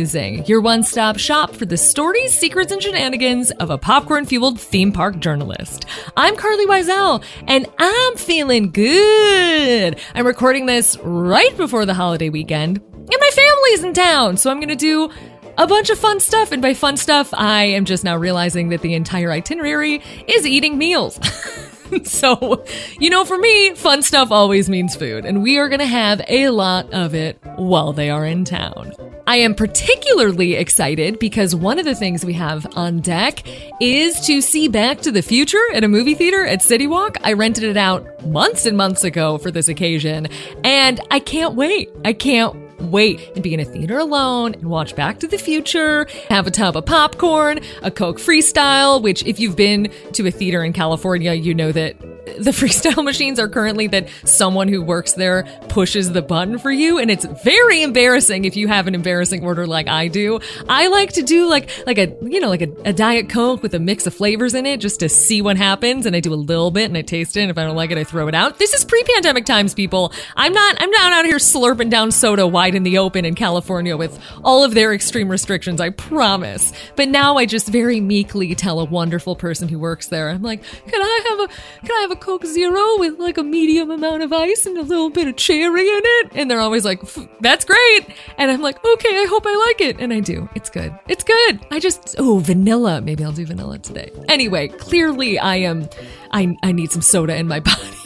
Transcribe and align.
Your 0.00 0.62
one 0.62 0.82
stop 0.82 1.18
shop 1.18 1.54
for 1.54 1.66
the 1.66 1.76
stories, 1.76 2.32
secrets, 2.32 2.72
and 2.72 2.82
shenanigans 2.82 3.50
of 3.50 3.68
a 3.68 3.76
popcorn 3.76 4.24
fueled 4.24 4.58
theme 4.58 4.92
park 4.92 5.18
journalist. 5.18 5.84
I'm 6.16 6.36
Carlye 6.36 6.66
Wisel, 6.66 7.22
and 7.46 7.66
I'm 7.78 8.16
feeling 8.16 8.70
good. 8.70 10.00
I'm 10.14 10.26
recording 10.26 10.64
this 10.64 10.96
right 11.02 11.54
before 11.58 11.84
the 11.84 11.92
holiday 11.92 12.30
weekend, 12.30 12.78
and 12.78 13.08
my 13.08 13.30
family's 13.34 13.84
in 13.84 13.92
town, 13.92 14.38
so 14.38 14.50
I'm 14.50 14.58
going 14.58 14.68
to 14.68 14.74
do 14.74 15.10
a 15.58 15.66
bunch 15.66 15.90
of 15.90 15.98
fun 15.98 16.18
stuff. 16.18 16.50
And 16.50 16.62
by 16.62 16.72
fun 16.72 16.96
stuff, 16.96 17.34
I 17.34 17.64
am 17.64 17.84
just 17.84 18.02
now 18.02 18.16
realizing 18.16 18.70
that 18.70 18.80
the 18.80 18.94
entire 18.94 19.30
itinerary 19.30 20.02
is 20.26 20.46
eating 20.46 20.78
meals. 20.78 21.20
so, 22.04 22.64
you 22.98 23.10
know, 23.10 23.24
for 23.24 23.38
me, 23.38 23.74
fun 23.74 24.02
stuff 24.02 24.30
always 24.30 24.68
means 24.68 24.96
food, 24.96 25.24
and 25.24 25.42
we 25.42 25.58
are 25.58 25.68
going 25.68 25.80
to 25.80 25.86
have 25.86 26.20
a 26.28 26.48
lot 26.50 26.92
of 26.92 27.14
it 27.14 27.38
while 27.56 27.92
they 27.92 28.10
are 28.10 28.26
in 28.26 28.44
town. 28.44 28.92
I 29.26 29.36
am 29.36 29.54
particularly 29.54 30.54
excited 30.54 31.18
because 31.18 31.54
one 31.54 31.78
of 31.78 31.84
the 31.84 31.94
things 31.94 32.24
we 32.24 32.32
have 32.32 32.66
on 32.76 33.00
deck 33.00 33.42
is 33.80 34.20
to 34.26 34.40
see 34.40 34.68
Back 34.68 35.02
to 35.02 35.12
the 35.12 35.22
Future 35.22 35.62
at 35.72 35.84
a 35.84 35.88
movie 35.88 36.14
theater 36.14 36.44
at 36.44 36.62
City 36.62 36.86
Walk. 36.86 37.16
I 37.22 37.34
rented 37.34 37.64
it 37.64 37.76
out 37.76 38.26
months 38.26 38.66
and 38.66 38.76
months 38.76 39.04
ago 39.04 39.38
for 39.38 39.50
this 39.50 39.68
occasion, 39.68 40.26
and 40.64 41.00
I 41.10 41.20
can't 41.20 41.54
wait. 41.54 41.90
I 42.04 42.12
can't 42.12 42.56
wait 42.82 43.30
and 43.34 43.42
be 43.42 43.54
in 43.54 43.60
a 43.60 43.64
theater 43.64 43.98
alone 43.98 44.54
and 44.54 44.64
watch 44.64 44.94
Back 44.96 45.20
to 45.20 45.26
the 45.26 45.38
Future, 45.38 46.06
have 46.28 46.46
a 46.46 46.50
tub 46.50 46.76
of 46.76 46.86
popcorn, 46.86 47.60
a 47.82 47.90
Coke 47.90 48.18
freestyle, 48.18 49.00
which 49.02 49.24
if 49.24 49.40
you've 49.40 49.56
been 49.56 49.92
to 50.12 50.26
a 50.26 50.30
theater 50.30 50.62
in 50.64 50.72
California, 50.72 51.32
you 51.32 51.54
know 51.54 51.72
that 51.72 51.96
the 52.24 52.50
freestyle 52.50 53.04
machines 53.04 53.38
are 53.38 53.48
currently 53.48 53.86
that 53.88 54.08
someone 54.24 54.68
who 54.68 54.82
works 54.82 55.14
there 55.14 55.44
pushes 55.68 56.12
the 56.12 56.22
button 56.22 56.58
for 56.58 56.70
you 56.70 56.98
and 56.98 57.10
it's 57.10 57.24
very 57.44 57.82
embarrassing 57.82 58.44
if 58.44 58.56
you 58.56 58.68
have 58.68 58.86
an 58.86 58.94
embarrassing 58.94 59.44
order 59.44 59.66
like 59.66 59.88
I 59.88 60.08
do. 60.08 60.40
I 60.68 60.88
like 60.88 61.14
to 61.14 61.22
do 61.22 61.48
like 61.48 61.70
like 61.86 61.98
a 61.98 62.16
you 62.22 62.40
know 62.40 62.48
like 62.48 62.62
a, 62.62 62.72
a 62.84 62.92
diet 62.92 63.28
coke 63.28 63.62
with 63.62 63.74
a 63.74 63.78
mix 63.78 64.06
of 64.06 64.14
flavors 64.14 64.54
in 64.54 64.66
it 64.66 64.78
just 64.78 65.00
to 65.00 65.08
see 65.08 65.42
what 65.42 65.56
happens 65.56 66.06
and 66.06 66.14
I 66.14 66.20
do 66.20 66.32
a 66.32 66.36
little 66.36 66.70
bit 66.70 66.86
and 66.86 66.96
I 66.96 67.02
taste 67.02 67.36
it 67.36 67.42
and 67.42 67.50
if 67.50 67.58
I 67.58 67.64
don't 67.64 67.76
like 67.76 67.90
it 67.90 67.98
I 67.98 68.04
throw 68.04 68.28
it 68.28 68.34
out. 68.34 68.58
This 68.58 68.74
is 68.74 68.84
pre-pandemic 68.84 69.44
times 69.44 69.74
people. 69.74 70.12
I'm 70.36 70.52
not 70.52 70.76
I'm 70.80 70.90
not 70.90 71.12
out 71.12 71.24
here 71.24 71.38
slurping 71.38 71.90
down 71.90 72.12
soda 72.12 72.46
wide 72.46 72.74
in 72.74 72.82
the 72.82 72.98
open 72.98 73.24
in 73.24 73.34
California 73.34 73.96
with 73.96 74.18
all 74.44 74.64
of 74.64 74.74
their 74.74 74.92
extreme 74.92 75.28
restrictions, 75.28 75.80
I 75.80 75.90
promise. 75.90 76.72
But 76.96 77.08
now 77.08 77.36
I 77.36 77.46
just 77.46 77.68
very 77.68 78.00
meekly 78.00 78.54
tell 78.54 78.80
a 78.80 78.84
wonderful 78.84 79.36
person 79.36 79.68
who 79.68 79.78
works 79.78 80.08
there. 80.08 80.28
I'm 80.28 80.42
like, 80.42 80.62
"Can 80.62 81.00
I 81.00 81.24
have 81.28 81.40
a 81.40 81.48
can 81.86 81.96
I 81.96 82.00
have 82.02 82.09
a 82.10 82.16
Coke 82.16 82.44
Zero 82.44 82.98
with 82.98 83.18
like 83.18 83.38
a 83.38 83.42
medium 83.42 83.90
amount 83.90 84.22
of 84.22 84.32
ice 84.32 84.66
and 84.66 84.76
a 84.76 84.82
little 84.82 85.10
bit 85.10 85.28
of 85.28 85.36
cherry 85.36 85.88
in 85.88 86.02
it? 86.04 86.32
And 86.34 86.50
they're 86.50 86.60
always 86.60 86.84
like, 86.84 87.02
that's 87.40 87.64
great. 87.64 88.06
And 88.38 88.50
I'm 88.50 88.60
like, 88.60 88.84
okay, 88.84 89.22
I 89.22 89.26
hope 89.28 89.44
I 89.46 89.66
like 89.68 89.80
it. 89.80 90.00
And 90.00 90.12
I 90.12 90.20
do. 90.20 90.48
It's 90.54 90.70
good. 90.70 90.96
It's 91.08 91.24
good. 91.24 91.66
I 91.70 91.78
just, 91.78 92.16
oh, 92.18 92.38
vanilla. 92.38 93.00
Maybe 93.00 93.24
I'll 93.24 93.32
do 93.32 93.46
vanilla 93.46 93.78
today. 93.78 94.10
Anyway, 94.28 94.68
clearly 94.68 95.38
I 95.38 95.56
am, 95.56 95.88
I, 96.30 96.56
I 96.62 96.72
need 96.72 96.90
some 96.90 97.02
soda 97.02 97.36
in 97.36 97.48
my 97.48 97.60
body. 97.60 97.96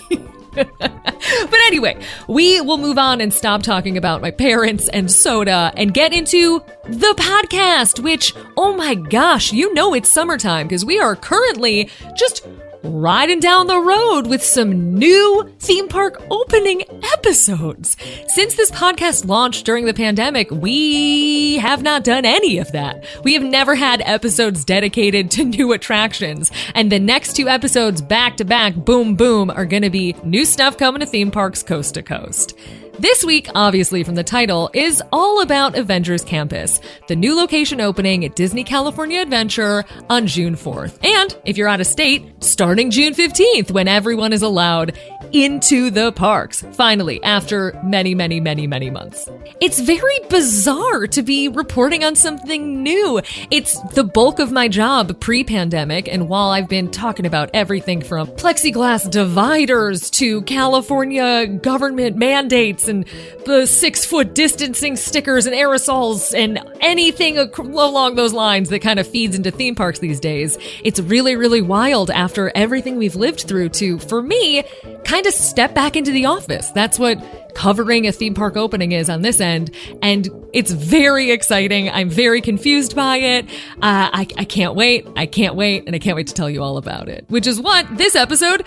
but 0.55 1.61
anyway, 1.67 2.01
we 2.29 2.61
will 2.61 2.79
move 2.79 2.99
on 2.99 3.21
and 3.21 3.33
stop 3.33 3.63
talking 3.63 3.97
about 3.97 4.21
my 4.23 4.31
parents 4.31 4.89
and 4.89 5.11
soda 5.11 5.73
and 5.77 5.93
get 5.93 6.13
into 6.13 6.61
the 6.85 7.15
podcast, 7.17 8.01
which, 8.01 8.35
oh 8.57 8.75
my 8.77 8.95
gosh, 8.95 9.53
you 9.53 9.75
know 9.75 9.95
it's 9.95 10.09
summertime 10.11 10.67
because 10.67 10.85
we 10.85 11.01
are 11.01 11.17
currently 11.17 11.91
just 12.17 12.47
riding 12.85 13.41
down 13.41 13.67
the 13.67 13.81
road 13.81 14.27
with 14.27 14.43
some 14.43 14.95
new 14.95 15.51
theme 15.59 15.89
park 15.89 16.23
opening 16.31 16.83
episodes. 17.15 17.97
Since 18.29 18.55
this 18.55 18.71
podcast 18.71 19.27
launched 19.27 19.65
during 19.65 19.87
the 19.87 19.95
pandemic, 19.95 20.51
we 20.51 21.57
have 21.59 21.83
not 21.83 22.05
done 22.05 22.25
any 22.25 22.59
of 22.59 22.71
that. 22.73 23.05
We 23.25 23.35
have 23.35 23.43
never 23.43 23.75
had 23.75 24.03
episodes 24.05 24.65
dedicated 24.65 25.31
to 25.33 25.45
new 25.45 25.73
attractions. 25.73 26.51
And 26.75 26.93
the 26.93 27.01
next 27.01 27.35
two 27.35 27.49
episodes 27.49 28.03
back 28.03 28.37
to 28.37 28.45
back, 28.45 28.75
boom, 28.75 29.17
boom, 29.17 29.51
are 29.51 29.67
going 29.67 29.83
to 29.83 29.91
be 29.91 30.15
new 30.25 30.45
stuff 30.45 30.77
coming 30.77 31.01
to 31.01 31.07
theme 31.07 31.31
parks 31.31 31.63
coast 31.63 31.95
to 31.95 32.03
coast. 32.03 32.57
This 33.01 33.25
week, 33.25 33.49
obviously 33.57 34.05
from 34.05 34.15
the 34.15 34.23
title, 34.23 34.71
is 34.73 35.03
all 35.13 35.43
about 35.43 35.77
Avengers 35.77 36.23
Campus, 36.23 36.81
the 37.09 37.17
new 37.17 37.35
location 37.35 37.81
opening 37.81 38.25
at 38.25 38.37
Disney 38.37 38.63
California 38.63 39.21
Adventure 39.21 39.85
on 40.09 40.29
June 40.29 40.55
4th. 40.55 41.05
And 41.05 41.37
if 41.45 41.57
you're 41.57 41.67
out 41.67 41.81
of 41.81 41.89
state, 41.89 42.25
starting 42.45 42.93
June 42.93 43.13
15th 43.13 43.73
when 43.73 43.89
everyone 43.89 44.33
is 44.33 44.43
allowed 44.43 44.97
into 45.35 45.91
the 45.91 46.13
parks. 46.13 46.65
Finally, 46.73 47.23
after 47.25 47.79
many, 47.83 48.15
many, 48.15 48.39
many, 48.39 48.69
many 48.69 48.89
months. 48.89 49.29
It's 49.61 49.81
very 49.81 50.19
bizarre 50.31 51.09
to 51.09 51.23
be 51.23 51.49
reporting 51.49 52.05
on 52.05 52.15
something 52.15 52.83
new. 52.85 53.21
It's 53.51 53.81
the 53.95 54.05
bulk 54.05 54.39
of 54.39 54.53
my 54.53 54.69
job 54.69 55.19
pre 55.21 55.43
pandemic, 55.43 56.09
and 56.09 56.29
while 56.29 56.51
I've 56.51 56.69
been 56.69 56.91
talking 56.91 57.27
about 57.27 57.51
everything 57.53 58.01
from 58.01 58.29
plexiglass 58.29 59.11
dividers 59.11 60.09
to 60.13 60.43
California 60.43 61.49
government 61.49 62.17
mandates 62.17 62.87
and 62.87 63.05
the 63.45 63.67
six 63.67 64.05
foot 64.05 64.35
distancing 64.35 64.97
stickers 64.97 65.47
and 65.47 65.55
aerosols 65.55 66.33
and 66.37 66.61
anything 66.81 67.39
along 67.39 68.15
those 68.15 68.33
lines 68.33 68.69
that 68.69 68.81
kind 68.81 69.01
of 69.01 69.07
feeds 69.07 69.35
into 69.35 69.51
theme 69.51 69.75
parks 69.75 69.99
these 69.99 70.21
days, 70.21 70.57
it's 70.85 71.01
really, 71.01 71.35
really 71.35 71.61
wild 71.61 72.11
after 72.11 72.53
everything 72.55 72.97
we've 72.97 73.17
lived 73.17 73.41
through 73.41 73.71
to, 73.71 73.99
for 73.99 74.23
me, 74.23 74.63
kind 75.05 75.24
of 75.27 75.35
step 75.35 75.75
back 75.75 75.97
into 75.97 76.13
the 76.13 76.27
office. 76.27 76.71
That's 76.71 76.99
what 76.99 77.23
covering 77.55 78.07
a 78.07 78.13
theme 78.13 78.35
park 78.35 78.57
opening 78.57 78.93
is 78.93 79.09
on 79.09 79.23
this 79.23 79.41
end. 79.41 79.71
And 80.03 80.29
it's 80.53 80.71
very 80.73 81.31
exciting. 81.31 81.89
I'm 81.89 82.11
very 82.11 82.41
confused 82.41 82.97
by 82.97 83.17
it. 83.17 83.47
Uh, 83.77 84.11
I, 84.13 84.27
I 84.37 84.45
can't 84.45 84.75
wait. 84.75 85.07
I 85.17 85.27
can't 85.27 85.55
wait. 85.55 85.85
And 85.87 85.95
I 85.95 85.99
can't 85.99 86.17
wait 86.17 86.27
to 86.29 86.35
tell 86.35 86.51
you 86.51 86.63
all 86.63 86.77
about 86.77 87.09
it, 87.09 87.25
which 87.29 87.47
is 87.47 87.61
what 87.61 87.87
this 87.97 88.15
episode 88.17 88.65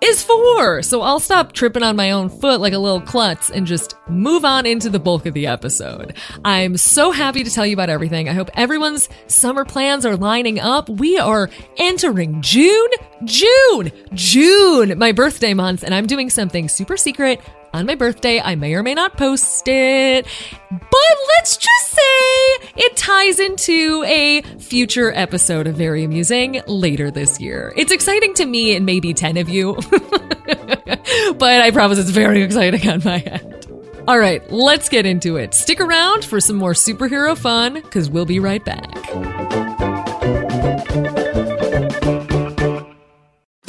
is 0.00 0.22
for. 0.22 0.82
So 0.82 1.02
I'll 1.02 1.20
stop 1.20 1.52
tripping 1.52 1.82
on 1.82 1.96
my 1.96 2.10
own 2.10 2.28
foot 2.28 2.60
like 2.60 2.72
a 2.72 2.78
little 2.78 3.00
klutz 3.00 3.50
and 3.50 3.66
just 3.66 3.94
move 4.08 4.44
on 4.44 4.66
into 4.66 4.88
the 4.88 4.98
bulk 4.98 5.26
of 5.26 5.34
the 5.34 5.46
episode. 5.46 6.14
I'm 6.44 6.76
so 6.76 7.10
happy 7.10 7.44
to 7.44 7.50
tell 7.50 7.66
you 7.66 7.74
about 7.74 7.90
everything. 7.90 8.28
I 8.28 8.32
hope 8.32 8.50
everyone's 8.54 9.08
summer 9.26 9.64
plans 9.64 10.06
are 10.06 10.16
lining 10.16 10.60
up. 10.60 10.88
We 10.88 11.18
are 11.18 11.50
entering 11.76 12.42
June, 12.42 12.90
June, 13.24 13.92
June, 14.14 14.98
my 14.98 15.12
birthday 15.12 15.54
month, 15.54 15.82
and 15.82 15.94
I'm 15.94 16.06
doing 16.06 16.30
something 16.30 16.68
super 16.68 16.96
secret 16.96 17.40
on 17.76 17.86
my 17.86 17.94
birthday. 17.94 18.40
I 18.40 18.54
may 18.56 18.74
or 18.74 18.82
may 18.82 18.94
not 18.94 19.16
post 19.16 19.68
it, 19.68 20.26
but 20.70 21.16
let's 21.36 21.56
just 21.56 21.90
say 21.90 22.72
it 22.76 22.96
ties 22.96 23.38
into 23.38 24.02
a 24.06 24.42
future 24.58 25.12
episode 25.14 25.66
of 25.66 25.76
Very 25.76 26.02
Amusing 26.04 26.62
later 26.66 27.10
this 27.10 27.40
year. 27.40 27.72
It's 27.76 27.92
exciting 27.92 28.34
to 28.34 28.46
me 28.46 28.74
and 28.74 28.86
maybe 28.86 29.14
10 29.14 29.36
of 29.36 29.48
you, 29.48 29.74
but 31.36 31.42
I 31.42 31.70
promise 31.70 31.98
it's 31.98 32.10
very 32.10 32.42
exciting 32.42 32.88
on 32.88 33.02
my 33.04 33.20
end. 33.20 33.52
All 34.08 34.18
right, 34.18 34.40
let's 34.52 34.88
get 34.88 35.04
into 35.04 35.36
it. 35.36 35.52
Stick 35.52 35.80
around 35.80 36.24
for 36.24 36.40
some 36.40 36.56
more 36.56 36.72
superhero 36.72 37.36
fun 37.36 37.74
because 37.74 38.08
we'll 38.08 38.24
be 38.24 38.38
right 38.38 38.64
back. 38.64 38.94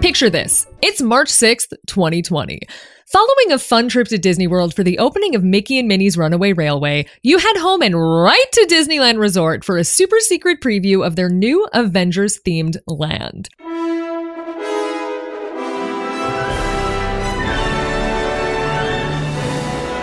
Picture 0.00 0.28
this 0.28 0.66
it's 0.82 1.00
March 1.00 1.28
6th, 1.28 1.72
2020. 1.86 2.60
Following 3.06 3.52
a 3.52 3.58
fun 3.58 3.88
trip 3.88 4.08
to 4.08 4.18
Disney 4.18 4.46
World 4.46 4.74
for 4.74 4.84
the 4.84 4.98
opening 4.98 5.34
of 5.34 5.42
Mickey 5.42 5.78
and 5.78 5.88
Minnie's 5.88 6.16
Runaway 6.18 6.52
Railway, 6.52 7.06
you 7.22 7.38
head 7.38 7.56
home 7.56 7.82
and 7.82 7.94
right 7.94 8.52
to 8.52 8.66
Disneyland 8.70 9.18
Resort 9.18 9.64
for 9.64 9.78
a 9.78 9.84
super 9.84 10.18
secret 10.20 10.60
preview 10.60 11.06
of 11.06 11.16
their 11.16 11.28
new 11.28 11.66
Avengers 11.72 12.38
themed 12.46 12.76
land. 12.86 13.48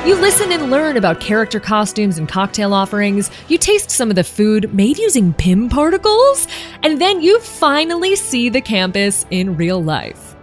You 0.07 0.15
listen 0.15 0.53
and 0.53 0.71
learn 0.71 0.95
about 0.95 1.19
character 1.19 1.59
costumes 1.59 2.17
and 2.17 2.29
cocktail 2.29 2.73
offerings. 2.73 3.29
You 3.49 3.57
taste 3.57 3.91
some 3.91 4.09
of 4.09 4.15
the 4.15 4.23
food 4.23 4.73
made 4.73 4.97
using 4.97 5.33
Pym 5.33 5.67
particles. 5.67 6.47
And 6.81 7.01
then 7.01 7.21
you 7.21 7.41
finally 7.41 8.15
see 8.15 8.47
the 8.47 8.61
campus 8.61 9.25
in 9.31 9.57
real 9.57 9.83
life. 9.83 10.33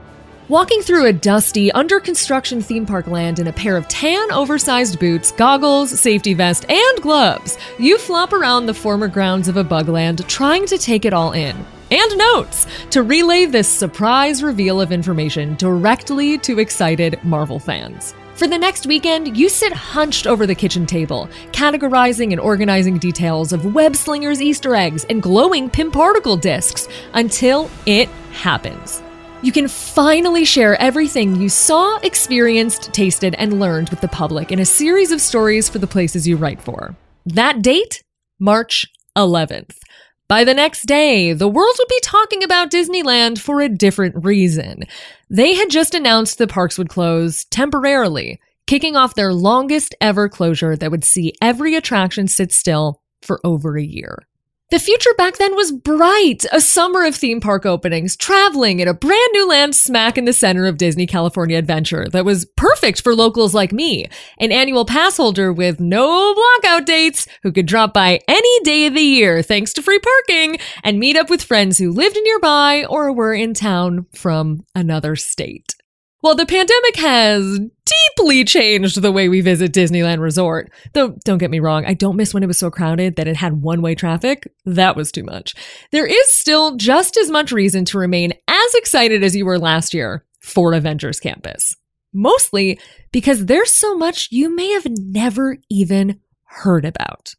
Walking 0.51 0.83
through 0.83 1.07
a 1.07 1.15
dusty, 1.15 1.73
under 1.73 1.99
construction 1.99 2.61
theme 2.61 2.85
park 2.85 3.07
land 3.07 3.39
in 3.39 3.47
a 3.47 3.55
pair 3.55 3.79
of 3.79 3.89
tan, 3.89 4.31
oversized 4.33 5.01
boots, 5.01 5.33
goggles, 5.33 5.99
safety 5.99 6.35
vest, 6.35 6.71
and 6.71 7.01
gloves, 7.01 7.57
you 7.79 7.97
flop 7.97 8.35
around 8.35 8.67
the 8.67 8.75
former 8.75 9.09
grounds 9.09 9.49
of 9.49 9.57
a 9.57 9.65
bugland 9.65 10.29
trying 10.29 10.67
to 10.67 10.77
take 10.77 11.07
it 11.07 11.15
all 11.15 11.33
in. 11.33 11.57
And 11.91 12.19
notes 12.19 12.67
to 12.91 13.03
relay 13.03 13.47
this 13.47 13.71
surprise 13.71 14.43
reveal 14.43 14.79
of 14.83 14.93
information 14.93 15.55
directly 15.55 16.37
to 16.41 16.59
excited 16.59 17.19
Marvel 17.25 17.59
fans. 17.59 18.15
For 18.35 18.49
the 18.49 18.59
next 18.59 18.87
weekend, 18.87 19.37
you 19.37 19.49
sit 19.49 19.73
hunched 19.73 20.27
over 20.27 20.45
the 20.45 20.57
kitchen 20.57 20.87
table, 20.87 21.29
categorizing 21.53 22.33
and 22.33 22.41
organizing 22.41 22.99
details 22.99 23.53
of 23.53 23.77
web 23.77 23.95
slingers 23.95 24.43
Easter 24.43 24.75
eggs 24.75 25.05
and 25.05 25.23
glowing 25.23 25.71
Pym 25.71 25.93
particle 25.93 26.37
discs 26.37 26.89
until 27.13 27.71
it 27.87 28.09
happens. 28.33 29.01
You 29.43 29.53
can 29.53 29.69
finally 29.69 30.45
share 30.45 30.75
everything 30.83 31.37
you 31.37 31.49
saw, 31.49 31.99
experienced, 31.99 32.93
tasted, 32.93 33.37
and 33.37 33.61
learned 33.61 33.91
with 33.91 34.01
the 34.01 34.09
public 34.09 34.51
in 34.51 34.59
a 34.59 34.65
series 34.65 35.13
of 35.13 35.21
stories 35.21 35.69
for 35.69 35.79
the 35.79 35.87
places 35.87 36.27
you 36.27 36.37
write 36.37 36.61
for. 36.61 36.97
That 37.27 37.63
date? 37.63 38.03
March 38.41 38.85
11th. 39.17 39.77
By 40.27 40.45
the 40.45 40.55
next 40.55 40.87
day, 40.87 41.35
the 41.35 41.49
world 41.49 41.75
would 41.79 41.89
be 41.89 42.01
talking 42.03 42.43
about 42.43 42.71
Disneyland 42.71 43.39
for 43.39 43.61
a 43.61 43.69
different 43.69 44.25
reason. 44.25 44.85
They 45.29 45.55
had 45.55 45.69
just 45.69 45.95
announced 45.95 46.39
the 46.39 46.47
parks 46.47 46.79
would 46.79 46.89
close 46.89 47.45
temporarily, 47.47 48.41
kicking 48.67 48.97
off 48.97 49.15
their 49.15 49.35
longest 49.35 49.95
ever 50.01 50.31
closure 50.31 50.77
that 50.77 50.91
would 50.91 51.05
see 51.05 51.35
every 51.43 51.75
attraction 51.75 52.27
sit 52.27 52.53
still 52.53 53.03
for 53.21 53.39
over 53.45 53.77
a 53.77 53.83
year. 53.83 54.27
The 54.71 54.79
future 54.79 55.13
back 55.19 55.37
then 55.37 55.55
was 55.55 55.71
bright, 55.71 56.47
a 56.51 56.61
summer 56.61 57.05
of 57.05 57.15
theme 57.15 57.39
park 57.39 57.67
openings, 57.67 58.17
traveling 58.17 58.81
in 58.81 58.89
a 58.89 58.95
brand 58.95 59.29
new 59.35 59.47
land 59.47 59.75
smack 59.75 60.17
in 60.17 60.25
the 60.25 60.33
center 60.33 60.65
of 60.65 60.79
Disney 60.79 61.07
California 61.07 61.59
Adventure 61.59 62.07
that 62.13 62.25
was 62.25 62.47
perfect 62.57 63.03
for 63.03 63.15
locals 63.15 63.55
like 63.55 63.73
me, 63.73 64.07
an 64.39 64.53
annual 64.53 64.87
pass 64.87 65.19
holder 65.19 65.53
with 65.53 65.81
no 65.81 66.35
blockout 66.35 66.87
dates 66.87 67.29
who 67.43 67.53
could 67.53 67.67
drop 67.67 67.93
by 67.93 68.21
any 68.27 68.61
day 68.61 68.87
of 68.87 68.95
the 68.95 69.03
year 69.03 69.43
thanks 69.43 69.75
to 69.75 69.83
free 69.83 70.01
parking 70.01 70.59
and 70.83 70.99
meet 70.99 71.17
up 71.17 71.29
with 71.29 71.43
friends 71.43 71.77
who 71.77 71.93
lived 71.93 72.17
nearby 72.25 72.87
or 72.89 73.13
were 73.13 73.35
in 73.35 73.53
town 73.53 74.07
from 74.15 74.65
another 74.75 75.15
state. 75.15 75.77
Well, 76.25 76.35
the 76.35 76.47
pandemic 76.47 76.97
has 76.97 77.61
deeply 77.85 78.45
changed 78.45 79.03
the 79.03 79.13
way 79.13 79.29
we 79.29 79.43
visit 79.43 79.75
Disneyland 79.75 80.21
Resort. 80.21 80.73
Though, 80.95 81.19
don't 81.23 81.37
get 81.37 81.51
me 81.51 81.61
wrong, 81.61 81.85
I 81.85 81.93
don't 81.93 82.17
miss 82.17 82.33
when 82.33 82.43
it 82.43 82.47
was 82.47 82.57
so 82.57 82.71
crowded 82.71 83.17
that 83.17 83.29
it 83.29 83.37
had 83.37 83.61
one 83.61 83.83
way 83.83 83.95
traffic. 83.95 84.51
That 84.65 84.97
was 84.97 85.13
too 85.13 85.23
much. 85.23 85.55
There 85.91 86.07
is 86.07 86.33
still 86.33 86.77
just 86.77 87.19
as 87.19 87.31
much 87.31 87.53
reason 87.53 87.85
to 87.85 87.99
remain 87.99 88.33
as 88.49 88.75
excited 88.75 89.23
as 89.23 89.37
you 89.37 89.45
were 89.45 89.59
last 89.59 89.93
year 89.93 90.25
for 90.41 90.73
Avengers 90.73 91.21
Campus. 91.21 91.77
Mostly 92.15 92.81
because 93.13 93.45
there's 93.45 93.71
so 93.71 93.95
much 93.95 94.29
you 94.33 94.49
may 94.49 94.71
have 94.71 94.87
never 94.89 95.59
even 95.69 96.21
heard 96.45 96.87
about. 96.87 97.35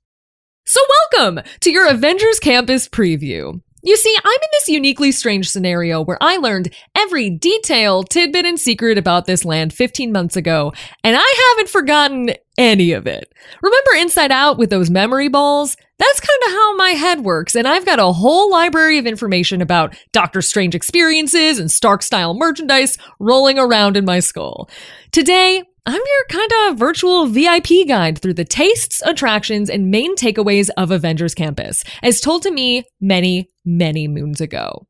So, 0.64 0.80
welcome 1.12 1.44
to 1.62 1.72
your 1.72 1.88
Avengers 1.90 2.40
Campus 2.40 2.88
preview. 2.88 3.62
You 3.86 3.96
see, 3.98 4.18
I'm 4.18 4.34
in 4.34 4.50
this 4.52 4.68
uniquely 4.68 5.12
strange 5.12 5.48
scenario 5.48 6.02
where 6.02 6.18
I 6.20 6.38
learned 6.38 6.74
every 6.96 7.30
detail, 7.30 8.02
tidbit, 8.02 8.44
and 8.44 8.60
secret 8.60 8.98
about 8.98 9.28
this 9.28 9.46
land 9.46 9.74
15 9.74 10.12
months 10.12 10.36
ago, 10.36 10.74
and 11.04 11.16
I 11.16 11.54
haven't 11.54 11.70
forgotten 11.70 12.32
any 12.58 12.94
of 12.94 13.06
it. 13.06 13.32
Remember 13.62 13.92
Inside 13.96 14.32
Out 14.32 14.58
with 14.58 14.72
those 14.72 14.90
memory 14.90 15.28
balls? 15.28 15.78
That's 16.00 16.20
kind 16.20 16.40
of 16.48 16.52
how 16.54 16.76
my 16.76 16.90
head 16.90 17.20
works, 17.20 17.56
and 17.56 17.68
I've 17.68 17.86
got 17.86 18.00
a 18.00 18.12
whole 18.12 18.50
library 18.50 18.98
of 18.98 19.06
information 19.06 19.62
about 19.62 19.96
Doctor 20.12 20.42
Strange 20.42 20.74
experiences 20.74 21.60
and 21.60 21.72
Stark 21.72 22.02
style 22.02 22.34
merchandise 22.34 22.98
rolling 23.20 23.60
around 23.60 23.98
in 23.98 24.04
my 24.04 24.20
skull. 24.20 24.68
Today, 25.12 25.64
I'm 25.88 25.94
your 25.94 26.26
kind 26.30 26.52
of 26.68 26.80
virtual 26.80 27.28
VIP 27.28 27.88
guide 27.88 28.18
through 28.18 28.34
the 28.34 28.44
tastes, 28.44 29.04
attractions, 29.06 29.70
and 29.70 29.92
main 29.92 30.16
takeaways 30.16 30.70
of 30.78 30.90
Avengers 30.90 31.36
Campus, 31.36 31.84
as 32.02 32.20
told 32.20 32.42
to 32.42 32.52
me 32.52 32.86
many, 33.00 33.52
many 33.64 34.08
moons 34.08 34.42
ago. 34.42 34.88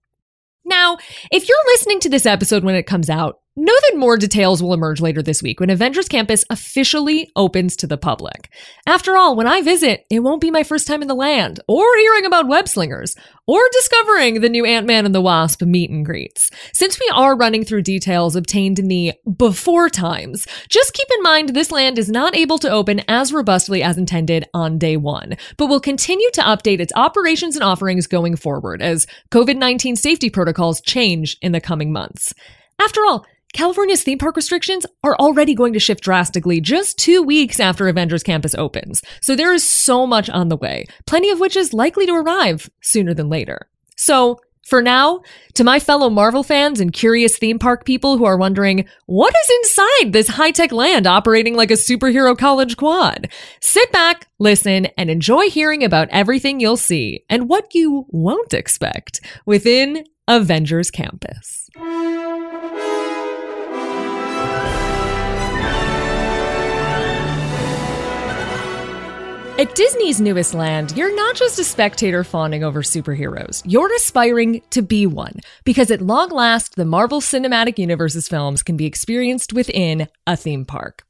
Now, 0.63 0.97
if 1.31 1.49
you're 1.49 1.57
listening 1.67 1.99
to 2.01 2.09
this 2.09 2.25
episode 2.25 2.63
when 2.63 2.75
it 2.75 2.87
comes 2.87 3.09
out, 3.09 3.39
Know 3.57 3.73
that 3.73 3.97
more 3.97 4.17
details 4.17 4.61
will 4.61 4.73
emerge 4.73 4.99
later 4.99 5.23
this 5.23 5.41
week 5.41 5.61
when 5.61 5.69
Avengers 5.69 6.09
Campus 6.09 6.43
officially 6.49 7.31
opens 7.37 7.77
to 7.77 7.87
the 7.87 7.97
public. 7.97 8.49
After 8.85 9.15
all, 9.15 9.33
when 9.37 9.47
I 9.47 9.61
visit, 9.61 10.05
it 10.09 10.19
won't 10.19 10.41
be 10.41 10.51
my 10.51 10.63
first 10.63 10.87
time 10.87 11.01
in 11.01 11.07
the 11.07 11.15
land, 11.15 11.61
or 11.65 11.85
hearing 11.95 12.25
about 12.25 12.49
web 12.49 12.67
slingers, 12.67 13.15
or 13.47 13.61
discovering 13.71 14.41
the 14.41 14.49
new 14.49 14.65
Ant 14.65 14.85
Man 14.85 15.05
and 15.05 15.15
the 15.15 15.21
Wasp 15.21 15.61
meet 15.61 15.89
and 15.89 16.05
greets. 16.05 16.51
Since 16.73 16.99
we 16.99 17.09
are 17.15 17.37
running 17.37 17.63
through 17.63 17.83
details 17.83 18.35
obtained 18.35 18.77
in 18.77 18.89
the 18.89 19.13
before 19.37 19.89
times, 19.89 20.45
just 20.67 20.91
keep 20.91 21.07
in 21.15 21.23
mind 21.23 21.49
this 21.49 21.71
land 21.71 21.97
is 21.97 22.09
not 22.09 22.35
able 22.35 22.57
to 22.57 22.69
open 22.69 23.03
as 23.07 23.31
robustly 23.31 23.81
as 23.81 23.97
intended 23.97 24.49
on 24.53 24.77
day 24.77 24.97
one, 24.97 25.37
but 25.55 25.67
will 25.67 25.79
continue 25.79 26.29
to 26.31 26.41
update 26.41 26.81
its 26.81 26.91
operations 26.97 27.55
and 27.55 27.63
offerings 27.63 28.05
going 28.05 28.35
forward 28.35 28.81
as 28.81 29.07
COVID 29.31 29.55
19 29.55 29.95
safety 29.95 30.29
protocols 30.29 30.81
change 30.81 31.37
in 31.41 31.53
the 31.53 31.61
coming 31.61 31.93
months. 31.93 32.33
After 32.77 32.99
all, 33.05 33.25
California's 33.55 34.03
theme 34.03 34.17
park 34.17 34.35
restrictions 34.35 34.85
are 35.01 35.15
already 35.15 35.55
going 35.55 35.71
to 35.71 35.79
shift 35.79 36.03
drastically 36.03 36.59
just 36.59 36.99
two 36.99 37.23
weeks 37.23 37.57
after 37.57 37.87
Avengers 37.87 38.21
Campus 38.21 38.53
opens. 38.53 39.01
So 39.21 39.33
there 39.33 39.53
is 39.53 39.65
so 39.65 40.05
much 40.05 40.29
on 40.29 40.49
the 40.49 40.57
way, 40.57 40.87
plenty 41.07 41.29
of 41.29 41.39
which 41.39 41.55
is 41.55 41.71
likely 41.71 42.05
to 42.05 42.15
arrive 42.15 42.69
sooner 42.81 43.13
than 43.13 43.29
later. 43.29 43.69
So, 43.95 44.41
for 44.67 44.81
now, 44.81 45.21
to 45.53 45.63
my 45.63 45.79
fellow 45.79 46.09
Marvel 46.09 46.43
fans 46.43 46.81
and 46.81 46.91
curious 46.91 47.37
theme 47.37 47.57
park 47.57 47.85
people 47.85 48.17
who 48.17 48.25
are 48.25 48.35
wondering, 48.35 48.89
what 49.05 49.33
is 49.33 49.49
inside 49.63 50.11
this 50.11 50.27
high 50.27 50.51
tech 50.51 50.73
land 50.73 51.07
operating 51.07 51.55
like 51.55 51.71
a 51.71 51.75
superhero 51.75 52.37
college 52.37 52.75
quad? 52.75 53.29
Sit 53.61 53.89
back, 53.93 54.27
listen, 54.37 54.87
and 54.97 55.09
enjoy 55.09 55.49
hearing 55.49 55.81
about 55.81 56.09
everything 56.09 56.59
you'll 56.59 56.75
see 56.75 57.23
and 57.29 57.47
what 57.47 57.73
you 57.73 58.05
won't 58.09 58.53
expect 58.53 59.21
within 59.45 60.03
Avengers 60.27 60.91
Campus. 60.91 61.64
At 69.57 69.73
Disney's 69.73 70.19
newest 70.19 70.53
land, 70.53 70.97
you're 70.97 71.15
not 71.15 71.37
just 71.37 71.59
a 71.59 71.63
spectator 71.63 72.25
fawning 72.25 72.65
over 72.65 72.81
superheroes. 72.81 73.61
You're 73.63 73.95
aspiring 73.95 74.61
to 74.71 74.81
be 74.81 75.07
one. 75.07 75.39
Because 75.63 75.89
at 75.91 76.01
long 76.01 76.29
last, 76.29 76.75
the 76.75 76.83
Marvel 76.83 77.21
Cinematic 77.21 77.79
Universe's 77.79 78.27
films 78.27 78.61
can 78.63 78.75
be 78.75 78.85
experienced 78.85 79.53
within 79.53 80.09
a 80.27 80.35
theme 80.35 80.65
park. 80.65 81.05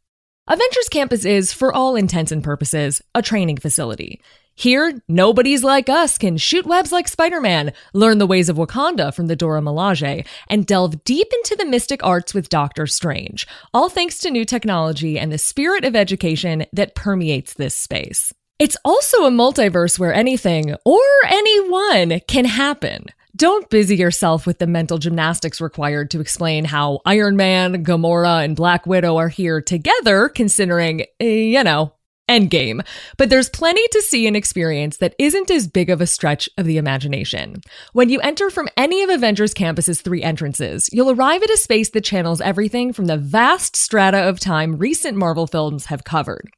Avengers 0.48 0.90
Campus 0.92 1.26
is, 1.26 1.54
for 1.54 1.74
all 1.74 1.96
intents 1.96 2.32
and 2.32 2.44
purposes, 2.44 3.02
a 3.16 3.24
training 3.24 3.58
facility. 3.58 4.22
Here, 4.58 5.02
nobodies 5.10 5.66
like 5.66 5.90
us 5.90 6.18
can 6.18 6.38
shoot 6.38 6.66
webs 6.66 6.94
like 6.94 7.10
Spider 7.10 7.42
Man, 7.42 7.74
learn 7.94 8.20
the 8.20 8.26
ways 8.26 8.48
of 8.48 8.56
Wakanda 8.56 9.14
from 9.14 9.28
the 9.28 9.36
Dora 9.36 9.62
Milaje, 9.62 10.26
and 10.48 10.66
delve 10.66 11.04
deep 11.04 11.28
into 11.34 11.58
the 11.58 11.66
mystic 11.66 12.02
arts 12.06 12.34
with 12.34 12.48
Doctor 12.48 12.88
Strange, 12.88 13.46
all 13.74 13.90
thanks 13.90 14.18
to 14.20 14.32
new 14.32 14.46
technology 14.46 15.20
and 15.20 15.30
the 15.30 15.38
spirit 15.38 15.84
of 15.84 15.94
education 15.94 16.66
that 16.72 16.96
permeates 16.96 17.54
this 17.54 17.76
space. 17.76 18.34
It's 18.58 18.78
also 18.86 19.26
a 19.26 19.30
multiverse 19.30 20.00
where 20.00 20.14
anything, 20.14 20.74
or 20.86 21.04
anyone, 21.28 22.22
can 22.26 22.46
happen. 22.46 23.08
Don't 23.36 23.70
busy 23.70 23.98
yourself 23.98 24.48
with 24.48 24.60
the 24.60 24.68
mental 24.68 24.98
gymnastics 24.98 25.60
required 25.60 26.10
to 26.12 26.22
explain 26.22 26.64
how 26.64 27.02
Iron 27.06 27.36
Man, 27.36 27.84
Gamora, 27.84 28.46
and 28.46 28.56
Black 28.56 28.88
Widow 28.88 29.18
are 29.18 29.28
here 29.28 29.60
together, 29.60 30.30
considering, 30.30 31.02
eh, 31.20 31.26
you 31.26 31.62
know, 31.62 31.92
Endgame. 32.30 32.86
But 33.18 33.30
there's 33.30 33.50
plenty 33.50 33.88
to 33.90 34.02
see 34.02 34.26
and 34.28 34.36
experience 34.36 34.98
that 34.98 35.16
isn't 35.20 35.52
as 35.52 35.68
big 35.68 35.90
of 35.90 36.02
a 36.02 36.08
stretch 36.08 36.50
of 36.58 36.66
the 36.66 36.78
imagination. 36.78 37.62
When 37.94 38.10
you 38.10 38.20
enter 38.22 38.50
from 38.50 38.70
any 38.78 39.04
of 39.04 39.10
Avengers 39.10 39.54
Campus's 39.54 40.02
three 40.02 40.24
entrances, 40.24 40.90
you'll 40.92 41.12
arrive 41.12 41.44
at 41.44 41.50
a 41.50 41.58
space 41.58 41.90
that 41.90 42.04
channels 42.04 42.42
everything 42.42 42.94
from 42.94 43.06
the 43.06 43.18
vast 43.18 43.76
strata 43.76 44.28
of 44.28 44.40
time 44.40 44.78
recent 44.78 45.18
Marvel 45.18 45.48
films 45.48 45.86
have 45.86 46.04
covered. 46.04 46.55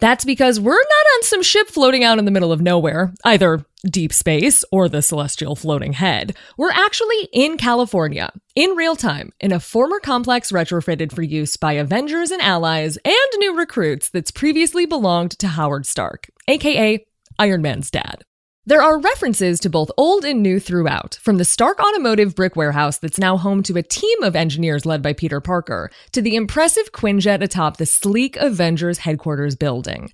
That's 0.00 0.24
because 0.24 0.60
we're 0.60 0.72
not 0.72 1.06
on 1.16 1.22
some 1.22 1.42
ship 1.42 1.68
floating 1.68 2.04
out 2.04 2.18
in 2.18 2.24
the 2.24 2.30
middle 2.30 2.52
of 2.52 2.60
nowhere, 2.60 3.12
either 3.24 3.64
deep 3.84 4.12
space 4.12 4.64
or 4.70 4.88
the 4.88 5.02
celestial 5.02 5.56
floating 5.56 5.92
head, 5.92 6.36
we're 6.56 6.70
actually 6.70 7.28
in 7.32 7.56
California, 7.56 8.32
in 8.54 8.70
real 8.70 8.96
time, 8.96 9.32
in 9.40 9.52
a 9.52 9.60
former 9.60 10.00
complex 10.00 10.52
retrofitted 10.52 11.12
for 11.12 11.22
use 11.22 11.56
by 11.56 11.74
Avengers 11.74 12.30
and 12.30 12.42
allies 12.42 12.96
and 13.04 13.14
new 13.38 13.56
recruits 13.56 14.08
that's 14.08 14.30
previously 14.30 14.86
belonged 14.86 15.32
to 15.38 15.48
Howard 15.48 15.86
Stark, 15.86 16.28
aka 16.46 17.04
Iron 17.38 17.62
Man's 17.62 17.90
dad. 17.90 18.24
There 18.68 18.82
are 18.82 19.00
references 19.00 19.58
to 19.60 19.70
both 19.70 19.90
old 19.96 20.26
and 20.26 20.42
new 20.42 20.60
throughout, 20.60 21.18
from 21.22 21.38
the 21.38 21.44
Stark 21.46 21.80
Automotive 21.80 22.34
brick 22.34 22.54
warehouse 22.54 22.98
that's 22.98 23.18
now 23.18 23.38
home 23.38 23.62
to 23.62 23.78
a 23.78 23.82
team 23.82 24.22
of 24.22 24.36
engineers 24.36 24.84
led 24.84 25.00
by 25.00 25.14
Peter 25.14 25.40
Parker, 25.40 25.90
to 26.12 26.20
the 26.20 26.36
impressive 26.36 26.92
Quinjet 26.92 27.42
atop 27.42 27.78
the 27.78 27.86
sleek 27.86 28.36
Avengers 28.36 28.98
headquarters 28.98 29.56
building. 29.56 30.12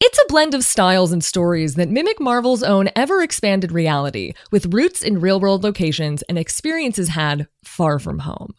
It's 0.00 0.18
a 0.18 0.26
blend 0.28 0.54
of 0.54 0.64
styles 0.64 1.12
and 1.12 1.22
stories 1.22 1.74
that 1.74 1.90
mimic 1.90 2.18
Marvel's 2.18 2.62
own 2.62 2.88
ever 2.96 3.20
expanded 3.20 3.70
reality, 3.70 4.32
with 4.50 4.72
roots 4.72 5.02
in 5.02 5.20
real 5.20 5.38
world 5.38 5.62
locations 5.62 6.22
and 6.22 6.38
experiences 6.38 7.08
had 7.08 7.48
far 7.66 7.98
from 7.98 8.20
home. 8.20 8.54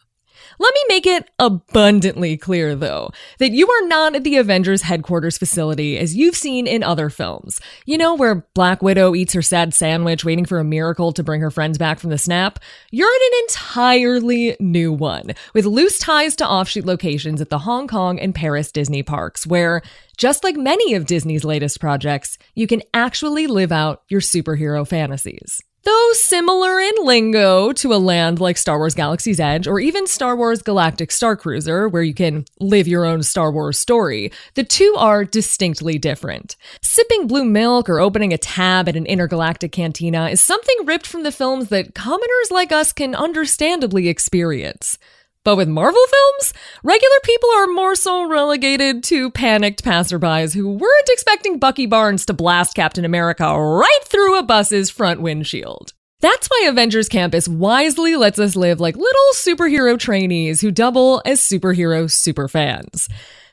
Let 0.58 0.74
me 0.74 0.80
make 0.88 1.06
it 1.06 1.30
abundantly 1.38 2.36
clear, 2.36 2.74
though, 2.74 3.10
that 3.38 3.52
you 3.52 3.68
are 3.68 3.86
not 3.86 4.14
at 4.14 4.24
the 4.24 4.36
Avengers 4.36 4.82
headquarters 4.82 5.36
facility 5.36 5.98
as 5.98 6.16
you've 6.16 6.36
seen 6.36 6.66
in 6.66 6.82
other 6.82 7.10
films. 7.10 7.60
You 7.84 7.98
know, 7.98 8.14
where 8.14 8.46
Black 8.54 8.82
Widow 8.82 9.14
eats 9.14 9.34
her 9.34 9.42
sad 9.42 9.74
sandwich 9.74 10.24
waiting 10.24 10.46
for 10.46 10.58
a 10.58 10.64
miracle 10.64 11.12
to 11.12 11.22
bring 11.22 11.40
her 11.42 11.50
friends 11.50 11.76
back 11.78 11.98
from 11.98 12.10
the 12.10 12.18
snap? 12.18 12.58
You're 12.90 13.08
in 13.08 13.20
an 13.22 13.40
entirely 13.42 14.56
new 14.58 14.92
one, 14.92 15.32
with 15.52 15.66
loose 15.66 15.98
ties 15.98 16.36
to 16.36 16.48
offshoot 16.48 16.86
locations 16.86 17.40
at 17.40 17.50
the 17.50 17.58
Hong 17.58 17.86
Kong 17.86 18.18
and 18.18 18.34
Paris 18.34 18.72
Disney 18.72 19.02
parks, 19.02 19.46
where, 19.46 19.82
just 20.16 20.42
like 20.42 20.56
many 20.56 20.94
of 20.94 21.06
Disney's 21.06 21.44
latest 21.44 21.80
projects, 21.80 22.38
you 22.54 22.66
can 22.66 22.82
actually 22.94 23.46
live 23.46 23.72
out 23.72 24.02
your 24.08 24.20
superhero 24.22 24.88
fantasies. 24.88 25.60
Though 25.86 26.10
similar 26.14 26.80
in 26.80 26.94
lingo 27.02 27.70
to 27.74 27.94
a 27.94 27.94
land 27.94 28.40
like 28.40 28.56
Star 28.56 28.76
Wars 28.76 28.96
Galaxy's 28.96 29.38
Edge 29.38 29.68
or 29.68 29.78
even 29.78 30.08
Star 30.08 30.34
Wars 30.34 30.60
Galactic 30.60 31.12
Star 31.12 31.36
Cruiser, 31.36 31.88
where 31.88 32.02
you 32.02 32.12
can 32.12 32.44
live 32.58 32.88
your 32.88 33.04
own 33.04 33.22
Star 33.22 33.52
Wars 33.52 33.78
story, 33.78 34.32
the 34.54 34.64
two 34.64 34.96
are 34.98 35.24
distinctly 35.24 35.96
different. 35.96 36.56
Sipping 36.82 37.28
blue 37.28 37.44
milk 37.44 37.88
or 37.88 38.00
opening 38.00 38.32
a 38.32 38.38
tab 38.38 38.88
at 38.88 38.96
an 38.96 39.06
intergalactic 39.06 39.70
cantina 39.70 40.28
is 40.28 40.40
something 40.40 40.74
ripped 40.86 41.06
from 41.06 41.22
the 41.22 41.30
films 41.30 41.68
that 41.68 41.94
commoners 41.94 42.50
like 42.50 42.72
us 42.72 42.92
can 42.92 43.14
understandably 43.14 44.08
experience. 44.08 44.98
But 45.46 45.58
with 45.58 45.68
Marvel 45.68 46.04
films, 46.10 46.52
regular 46.82 47.20
people 47.22 47.48
are 47.50 47.68
more 47.68 47.94
so 47.94 48.28
relegated 48.28 49.04
to 49.04 49.30
panicked 49.30 49.84
passerbys 49.84 50.52
who 50.52 50.70
weren't 50.70 51.08
expecting 51.10 51.60
Bucky 51.60 51.86
Barnes 51.86 52.26
to 52.26 52.32
blast 52.32 52.74
Captain 52.74 53.04
America 53.04 53.44
right 53.44 54.00
through 54.06 54.40
a 54.40 54.42
bus's 54.42 54.90
front 54.90 55.22
windshield. 55.22 55.92
That's 56.18 56.48
why 56.48 56.66
Avengers 56.68 57.08
Campus 57.08 57.46
wisely 57.46 58.16
lets 58.16 58.40
us 58.40 58.56
live 58.56 58.80
like 58.80 58.96
little 58.96 59.32
superhero 59.34 59.96
trainees 59.96 60.62
who 60.62 60.72
double 60.72 61.22
as 61.24 61.40
superhero 61.40 62.06
superfans. 62.06 63.08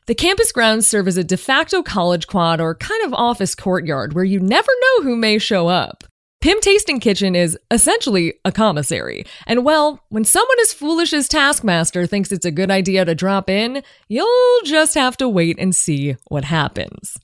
The 0.07 0.15
campus 0.15 0.51
grounds 0.51 0.87
serve 0.87 1.07
as 1.07 1.17
a 1.17 1.23
de 1.23 1.37
facto 1.37 1.83
college 1.83 2.25
quad 2.25 2.59
or 2.59 2.73
kind 2.73 3.05
of 3.05 3.13
office 3.13 3.53
courtyard 3.53 4.13
where 4.13 4.23
you 4.23 4.39
never 4.39 4.71
know 4.81 5.03
who 5.03 5.15
may 5.15 5.37
show 5.37 5.67
up. 5.67 6.03
Pym 6.43 6.59
Tasting 6.59 6.99
Kitchen 6.99 7.37
is 7.37 7.57
essentially 7.71 8.33
a 8.43 8.51
commissary. 8.51 9.25
And 9.47 9.63
well, 9.63 10.03
when 10.09 10.25
someone 10.25 10.59
as 10.61 10.73
foolish 10.73 11.13
as 11.13 11.29
Taskmaster 11.29 12.05
thinks 12.05 12.33
it's 12.33 12.45
a 12.45 12.51
good 12.51 12.69
idea 12.69 13.05
to 13.05 13.15
drop 13.15 13.49
in, 13.49 13.81
you'll 14.09 14.61
just 14.65 14.93
have 14.95 15.15
to 15.17 15.29
wait 15.29 15.57
and 15.57 15.73
see 15.73 16.17
what 16.27 16.43
happens. 16.43 17.17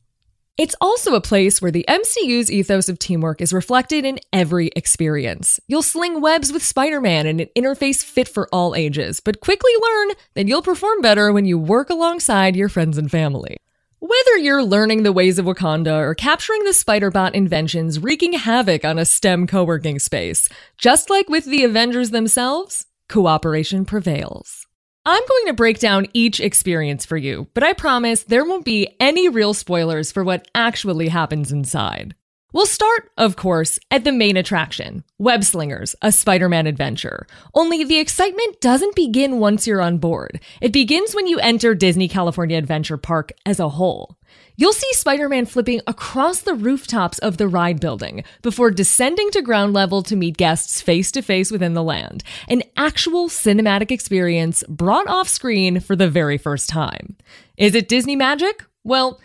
It's 0.57 0.75
also 0.79 1.15
a 1.15 1.21
place 1.21 1.61
where 1.61 1.69
the 1.69 1.83
MCU's 1.89 2.49
ethos 2.49 2.87
of 2.87 2.97
teamwork 2.97 3.41
is 3.41 3.51
reflected 3.51 4.05
in 4.05 4.21
every 4.31 4.71
experience. 4.73 5.59
You'll 5.67 5.81
sling 5.81 6.21
webs 6.21 6.53
with 6.53 6.63
Spider 6.63 7.01
Man 7.01 7.27
in 7.27 7.41
an 7.41 7.49
interface 7.57 8.01
fit 8.01 8.29
for 8.29 8.47
all 8.53 8.73
ages, 8.73 9.19
but 9.19 9.41
quickly 9.41 9.73
learn 9.81 10.15
that 10.35 10.47
you'll 10.47 10.61
perform 10.61 11.01
better 11.01 11.33
when 11.33 11.43
you 11.43 11.57
work 11.57 11.89
alongside 11.89 12.55
your 12.55 12.69
friends 12.69 12.97
and 12.97 13.11
family. 13.11 13.57
Whether 14.01 14.37
you're 14.37 14.63
learning 14.63 15.03
the 15.03 15.11
ways 15.11 15.39
of 15.39 15.45
Wakanda 15.45 15.99
or 15.99 16.15
capturing 16.15 16.63
the 16.63 16.71
Spider-Bot 16.71 17.35
inventions 17.35 17.99
wreaking 17.99 18.31
havoc 18.31 18.85
on 18.85 18.97
a 18.97 19.03
STEM 19.03 19.45
co-working 19.45 19.99
space, 19.99 20.47
just 20.77 21.09
like 21.09 21.27
with 21.27 21.43
the 21.43 21.65
Avengers 21.65 22.11
themselves, 22.11 22.85
cooperation 23.09 23.83
prevails. 23.83 24.67
I'm 25.05 25.21
going 25.27 25.47
to 25.47 25.53
break 25.53 25.79
down 25.79 26.07
each 26.13 26.39
experience 26.39 27.05
for 27.05 27.17
you, 27.17 27.47
but 27.53 27.63
I 27.63 27.73
promise 27.73 28.23
there 28.23 28.45
won't 28.45 28.63
be 28.63 28.95
any 29.01 29.27
real 29.27 29.53
spoilers 29.53 30.13
for 30.13 30.23
what 30.23 30.47
actually 30.55 31.09
happens 31.09 31.51
inside. 31.51 32.15
We'll 32.51 32.65
start, 32.65 33.11
of 33.15 33.35
course, 33.35 33.77
at 33.91 34.03
the 34.03 34.11
main 34.11 34.35
attraction 34.35 35.03
Web 35.19 35.43
Slingers, 35.43 35.95
a 36.01 36.11
Spider 36.11 36.49
Man 36.49 36.65
adventure. 36.65 37.27
Only 37.53 37.83
the 37.83 37.99
excitement 37.99 38.59
doesn't 38.59 38.95
begin 38.95 39.37
once 39.37 39.67
you're 39.67 39.81
on 39.81 39.99
board. 39.99 40.39
It 40.59 40.73
begins 40.73 41.13
when 41.13 41.27
you 41.27 41.37
enter 41.39 41.75
Disney 41.75 42.07
California 42.07 42.57
Adventure 42.57 42.97
Park 42.97 43.31
as 43.45 43.59
a 43.59 43.69
whole. 43.69 44.17
You'll 44.55 44.73
see 44.73 44.91
Spider 44.93 45.29
Man 45.29 45.45
flipping 45.45 45.81
across 45.85 46.41
the 46.41 46.55
rooftops 46.55 47.19
of 47.19 47.37
the 47.37 47.47
ride 47.47 47.79
building 47.79 48.23
before 48.41 48.71
descending 48.71 49.29
to 49.31 49.43
ground 49.43 49.73
level 49.73 50.01
to 50.03 50.15
meet 50.15 50.35
guests 50.35 50.81
face 50.81 51.11
to 51.11 51.21
face 51.21 51.51
within 51.51 51.75
the 51.75 51.83
land. 51.83 52.23
An 52.47 52.63
actual 52.75 53.29
cinematic 53.29 53.91
experience 53.91 54.63
brought 54.67 55.07
off 55.07 55.29
screen 55.29 55.79
for 55.79 55.95
the 55.95 56.09
very 56.09 56.39
first 56.39 56.67
time. 56.67 57.15
Is 57.57 57.75
it 57.75 57.87
Disney 57.87 58.15
magic? 58.15 58.65
Well, 58.83 59.21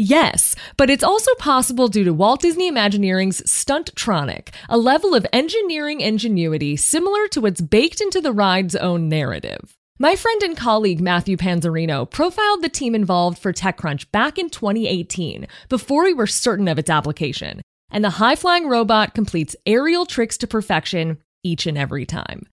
Yes, 0.00 0.54
but 0.76 0.90
it's 0.90 1.02
also 1.02 1.34
possible 1.40 1.88
due 1.88 2.04
to 2.04 2.14
Walt 2.14 2.40
Disney 2.40 2.70
Imagineering's 2.70 3.42
Stuntronic, 3.42 4.50
a 4.68 4.78
level 4.78 5.12
of 5.12 5.26
engineering 5.32 6.00
ingenuity 6.00 6.76
similar 6.76 7.26
to 7.26 7.40
what's 7.40 7.60
baked 7.60 8.00
into 8.00 8.20
the 8.20 8.32
ride's 8.32 8.76
own 8.76 9.08
narrative. 9.08 9.76
My 9.98 10.14
friend 10.14 10.40
and 10.44 10.56
colleague 10.56 11.00
Matthew 11.00 11.36
Panzarino 11.36 12.08
profiled 12.08 12.62
the 12.62 12.68
team 12.68 12.94
involved 12.94 13.40
for 13.40 13.52
TechCrunch 13.52 14.08
back 14.12 14.38
in 14.38 14.50
2018, 14.50 15.48
before 15.68 16.04
we 16.04 16.14
were 16.14 16.28
certain 16.28 16.68
of 16.68 16.78
its 16.78 16.90
application, 16.90 17.60
and 17.90 18.04
the 18.04 18.10
high 18.10 18.36
flying 18.36 18.68
robot 18.68 19.14
completes 19.14 19.56
aerial 19.66 20.06
tricks 20.06 20.36
to 20.38 20.46
perfection 20.46 21.18
each 21.42 21.66
and 21.66 21.76
every 21.76 22.06
time. 22.06 22.46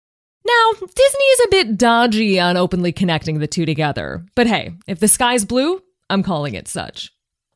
Now, 0.47 0.71
Disney 0.79 1.25
is 1.25 1.39
a 1.45 1.51
bit 1.51 1.77
dodgy 1.77 2.39
on 2.39 2.57
openly 2.57 2.91
connecting 2.91 3.37
the 3.37 3.45
two 3.45 3.67
together, 3.67 4.25
but 4.33 4.47
hey, 4.47 4.73
if 4.87 4.99
the 4.99 5.07
sky's 5.07 5.45
blue, 5.45 5.83
I'm 6.09 6.23
calling 6.23 6.55
it 6.55 6.67
such. 6.67 7.11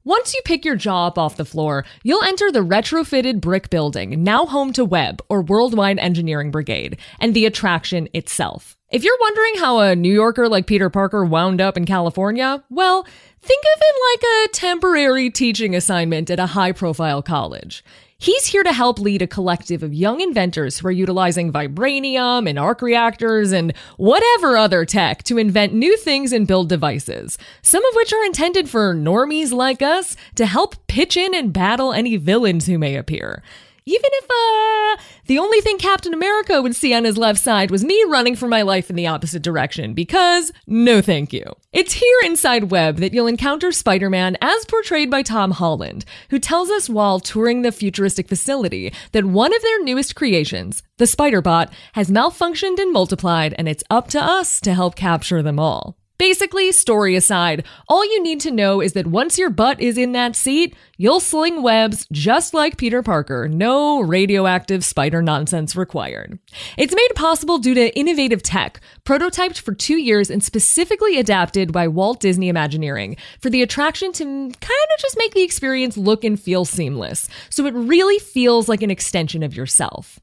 Once 0.06 0.34
you 0.34 0.42
pick 0.46 0.64
your 0.64 0.78
jaw 0.78 1.08
up 1.08 1.18
off 1.18 1.36
the 1.36 1.44
floor, 1.44 1.84
you'll 2.04 2.24
enter 2.24 2.50
the 2.54 2.64
retrofitted 2.64 3.42
brick 3.42 3.70
building, 3.70 4.24
now 4.24 4.46
home 4.46 4.72
to 4.72 4.86
Web, 4.86 5.22
or 5.28 5.42
Worldwide 5.42 6.00
Engineering 6.00 6.52
Brigade, 6.52 6.98
and 7.20 7.34
the 7.34 7.46
attraction 7.46 8.08
itself. 8.14 8.78
If 8.90 9.04
you're 9.04 9.18
wondering 9.20 9.56
how 9.58 9.80
a 9.80 9.98
New 9.98 10.14
Yorker 10.14 10.48
like 10.48 10.68
Peter 10.68 10.90
Parker 10.90 11.26
wound 11.26 11.60
up 11.60 11.76
in 11.76 11.84
California, 11.84 12.64
well, 12.70 13.04
think 13.42 13.64
of 13.76 13.82
it 13.82 13.96
like 14.14 14.50
a 14.50 14.54
temporary 14.54 15.30
teaching 15.30 15.76
assignment 15.76 16.30
at 16.30 16.40
a 16.40 16.46
high 16.46 16.72
profile 16.72 17.22
college. 17.22 17.84
He's 18.22 18.48
here 18.48 18.64
to 18.64 18.74
help 18.74 19.00
lead 19.00 19.22
a 19.22 19.28
collective 19.28 19.82
of 19.82 19.94
young 19.94 20.20
inventors 20.20 20.78
who 20.78 20.90
are 20.90 20.92
utilizing 20.92 21.54
vibranium 21.54 22.50
and 22.50 22.60
arc 22.60 22.82
reactors 22.82 23.54
and 23.54 23.74
whatever 23.96 24.58
other 24.58 24.84
tech 24.84 25.24
to 25.24 25.38
invent 25.38 25.74
new 25.74 25.96
things 25.96 26.34
and 26.34 26.46
build 26.46 26.68
devices, 26.68 27.38
some 27.62 27.86
of 27.86 27.96
which 27.96 28.12
are 28.12 28.26
intended 28.26 28.70
for 28.70 28.94
normies 28.94 29.54
like 29.54 29.82
us 29.82 30.18
to 30.36 30.46
help 30.46 30.76
pitch 30.88 31.16
in 31.16 31.34
and 31.34 31.54
battle 31.54 31.94
any 31.94 32.18
villains 32.18 32.66
who 32.66 32.78
may 32.78 32.98
appear. 32.98 33.42
Even 33.90 34.06
if, 34.06 34.26
uh, 34.26 35.04
the 35.26 35.40
only 35.40 35.62
thing 35.62 35.80
Captain 35.80 36.14
America 36.14 36.62
would 36.62 36.76
see 36.76 36.94
on 36.94 37.06
his 37.06 37.18
left 37.18 37.40
side 37.40 37.72
was 37.72 37.84
me 37.84 38.06
running 38.08 38.36
for 38.36 38.48
my 38.48 38.62
life 38.62 38.88
in 38.92 38.96
the 38.96 39.08
opposite 39.08 39.42
direction, 39.42 39.96
because 39.96 40.52
no 40.68 41.02
thank 41.02 41.34
you. 41.34 41.44
It's 41.74 41.94
here 41.94 42.20
inside 42.24 42.70
Web 42.70 42.98
that 42.98 43.16
you'll 43.16 43.26
encounter 43.26 43.72
Spider 43.72 44.08
Man 44.12 44.38
as 44.42 44.64
portrayed 44.66 45.10
by 45.10 45.24
Tom 45.24 45.50
Holland, 45.50 46.06
who 46.30 46.38
tells 46.38 46.70
us 46.70 46.88
while 46.88 47.20
touring 47.20 47.64
the 47.64 47.72
futuristic 47.72 48.28
facility 48.28 48.94
that 49.12 49.26
one 49.26 49.56
of 49.56 49.64
their 49.64 49.84
newest 49.84 50.16
creations, 50.16 50.84
the 50.98 51.08
Spider 51.08 51.42
Bot, 51.42 51.74
has 51.94 52.12
malfunctioned 52.12 52.78
and 52.78 52.94
multiplied, 52.94 53.56
and 53.58 53.68
it's 53.68 53.84
up 53.90 54.08
to 54.10 54.24
us 54.24 54.62
to 54.62 54.76
help 54.76 54.94
capture 54.94 55.42
them 55.42 55.58
all. 55.58 55.99
Basically, 56.20 56.74
story 56.74 57.16
aside, 57.16 57.64
all 57.88 58.04
you 58.04 58.22
need 58.22 58.42
to 58.42 58.52
know 58.52 58.82
is 58.82 58.92
that 58.92 59.08
once 59.08 59.38
your 59.38 59.50
butt 59.50 59.80
is 59.80 59.98
in 59.98 60.12
that 60.12 60.36
seat, 60.36 60.76
you'll 60.98 61.22
sling 61.22 61.64
webs 61.64 62.06
just 62.12 62.54
like 62.54 62.76
Peter 62.76 63.02
Parker. 63.02 63.48
No 63.48 64.02
radioactive 64.02 64.84
spider 64.84 65.22
nonsense 65.22 65.78
required. 65.78 66.38
It's 66.78 66.94
made 66.94 67.12
possible 67.16 67.58
due 67.58 67.74
to 67.74 67.98
innovative 67.98 68.44
tech, 68.44 68.82
prototyped 69.06 69.62
for 69.62 69.74
two 69.74 69.96
years 69.96 70.30
and 70.30 70.44
specifically 70.44 71.18
adapted 71.18 71.72
by 71.72 71.88
Walt 71.88 72.20
Disney 72.20 72.50
Imagineering 72.50 73.16
for 73.40 73.50
the 73.50 73.62
attraction 73.62 74.12
to 74.12 74.26
kind 74.26 74.52
of 74.52 75.00
just 75.00 75.18
make 75.18 75.34
the 75.34 75.44
experience 75.44 75.96
look 75.96 76.26
and 76.26 76.38
feel 76.38 76.66
seamless, 76.66 77.30
so 77.50 77.66
it 77.66 77.74
really 77.74 78.20
feels 78.20 78.68
like 78.68 78.84
an 78.84 78.92
extension 78.92 79.42
of 79.42 79.56
yourself. 79.56 80.20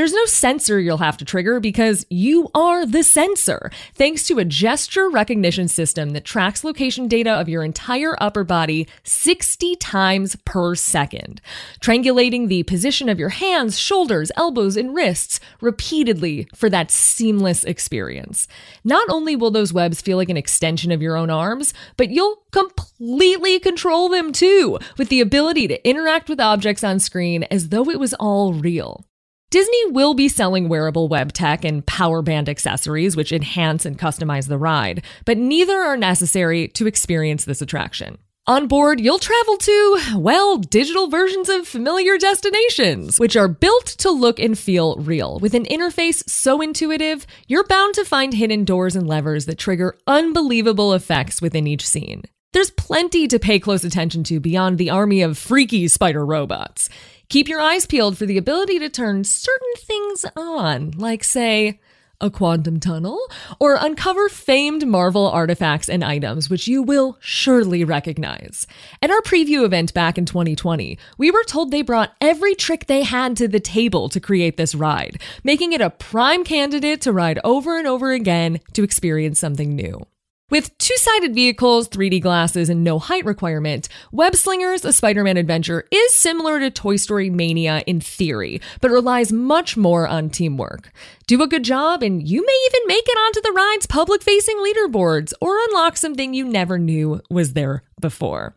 There's 0.00 0.14
no 0.14 0.24
sensor 0.24 0.80
you'll 0.80 0.96
have 0.96 1.18
to 1.18 1.26
trigger 1.26 1.60
because 1.60 2.06
you 2.08 2.48
are 2.54 2.86
the 2.86 3.02
sensor, 3.02 3.70
thanks 3.94 4.26
to 4.28 4.38
a 4.38 4.46
gesture 4.46 5.10
recognition 5.10 5.68
system 5.68 6.12
that 6.12 6.24
tracks 6.24 6.64
location 6.64 7.06
data 7.06 7.32
of 7.32 7.50
your 7.50 7.62
entire 7.62 8.16
upper 8.18 8.42
body 8.42 8.88
60 9.04 9.76
times 9.76 10.36
per 10.46 10.74
second, 10.74 11.42
triangulating 11.82 12.48
the 12.48 12.62
position 12.62 13.10
of 13.10 13.18
your 13.18 13.28
hands, 13.28 13.78
shoulders, 13.78 14.32
elbows, 14.38 14.74
and 14.74 14.94
wrists 14.94 15.38
repeatedly 15.60 16.48
for 16.54 16.70
that 16.70 16.90
seamless 16.90 17.62
experience. 17.64 18.48
Not 18.82 19.06
only 19.10 19.36
will 19.36 19.50
those 19.50 19.74
webs 19.74 20.00
feel 20.00 20.16
like 20.16 20.30
an 20.30 20.38
extension 20.38 20.92
of 20.92 21.02
your 21.02 21.14
own 21.14 21.28
arms, 21.28 21.74
but 21.98 22.08
you'll 22.08 22.42
completely 22.52 23.60
control 23.60 24.08
them 24.08 24.32
too, 24.32 24.78
with 24.96 25.10
the 25.10 25.20
ability 25.20 25.68
to 25.68 25.86
interact 25.86 26.30
with 26.30 26.40
objects 26.40 26.82
on 26.82 27.00
screen 27.00 27.42
as 27.50 27.68
though 27.68 27.90
it 27.90 28.00
was 28.00 28.14
all 28.14 28.54
real. 28.54 29.04
Disney 29.50 29.86
will 29.86 30.14
be 30.14 30.28
selling 30.28 30.68
wearable 30.68 31.08
web 31.08 31.32
tech 31.32 31.64
and 31.64 31.84
power 31.84 32.22
band 32.22 32.48
accessories, 32.48 33.16
which 33.16 33.32
enhance 33.32 33.84
and 33.84 33.98
customize 33.98 34.46
the 34.46 34.56
ride, 34.56 35.02
but 35.24 35.38
neither 35.38 35.76
are 35.76 35.96
necessary 35.96 36.68
to 36.68 36.86
experience 36.86 37.44
this 37.44 37.60
attraction. 37.60 38.18
On 38.46 38.68
board, 38.68 39.00
you'll 39.00 39.18
travel 39.18 39.56
to, 39.56 39.98
well, 40.16 40.56
digital 40.56 41.08
versions 41.08 41.48
of 41.48 41.66
familiar 41.66 42.16
destinations, 42.16 43.18
which 43.18 43.36
are 43.36 43.48
built 43.48 43.86
to 43.86 44.10
look 44.12 44.38
and 44.38 44.56
feel 44.56 44.94
real. 44.96 45.40
With 45.40 45.54
an 45.54 45.64
interface 45.64 46.22
so 46.30 46.60
intuitive, 46.60 47.26
you're 47.48 47.66
bound 47.66 47.94
to 47.94 48.04
find 48.04 48.32
hidden 48.32 48.64
doors 48.64 48.94
and 48.94 49.08
levers 49.08 49.46
that 49.46 49.58
trigger 49.58 49.96
unbelievable 50.06 50.94
effects 50.94 51.42
within 51.42 51.66
each 51.66 51.86
scene. 51.86 52.22
There's 52.52 52.70
plenty 52.70 53.28
to 53.28 53.38
pay 53.38 53.60
close 53.60 53.84
attention 53.84 54.24
to 54.24 54.40
beyond 54.40 54.78
the 54.78 54.90
army 54.90 55.22
of 55.22 55.38
freaky 55.38 55.86
spider 55.86 56.24
robots. 56.26 56.88
Keep 57.30 57.46
your 57.46 57.60
eyes 57.60 57.86
peeled 57.86 58.18
for 58.18 58.26
the 58.26 58.38
ability 58.38 58.80
to 58.80 58.88
turn 58.88 59.22
certain 59.22 59.74
things 59.76 60.26
on, 60.34 60.90
like, 60.96 61.22
say, 61.22 61.78
a 62.20 62.28
quantum 62.28 62.80
tunnel, 62.80 63.20
or 63.60 63.76
uncover 63.80 64.28
famed 64.28 64.84
Marvel 64.84 65.28
artifacts 65.28 65.88
and 65.88 66.02
items 66.02 66.50
which 66.50 66.66
you 66.66 66.82
will 66.82 67.16
surely 67.20 67.84
recognize. 67.84 68.66
At 69.00 69.12
our 69.12 69.20
preview 69.20 69.64
event 69.64 69.94
back 69.94 70.18
in 70.18 70.26
2020, 70.26 70.98
we 71.18 71.30
were 71.30 71.44
told 71.44 71.70
they 71.70 71.82
brought 71.82 72.16
every 72.20 72.56
trick 72.56 72.86
they 72.86 73.04
had 73.04 73.36
to 73.36 73.46
the 73.46 73.60
table 73.60 74.08
to 74.08 74.18
create 74.18 74.56
this 74.56 74.74
ride, 74.74 75.22
making 75.44 75.72
it 75.72 75.80
a 75.80 75.90
prime 75.90 76.42
candidate 76.42 77.00
to 77.02 77.12
ride 77.12 77.38
over 77.44 77.78
and 77.78 77.86
over 77.86 78.10
again 78.10 78.58
to 78.72 78.82
experience 78.82 79.38
something 79.38 79.76
new. 79.76 80.04
With 80.50 80.76
two 80.78 80.96
sided 80.96 81.32
vehicles, 81.32 81.88
3D 81.88 82.20
glasses, 82.20 82.68
and 82.68 82.82
no 82.82 82.98
height 82.98 83.24
requirement, 83.24 83.88
Web 84.10 84.34
Slingers, 84.34 84.84
a 84.84 84.92
Spider 84.92 85.22
Man 85.22 85.36
adventure, 85.36 85.84
is 85.92 86.12
similar 86.12 86.58
to 86.58 86.72
Toy 86.72 86.96
Story 86.96 87.30
Mania 87.30 87.84
in 87.86 88.00
theory, 88.00 88.60
but 88.80 88.90
relies 88.90 89.30
much 89.30 89.76
more 89.76 90.08
on 90.08 90.28
teamwork. 90.28 90.90
Do 91.28 91.40
a 91.40 91.46
good 91.46 91.62
job, 91.62 92.02
and 92.02 92.26
you 92.26 92.44
may 92.44 92.66
even 92.66 92.88
make 92.88 93.04
it 93.06 93.16
onto 93.16 93.40
the 93.42 93.52
ride's 93.52 93.86
public 93.86 94.24
facing 94.24 94.56
leaderboards 94.56 95.32
or 95.40 95.56
unlock 95.68 95.96
something 95.96 96.34
you 96.34 96.44
never 96.44 96.80
knew 96.80 97.20
was 97.30 97.52
there 97.52 97.84
before. 98.00 98.56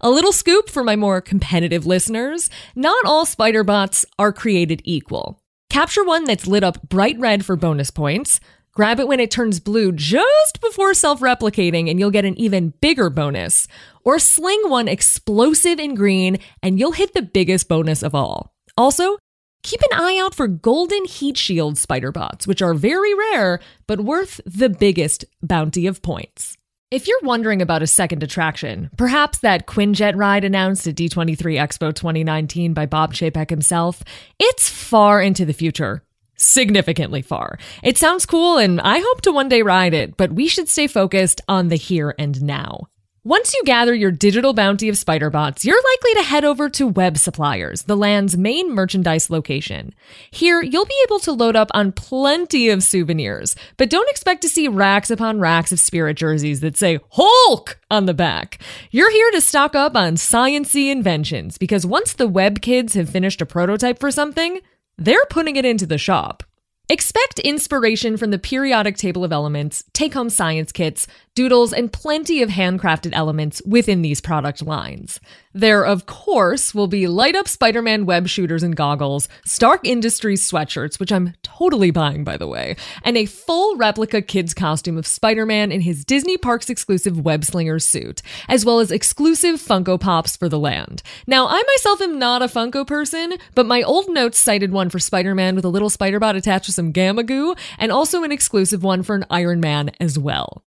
A 0.00 0.10
little 0.10 0.32
scoop 0.32 0.70
for 0.70 0.82
my 0.82 0.96
more 0.96 1.20
competitive 1.20 1.84
listeners 1.84 2.48
not 2.74 3.04
all 3.04 3.26
spider 3.26 3.62
bots 3.62 4.06
are 4.18 4.32
created 4.32 4.80
equal. 4.84 5.38
Capture 5.68 6.04
one 6.04 6.24
that's 6.24 6.46
lit 6.46 6.64
up 6.64 6.88
bright 6.88 7.18
red 7.18 7.44
for 7.44 7.54
bonus 7.54 7.90
points. 7.90 8.40
Grab 8.74 8.98
it 8.98 9.06
when 9.06 9.20
it 9.20 9.30
turns 9.30 9.60
blue 9.60 9.92
just 9.92 10.60
before 10.60 10.94
self 10.94 11.20
replicating, 11.20 11.88
and 11.88 12.00
you'll 12.00 12.10
get 12.10 12.24
an 12.24 12.38
even 12.38 12.74
bigger 12.80 13.08
bonus. 13.08 13.68
Or 14.04 14.18
sling 14.18 14.68
one 14.68 14.88
explosive 14.88 15.78
in 15.78 15.94
green, 15.94 16.38
and 16.60 16.78
you'll 16.78 16.92
hit 16.92 17.14
the 17.14 17.22
biggest 17.22 17.68
bonus 17.68 18.02
of 18.02 18.16
all. 18.16 18.52
Also, 18.76 19.16
keep 19.62 19.80
an 19.80 19.98
eye 19.98 20.20
out 20.20 20.34
for 20.34 20.48
golden 20.48 21.04
heat 21.04 21.38
shield 21.38 21.78
spider 21.78 22.10
bots, 22.10 22.48
which 22.48 22.62
are 22.62 22.74
very 22.74 23.14
rare, 23.14 23.60
but 23.86 24.00
worth 24.00 24.40
the 24.44 24.68
biggest 24.68 25.24
bounty 25.40 25.86
of 25.86 26.02
points. 26.02 26.58
If 26.90 27.08
you're 27.08 27.18
wondering 27.22 27.62
about 27.62 27.82
a 27.82 27.86
second 27.86 28.22
attraction, 28.22 28.90
perhaps 28.96 29.38
that 29.38 29.66
Quinjet 29.66 30.16
ride 30.16 30.44
announced 30.44 30.86
at 30.86 30.96
D23 30.96 31.36
Expo 31.36 31.94
2019 31.94 32.74
by 32.74 32.86
Bob 32.86 33.14
Chapek 33.14 33.50
himself, 33.50 34.02
it's 34.38 34.68
far 34.68 35.22
into 35.22 35.44
the 35.44 35.52
future 35.52 36.03
significantly 36.36 37.22
far. 37.22 37.58
It 37.82 37.98
sounds 37.98 38.26
cool 38.26 38.58
and 38.58 38.80
I 38.80 38.98
hope 38.98 39.22
to 39.22 39.32
one 39.32 39.48
day 39.48 39.62
ride 39.62 39.94
it, 39.94 40.16
but 40.16 40.32
we 40.32 40.48
should 40.48 40.68
stay 40.68 40.86
focused 40.86 41.40
on 41.48 41.68
the 41.68 41.76
here 41.76 42.14
and 42.18 42.42
now. 42.42 42.88
Once 43.26 43.54
you 43.54 43.62
gather 43.64 43.94
your 43.94 44.10
digital 44.10 44.52
bounty 44.52 44.86
of 44.86 44.98
spider 44.98 45.30
bots, 45.30 45.64
you're 45.64 45.82
likely 45.92 46.12
to 46.12 46.28
head 46.28 46.44
over 46.44 46.68
to 46.68 46.86
Web 46.86 47.16
Suppliers, 47.16 47.84
the 47.84 47.96
land's 47.96 48.36
main 48.36 48.70
merchandise 48.74 49.30
location. 49.30 49.94
Here, 50.30 50.62
you'll 50.62 50.84
be 50.84 51.02
able 51.06 51.18
to 51.20 51.32
load 51.32 51.56
up 51.56 51.70
on 51.72 51.92
plenty 51.92 52.68
of 52.68 52.82
souvenirs, 52.82 53.56
but 53.78 53.88
don't 53.88 54.10
expect 54.10 54.42
to 54.42 54.48
see 54.50 54.68
racks 54.68 55.10
upon 55.10 55.40
racks 55.40 55.72
of 55.72 55.80
spirit 55.80 56.18
jerseys 56.18 56.60
that 56.60 56.76
say 56.76 57.00
Hulk 57.12 57.80
on 57.90 58.04
the 58.04 58.12
back. 58.12 58.58
You're 58.90 59.10
here 59.10 59.30
to 59.30 59.40
stock 59.40 59.74
up 59.74 59.96
on 59.96 60.16
sciency 60.16 60.92
inventions 60.92 61.56
because 61.56 61.86
once 61.86 62.12
the 62.12 62.28
web 62.28 62.60
kids 62.60 62.92
have 62.92 63.08
finished 63.08 63.40
a 63.40 63.46
prototype 63.46 63.98
for 63.98 64.10
something, 64.10 64.60
they're 64.96 65.26
putting 65.26 65.56
it 65.56 65.64
into 65.64 65.86
the 65.86 65.98
shop. 65.98 66.42
Expect 66.88 67.38
inspiration 67.38 68.16
from 68.16 68.30
the 68.30 68.38
periodic 68.38 68.96
table 68.96 69.24
of 69.24 69.32
elements, 69.32 69.84
take 69.94 70.14
home 70.14 70.28
science 70.28 70.70
kits, 70.70 71.06
doodles, 71.34 71.72
and 71.72 71.92
plenty 71.92 72.42
of 72.42 72.50
handcrafted 72.50 73.10
elements 73.12 73.60
within 73.66 74.02
these 74.02 74.20
product 74.20 74.62
lines. 74.62 75.20
There, 75.52 75.84
of 75.84 76.06
course, 76.06 76.74
will 76.74 76.88
be 76.88 77.06
light 77.06 77.36
up 77.36 77.46
Spider 77.46 77.80
Man 77.80 78.06
web 78.06 78.26
shooters 78.26 78.62
and 78.62 78.74
goggles, 78.74 79.28
Stark 79.44 79.86
Industries 79.86 80.48
sweatshirts, 80.50 80.98
which 80.98 81.12
I'm 81.12 81.34
totally 81.42 81.92
buying, 81.92 82.24
by 82.24 82.36
the 82.36 82.48
way, 82.48 82.76
and 83.04 83.16
a 83.16 83.26
full 83.26 83.76
replica 83.76 84.20
kid's 84.20 84.54
costume 84.54 84.98
of 84.98 85.06
Spider 85.06 85.46
Man 85.46 85.70
in 85.70 85.80
his 85.80 86.04
Disney 86.04 86.36
Parks 86.36 86.70
exclusive 86.70 87.20
web 87.20 87.44
slinger 87.44 87.78
suit, 87.78 88.20
as 88.48 88.64
well 88.64 88.80
as 88.80 88.90
exclusive 88.90 89.56
Funko 89.56 89.98
Pops 90.00 90.36
for 90.36 90.48
the 90.48 90.58
land. 90.58 91.02
Now, 91.26 91.46
I 91.46 91.62
myself 91.62 92.00
am 92.00 92.18
not 92.18 92.42
a 92.42 92.46
Funko 92.46 92.86
person, 92.86 93.34
but 93.54 93.66
my 93.66 93.82
old 93.82 94.08
notes 94.08 94.38
cited 94.38 94.72
one 94.72 94.90
for 94.90 94.98
Spider 94.98 95.34
Man 95.34 95.54
with 95.54 95.64
a 95.64 95.68
little 95.68 95.90
spider 95.90 96.18
bot 96.18 96.36
attached 96.36 96.66
to 96.66 96.72
some 96.72 96.90
gamma 96.90 97.22
goo, 97.22 97.54
and 97.78 97.92
also 97.92 98.24
an 98.24 98.32
exclusive 98.32 98.82
one 98.82 99.02
for 99.02 99.14
an 99.14 99.24
Iron 99.30 99.60
Man 99.60 99.90
as 100.00 100.18
well. 100.18 100.64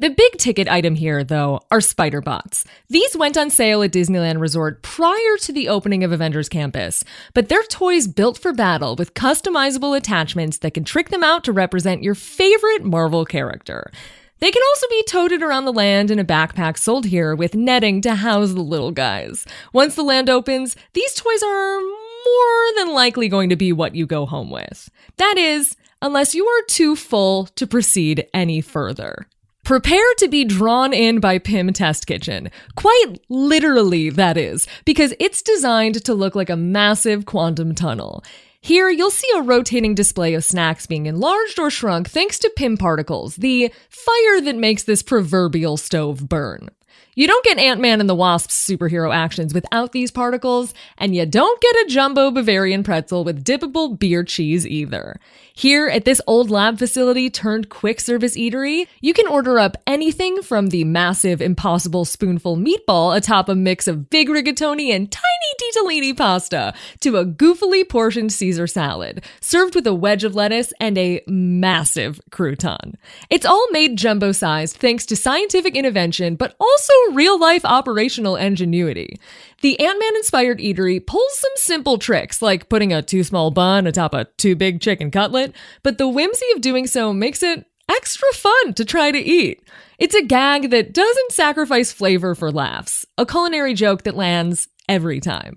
The 0.00 0.10
big 0.10 0.38
ticket 0.38 0.66
item 0.66 0.96
here, 0.96 1.22
though, 1.22 1.60
are 1.70 1.80
spider 1.80 2.20
bots. 2.20 2.64
These 2.88 3.16
went 3.16 3.38
on 3.38 3.48
sale 3.48 3.80
at 3.80 3.92
Disneyland 3.92 4.40
Resort 4.40 4.82
prior 4.82 5.36
to 5.42 5.52
the 5.52 5.68
opening 5.68 6.02
of 6.02 6.10
Avengers 6.10 6.48
Campus, 6.48 7.04
but 7.32 7.48
they're 7.48 7.62
toys 7.62 8.08
built 8.08 8.36
for 8.36 8.52
battle 8.52 8.96
with 8.96 9.14
customizable 9.14 9.96
attachments 9.96 10.58
that 10.58 10.74
can 10.74 10.82
trick 10.82 11.10
them 11.10 11.22
out 11.22 11.44
to 11.44 11.52
represent 11.52 12.02
your 12.02 12.16
favorite 12.16 12.82
Marvel 12.82 13.24
character. 13.24 13.92
They 14.40 14.50
can 14.50 14.62
also 14.70 14.88
be 14.88 15.04
toted 15.04 15.44
around 15.44 15.64
the 15.64 15.72
land 15.72 16.10
in 16.10 16.18
a 16.18 16.24
backpack 16.24 16.76
sold 16.76 17.06
here 17.06 17.36
with 17.36 17.54
netting 17.54 18.00
to 18.00 18.16
house 18.16 18.52
the 18.52 18.62
little 18.62 18.90
guys. 18.90 19.46
Once 19.72 19.94
the 19.94 20.02
land 20.02 20.28
opens, 20.28 20.74
these 20.94 21.14
toys 21.14 21.42
are 21.44 21.80
more 21.80 22.74
than 22.78 22.92
likely 22.92 23.28
going 23.28 23.48
to 23.48 23.56
be 23.56 23.72
what 23.72 23.94
you 23.94 24.06
go 24.06 24.26
home 24.26 24.50
with. 24.50 24.90
That 25.18 25.38
is, 25.38 25.76
unless 26.02 26.34
you 26.34 26.44
are 26.48 26.66
too 26.66 26.96
full 26.96 27.46
to 27.46 27.64
proceed 27.64 28.26
any 28.34 28.60
further. 28.60 29.28
Prepare 29.64 30.14
to 30.18 30.28
be 30.28 30.44
drawn 30.44 30.92
in 30.92 31.20
by 31.20 31.38
Pym 31.38 31.72
Test 31.72 32.06
Kitchen. 32.06 32.50
Quite 32.76 33.14
literally, 33.30 34.10
that 34.10 34.36
is, 34.36 34.66
because 34.84 35.14
it's 35.18 35.40
designed 35.40 36.04
to 36.04 36.12
look 36.12 36.34
like 36.34 36.50
a 36.50 36.56
massive 36.56 37.24
quantum 37.24 37.74
tunnel. 37.74 38.22
Here, 38.60 38.90
you'll 38.90 39.10
see 39.10 39.30
a 39.34 39.40
rotating 39.40 39.94
display 39.94 40.34
of 40.34 40.44
snacks 40.44 40.86
being 40.86 41.06
enlarged 41.06 41.58
or 41.58 41.70
shrunk 41.70 42.10
thanks 42.10 42.38
to 42.40 42.52
Pym 42.54 42.76
particles, 42.76 43.36
the 43.36 43.72
fire 43.88 44.40
that 44.42 44.56
makes 44.56 44.82
this 44.82 45.02
proverbial 45.02 45.78
stove 45.78 46.28
burn. 46.28 46.68
You 47.14 47.26
don't 47.26 47.44
get 47.44 47.58
Ant 47.58 47.80
Man 47.80 48.00
and 48.00 48.10
the 48.10 48.14
Wasp's 48.14 48.54
superhero 48.54 49.14
actions 49.14 49.54
without 49.54 49.92
these 49.92 50.10
particles, 50.10 50.74
and 50.98 51.14
you 51.14 51.24
don't 51.24 51.60
get 51.60 51.76
a 51.76 51.86
jumbo 51.88 52.30
Bavarian 52.30 52.82
pretzel 52.82 53.24
with 53.24 53.44
dippable 53.44 53.98
beer 53.98 54.24
cheese 54.24 54.66
either. 54.66 55.20
Here 55.56 55.86
at 55.86 56.04
this 56.04 56.20
old 56.26 56.50
lab 56.50 56.80
facility 56.80 57.30
turned 57.30 57.68
quick 57.68 58.00
service 58.00 58.36
eatery, 58.36 58.88
you 59.00 59.14
can 59.14 59.28
order 59.28 59.60
up 59.60 59.76
anything 59.86 60.42
from 60.42 60.70
the 60.70 60.82
massive 60.82 61.40
impossible 61.40 62.04
spoonful 62.04 62.56
meatball 62.56 63.16
atop 63.16 63.48
a 63.48 63.54
mix 63.54 63.86
of 63.86 64.10
big 64.10 64.28
rigatoni 64.28 64.92
and 64.92 65.12
tiny 65.12 65.24
ditalini 65.62 66.16
pasta 66.16 66.74
to 66.98 67.18
a 67.18 67.24
goofily 67.24 67.88
portioned 67.88 68.32
Caesar 68.32 68.66
salad, 68.66 69.22
served 69.40 69.76
with 69.76 69.86
a 69.86 69.94
wedge 69.94 70.24
of 70.24 70.34
lettuce 70.34 70.72
and 70.80 70.98
a 70.98 71.22
massive 71.28 72.20
crouton. 72.32 72.94
It's 73.30 73.46
all 73.46 73.68
made 73.70 73.96
jumbo 73.96 74.32
sized 74.32 74.78
thanks 74.78 75.06
to 75.06 75.14
scientific 75.14 75.76
intervention, 75.76 76.34
but 76.34 76.56
also 76.58 76.92
real 77.12 77.38
life 77.38 77.64
operational 77.64 78.34
ingenuity. 78.34 79.20
The 79.64 79.80
Ant 79.80 79.98
Man 79.98 80.16
inspired 80.16 80.58
eatery 80.58 81.06
pulls 81.06 81.38
some 81.38 81.52
simple 81.56 81.96
tricks, 81.96 82.42
like 82.42 82.68
putting 82.68 82.92
a 82.92 83.00
too 83.00 83.24
small 83.24 83.50
bun 83.50 83.86
atop 83.86 84.12
a 84.12 84.26
too 84.36 84.54
big 84.54 84.82
chicken 84.82 85.10
cutlet, 85.10 85.54
but 85.82 85.96
the 85.96 86.06
whimsy 86.06 86.44
of 86.54 86.60
doing 86.60 86.86
so 86.86 87.14
makes 87.14 87.42
it 87.42 87.64
extra 87.90 88.28
fun 88.34 88.74
to 88.74 88.84
try 88.84 89.10
to 89.10 89.18
eat. 89.18 89.66
It's 89.98 90.14
a 90.14 90.22
gag 90.22 90.68
that 90.68 90.92
doesn't 90.92 91.32
sacrifice 91.32 91.92
flavor 91.92 92.34
for 92.34 92.52
laughs, 92.52 93.06
a 93.16 93.24
culinary 93.24 93.72
joke 93.72 94.02
that 94.02 94.16
lands 94.16 94.68
every 94.86 95.18
time. 95.18 95.56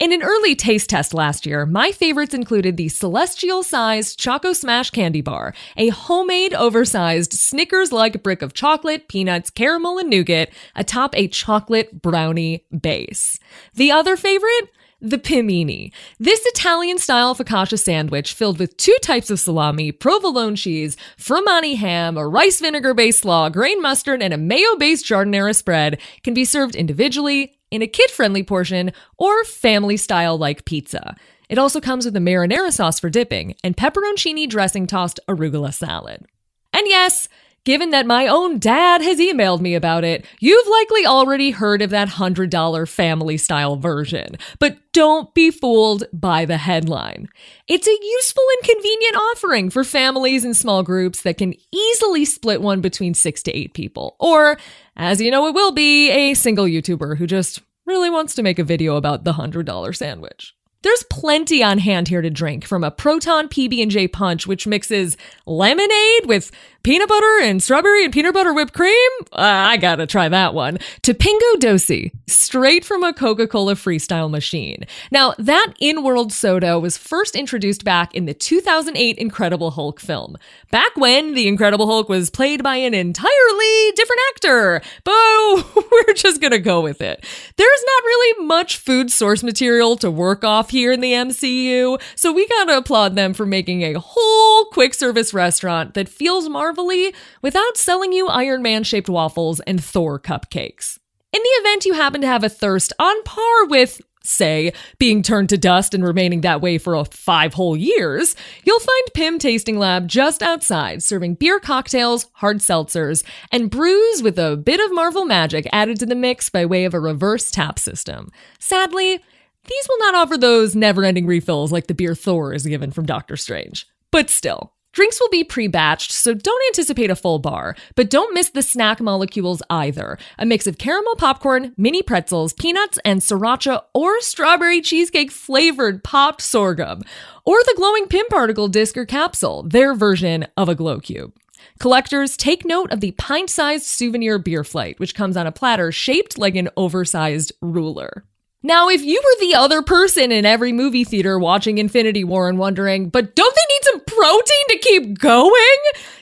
In 0.00 0.12
an 0.12 0.24
early 0.24 0.56
taste 0.56 0.90
test 0.90 1.14
last 1.14 1.46
year, 1.46 1.66
my 1.66 1.92
favorites 1.92 2.34
included 2.34 2.76
the 2.76 2.88
celestial 2.88 3.62
sized 3.62 4.18
Choco 4.18 4.52
Smash 4.52 4.90
candy 4.90 5.20
bar, 5.20 5.54
a 5.76 5.90
homemade 5.90 6.52
oversized 6.52 7.32
Snickers 7.32 7.92
like 7.92 8.24
brick 8.24 8.42
of 8.42 8.54
chocolate, 8.54 9.06
peanuts, 9.06 9.50
caramel, 9.50 9.98
and 9.98 10.10
nougat 10.10 10.50
atop 10.74 11.14
a 11.16 11.28
chocolate 11.28 12.02
brownie 12.02 12.64
base. 12.76 13.38
The 13.74 13.92
other 13.92 14.16
favorite? 14.16 14.70
the 15.00 15.18
Pimini. 15.18 15.92
This 16.18 16.40
Italian 16.46 16.96
style 16.96 17.34
focaccia 17.34 17.78
sandwich 17.78 18.32
filled 18.32 18.58
with 18.58 18.76
two 18.78 18.96
types 19.02 19.30
of 19.30 19.38
salami, 19.38 19.92
provolone 19.92 20.56
cheese, 20.56 20.96
Fromani 21.18 21.76
ham, 21.76 22.16
a 22.16 22.26
rice 22.26 22.60
vinegar 22.60 22.94
based 22.94 23.20
slaw, 23.20 23.50
grain 23.50 23.82
mustard, 23.82 24.22
and 24.22 24.32
a 24.32 24.38
mayo 24.38 24.76
based 24.76 25.04
giardiniera 25.04 25.54
spread 25.54 26.00
can 26.22 26.32
be 26.32 26.46
served 26.46 26.74
individually, 26.74 27.58
in 27.74 27.82
a 27.82 27.88
kid 27.88 28.08
friendly 28.08 28.44
portion, 28.44 28.92
or 29.18 29.42
family 29.42 29.96
style 29.96 30.38
like 30.38 30.64
pizza. 30.64 31.16
It 31.48 31.58
also 31.58 31.80
comes 31.80 32.04
with 32.04 32.14
a 32.14 32.20
marinara 32.20 32.72
sauce 32.72 33.00
for 33.00 33.10
dipping 33.10 33.56
and 33.64 33.76
pepperoncini 33.76 34.48
dressing 34.48 34.86
tossed 34.86 35.18
arugula 35.28 35.74
salad. 35.74 36.24
And 36.72 36.86
yes, 36.86 37.28
Given 37.64 37.90
that 37.90 38.06
my 38.06 38.26
own 38.26 38.58
dad 38.58 39.00
has 39.00 39.18
emailed 39.18 39.62
me 39.62 39.74
about 39.74 40.04
it, 40.04 40.26
you've 40.38 40.66
likely 40.68 41.06
already 41.06 41.50
heard 41.50 41.80
of 41.80 41.88
that 41.90 42.08
$100 42.08 42.88
family 42.88 43.38
style 43.38 43.76
version. 43.76 44.36
But 44.58 44.76
don't 44.92 45.32
be 45.32 45.50
fooled 45.50 46.04
by 46.12 46.44
the 46.44 46.58
headline. 46.58 47.30
It's 47.66 47.88
a 47.88 47.98
useful 48.02 48.44
and 48.58 48.68
convenient 48.68 49.16
offering 49.16 49.70
for 49.70 49.82
families 49.82 50.44
and 50.44 50.54
small 50.54 50.82
groups 50.82 51.22
that 51.22 51.38
can 51.38 51.54
easily 51.72 52.26
split 52.26 52.60
one 52.60 52.82
between 52.82 53.14
six 53.14 53.42
to 53.44 53.56
eight 53.56 53.72
people. 53.72 54.16
Or, 54.20 54.58
as 54.94 55.22
you 55.22 55.30
know, 55.30 55.46
it 55.46 55.54
will 55.54 55.72
be 55.72 56.10
a 56.10 56.34
single 56.34 56.66
YouTuber 56.66 57.16
who 57.16 57.26
just 57.26 57.62
really 57.86 58.10
wants 58.10 58.34
to 58.34 58.42
make 58.42 58.58
a 58.58 58.64
video 58.64 58.96
about 58.96 59.24
the 59.24 59.32
$100 59.32 59.96
sandwich. 59.96 60.54
There's 60.84 61.02
plenty 61.04 61.62
on 61.62 61.78
hand 61.78 62.08
here 62.08 62.20
to 62.20 62.28
drink, 62.28 62.66
from 62.66 62.84
a 62.84 62.90
Proton 62.90 63.48
PB&J 63.48 64.08
punch, 64.08 64.46
which 64.46 64.66
mixes 64.66 65.16
lemonade 65.46 66.26
with 66.26 66.50
peanut 66.84 67.08
butter 67.08 67.40
and 67.42 67.62
strawberry 67.62 68.04
and 68.04 68.12
peanut 68.12 68.34
butter 68.34 68.52
whipped 68.52 68.74
cream? 68.74 69.10
Uh, 69.32 69.40
I 69.40 69.78
gotta 69.78 70.06
try 70.06 70.28
that 70.28 70.54
one. 70.54 70.78
To 71.02 71.14
Pingo 71.14 71.58
Doce, 71.58 72.12
straight 72.28 72.84
from 72.84 73.02
a 73.02 73.14
Coca 73.14 73.48
Cola 73.48 73.74
freestyle 73.74 74.30
machine. 74.30 74.84
Now, 75.10 75.34
that 75.38 75.72
in 75.80 76.04
world 76.04 76.30
soda 76.32 76.78
was 76.78 76.98
first 76.98 77.34
introduced 77.34 77.84
back 77.84 78.14
in 78.14 78.26
the 78.26 78.34
2008 78.34 79.16
Incredible 79.16 79.72
Hulk 79.72 79.98
film. 79.98 80.36
Back 80.70 80.94
when 80.96 81.34
the 81.34 81.48
Incredible 81.48 81.86
Hulk 81.86 82.08
was 82.08 82.28
played 82.28 82.62
by 82.62 82.76
an 82.76 82.92
entirely 82.92 83.92
different 83.96 84.20
actor. 84.34 84.82
But 85.04 85.76
we're 85.90 86.14
just 86.14 86.42
gonna 86.42 86.58
go 86.58 86.82
with 86.82 87.00
it. 87.00 87.24
There's 87.56 87.84
not 87.86 88.04
really 88.04 88.46
much 88.46 88.76
food 88.76 89.10
source 89.10 89.42
material 89.42 89.96
to 89.96 90.10
work 90.10 90.44
off 90.44 90.68
here 90.68 90.92
in 90.92 91.00
the 91.00 91.12
MCU, 91.12 92.00
so 92.14 92.32
we 92.32 92.46
gotta 92.46 92.76
applaud 92.76 93.16
them 93.16 93.32
for 93.32 93.46
making 93.46 93.82
a 93.82 93.98
whole 93.98 94.66
quick 94.66 94.92
service 94.92 95.32
restaurant 95.32 95.94
that 95.94 96.10
feels 96.10 96.48
marvelly 96.74 97.14
without 97.40 97.76
selling 97.76 98.12
you 98.12 98.26
Iron 98.26 98.62
Man 98.62 98.82
shaped 98.82 99.08
waffles 99.08 99.60
and 99.60 99.82
Thor 99.82 100.18
cupcakes. 100.18 100.98
In 101.32 101.40
the 101.42 101.48
event 101.60 101.84
you 101.84 101.94
happen 101.94 102.20
to 102.20 102.26
have 102.26 102.44
a 102.44 102.48
thirst 102.48 102.92
on 102.98 103.22
par 103.22 103.66
with, 103.66 104.00
say, 104.22 104.72
being 104.98 105.22
turned 105.22 105.48
to 105.50 105.58
dust 105.58 105.94
and 105.94 106.04
remaining 106.04 106.40
that 106.40 106.60
way 106.60 106.78
for 106.78 107.04
five 107.04 107.54
whole 107.54 107.76
years, 107.76 108.34
you'll 108.64 108.80
find 108.80 109.02
Pym 109.14 109.38
Tasting 109.38 109.78
Lab 109.78 110.08
just 110.08 110.42
outside, 110.42 111.02
serving 111.02 111.34
beer 111.34 111.60
cocktails, 111.60 112.26
hard 112.34 112.58
seltzers, 112.58 113.24
and 113.52 113.70
brews 113.70 114.22
with 114.22 114.38
a 114.38 114.56
bit 114.56 114.80
of 114.80 114.94
Marvel 114.94 115.24
magic 115.24 115.68
added 115.72 115.98
to 116.00 116.06
the 116.06 116.14
mix 116.14 116.50
by 116.50 116.64
way 116.64 116.84
of 116.84 116.94
a 116.94 117.00
reverse 117.00 117.50
tap 117.50 117.78
system. 117.78 118.30
Sadly, 118.58 119.22
these 119.66 119.88
will 119.88 119.98
not 119.98 120.14
offer 120.14 120.36
those 120.36 120.74
never 120.74 121.04
ending 121.04 121.26
refills 121.26 121.72
like 121.72 121.86
the 121.86 121.94
beer 121.94 122.14
Thor 122.14 122.52
is 122.52 122.66
given 122.66 122.90
from 122.90 123.06
Doctor 123.06 123.36
Strange. 123.36 123.86
But 124.10 124.30
still, 124.30 124.73
Drinks 124.94 125.20
will 125.20 125.28
be 125.28 125.42
pre 125.42 125.68
batched, 125.68 126.12
so 126.12 126.34
don't 126.34 126.62
anticipate 126.68 127.10
a 127.10 127.16
full 127.16 127.40
bar, 127.40 127.74
but 127.96 128.08
don't 128.08 128.32
miss 128.32 128.50
the 128.50 128.62
snack 128.62 129.00
molecules 129.00 129.60
either. 129.68 130.16
A 130.38 130.46
mix 130.46 130.68
of 130.68 130.78
caramel 130.78 131.16
popcorn, 131.16 131.74
mini 131.76 132.00
pretzels, 132.00 132.52
peanuts, 132.52 132.96
and 133.04 133.20
sriracha 133.20 133.82
or 133.92 134.20
strawberry 134.20 134.80
cheesecake 134.80 135.32
flavored 135.32 136.04
popped 136.04 136.40
sorghum, 136.40 137.02
or 137.44 137.56
the 137.64 137.74
glowing 137.76 138.06
Pym 138.06 138.26
particle 138.30 138.68
disc 138.68 138.96
or 138.96 139.04
capsule, 139.04 139.64
their 139.64 139.94
version 139.94 140.46
of 140.56 140.68
a 140.68 140.76
glow 140.76 141.00
cube. 141.00 141.34
Collectors, 141.80 142.36
take 142.36 142.64
note 142.64 142.92
of 142.92 143.00
the 143.00 143.10
pint 143.12 143.50
sized 143.50 143.86
souvenir 143.86 144.38
beer 144.38 144.62
flight, 144.62 145.00
which 145.00 145.16
comes 145.16 145.36
on 145.36 145.44
a 145.44 145.52
platter 145.52 145.90
shaped 145.90 146.38
like 146.38 146.54
an 146.54 146.68
oversized 146.76 147.50
ruler. 147.60 148.24
Now, 148.66 148.88
if 148.88 149.04
you 149.04 149.20
were 149.22 149.40
the 149.46 149.56
other 149.56 149.82
person 149.82 150.32
in 150.32 150.46
every 150.46 150.72
movie 150.72 151.04
theater 151.04 151.38
watching 151.38 151.76
Infinity 151.76 152.24
War 152.24 152.48
and 152.48 152.58
wondering, 152.58 153.10
but 153.10 153.36
don't 153.36 153.54
they 153.54 153.74
need 153.74 153.82
some 153.82 154.00
protein 154.06 154.64
to 154.70 154.78
keep 154.78 155.18
going? 155.18 155.76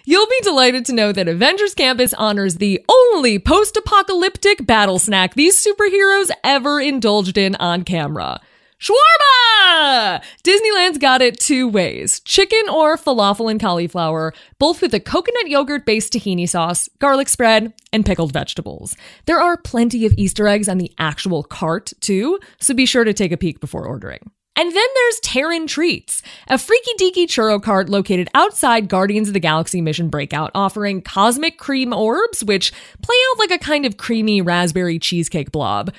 You'll 0.04 0.26
be 0.26 0.40
delighted 0.42 0.84
to 0.86 0.92
know 0.92 1.12
that 1.12 1.28
Avengers 1.28 1.72
Campus 1.72 2.12
honors 2.14 2.56
the 2.56 2.84
only 2.88 3.38
post 3.38 3.76
apocalyptic 3.76 4.66
battle 4.66 4.98
snack 4.98 5.34
these 5.34 5.64
superheroes 5.64 6.32
ever 6.42 6.80
indulged 6.80 7.38
in 7.38 7.54
on 7.54 7.84
camera. 7.84 8.40
Shawarma! 8.82 10.20
Disneyland's 10.42 10.98
got 10.98 11.22
it 11.22 11.38
two 11.38 11.68
ways 11.68 12.18
chicken 12.24 12.68
or 12.68 12.96
falafel 12.96 13.48
and 13.48 13.60
cauliflower, 13.60 14.34
both 14.58 14.82
with 14.82 14.92
a 14.92 14.98
coconut 14.98 15.48
yogurt 15.48 15.86
based 15.86 16.12
tahini 16.12 16.48
sauce, 16.48 16.88
garlic 16.98 17.28
spread, 17.28 17.72
and 17.92 18.04
pickled 18.04 18.32
vegetables. 18.32 18.96
There 19.26 19.40
are 19.40 19.56
plenty 19.56 20.04
of 20.04 20.14
Easter 20.16 20.48
eggs 20.48 20.68
on 20.68 20.78
the 20.78 20.92
actual 20.98 21.44
cart, 21.44 21.92
too, 22.00 22.40
so 22.58 22.74
be 22.74 22.84
sure 22.84 23.04
to 23.04 23.12
take 23.12 23.30
a 23.30 23.36
peek 23.36 23.60
before 23.60 23.86
ordering. 23.86 24.32
And 24.54 24.68
then 24.70 24.86
there's 24.94 25.20
Terran 25.20 25.66
Treats, 25.66 26.22
a 26.46 26.58
freaky 26.58 26.90
deaky 26.98 27.24
churro 27.24 27.62
cart 27.62 27.88
located 27.88 28.28
outside 28.34 28.88
Guardians 28.88 29.28
of 29.28 29.34
the 29.34 29.40
Galaxy 29.40 29.80
Mission 29.80 30.10
Breakout, 30.10 30.50
offering 30.54 31.00
cosmic 31.00 31.56
cream 31.56 31.94
orbs, 31.94 32.44
which 32.44 32.70
play 33.00 33.16
out 33.30 33.38
like 33.38 33.50
a 33.50 33.64
kind 33.64 33.86
of 33.86 33.96
creamy 33.96 34.42
raspberry 34.42 34.98
cheesecake 34.98 35.52
blob. 35.52 35.90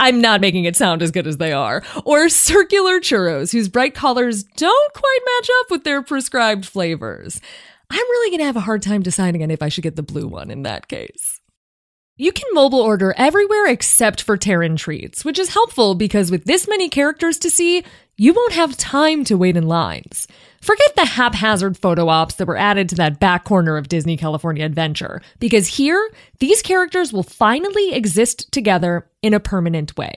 I'm 0.00 0.20
not 0.20 0.40
making 0.40 0.64
it 0.64 0.74
sound 0.74 1.00
as 1.00 1.12
good 1.12 1.28
as 1.28 1.36
they 1.36 1.52
are. 1.52 1.84
Or 2.04 2.28
circular 2.28 2.98
churros, 2.98 3.52
whose 3.52 3.68
bright 3.68 3.94
colors 3.94 4.42
don't 4.42 4.94
quite 4.94 5.18
match 5.24 5.50
up 5.60 5.70
with 5.70 5.84
their 5.84 6.02
prescribed 6.02 6.66
flavors. 6.66 7.40
I'm 7.88 7.98
really 7.98 8.36
gonna 8.36 8.46
have 8.46 8.56
a 8.56 8.60
hard 8.60 8.82
time 8.82 9.02
deciding 9.02 9.44
on 9.44 9.50
if 9.50 9.62
I 9.62 9.68
should 9.68 9.84
get 9.84 9.94
the 9.94 10.02
blue 10.02 10.26
one 10.26 10.50
in 10.50 10.62
that 10.62 10.88
case. 10.88 11.41
You 12.22 12.30
can 12.30 12.54
mobile 12.54 12.78
order 12.78 13.12
everywhere 13.18 13.66
except 13.66 14.22
for 14.22 14.36
Terran 14.36 14.76
Treats, 14.76 15.24
which 15.24 15.40
is 15.40 15.52
helpful 15.52 15.96
because 15.96 16.30
with 16.30 16.44
this 16.44 16.68
many 16.68 16.88
characters 16.88 17.36
to 17.38 17.50
see, 17.50 17.82
you 18.16 18.32
won't 18.32 18.52
have 18.52 18.76
time 18.76 19.24
to 19.24 19.36
wait 19.36 19.56
in 19.56 19.66
lines. 19.66 20.28
Forget 20.60 20.94
the 20.94 21.04
haphazard 21.04 21.76
photo 21.76 22.06
ops 22.06 22.36
that 22.36 22.46
were 22.46 22.56
added 22.56 22.88
to 22.90 22.94
that 22.94 23.18
back 23.18 23.42
corner 23.42 23.76
of 23.76 23.88
Disney 23.88 24.16
California 24.16 24.64
Adventure, 24.64 25.20
because 25.40 25.66
here, 25.66 26.12
these 26.38 26.62
characters 26.62 27.12
will 27.12 27.24
finally 27.24 27.92
exist 27.92 28.52
together 28.52 29.10
in 29.20 29.34
a 29.34 29.40
permanent 29.40 29.96
way. 29.96 30.14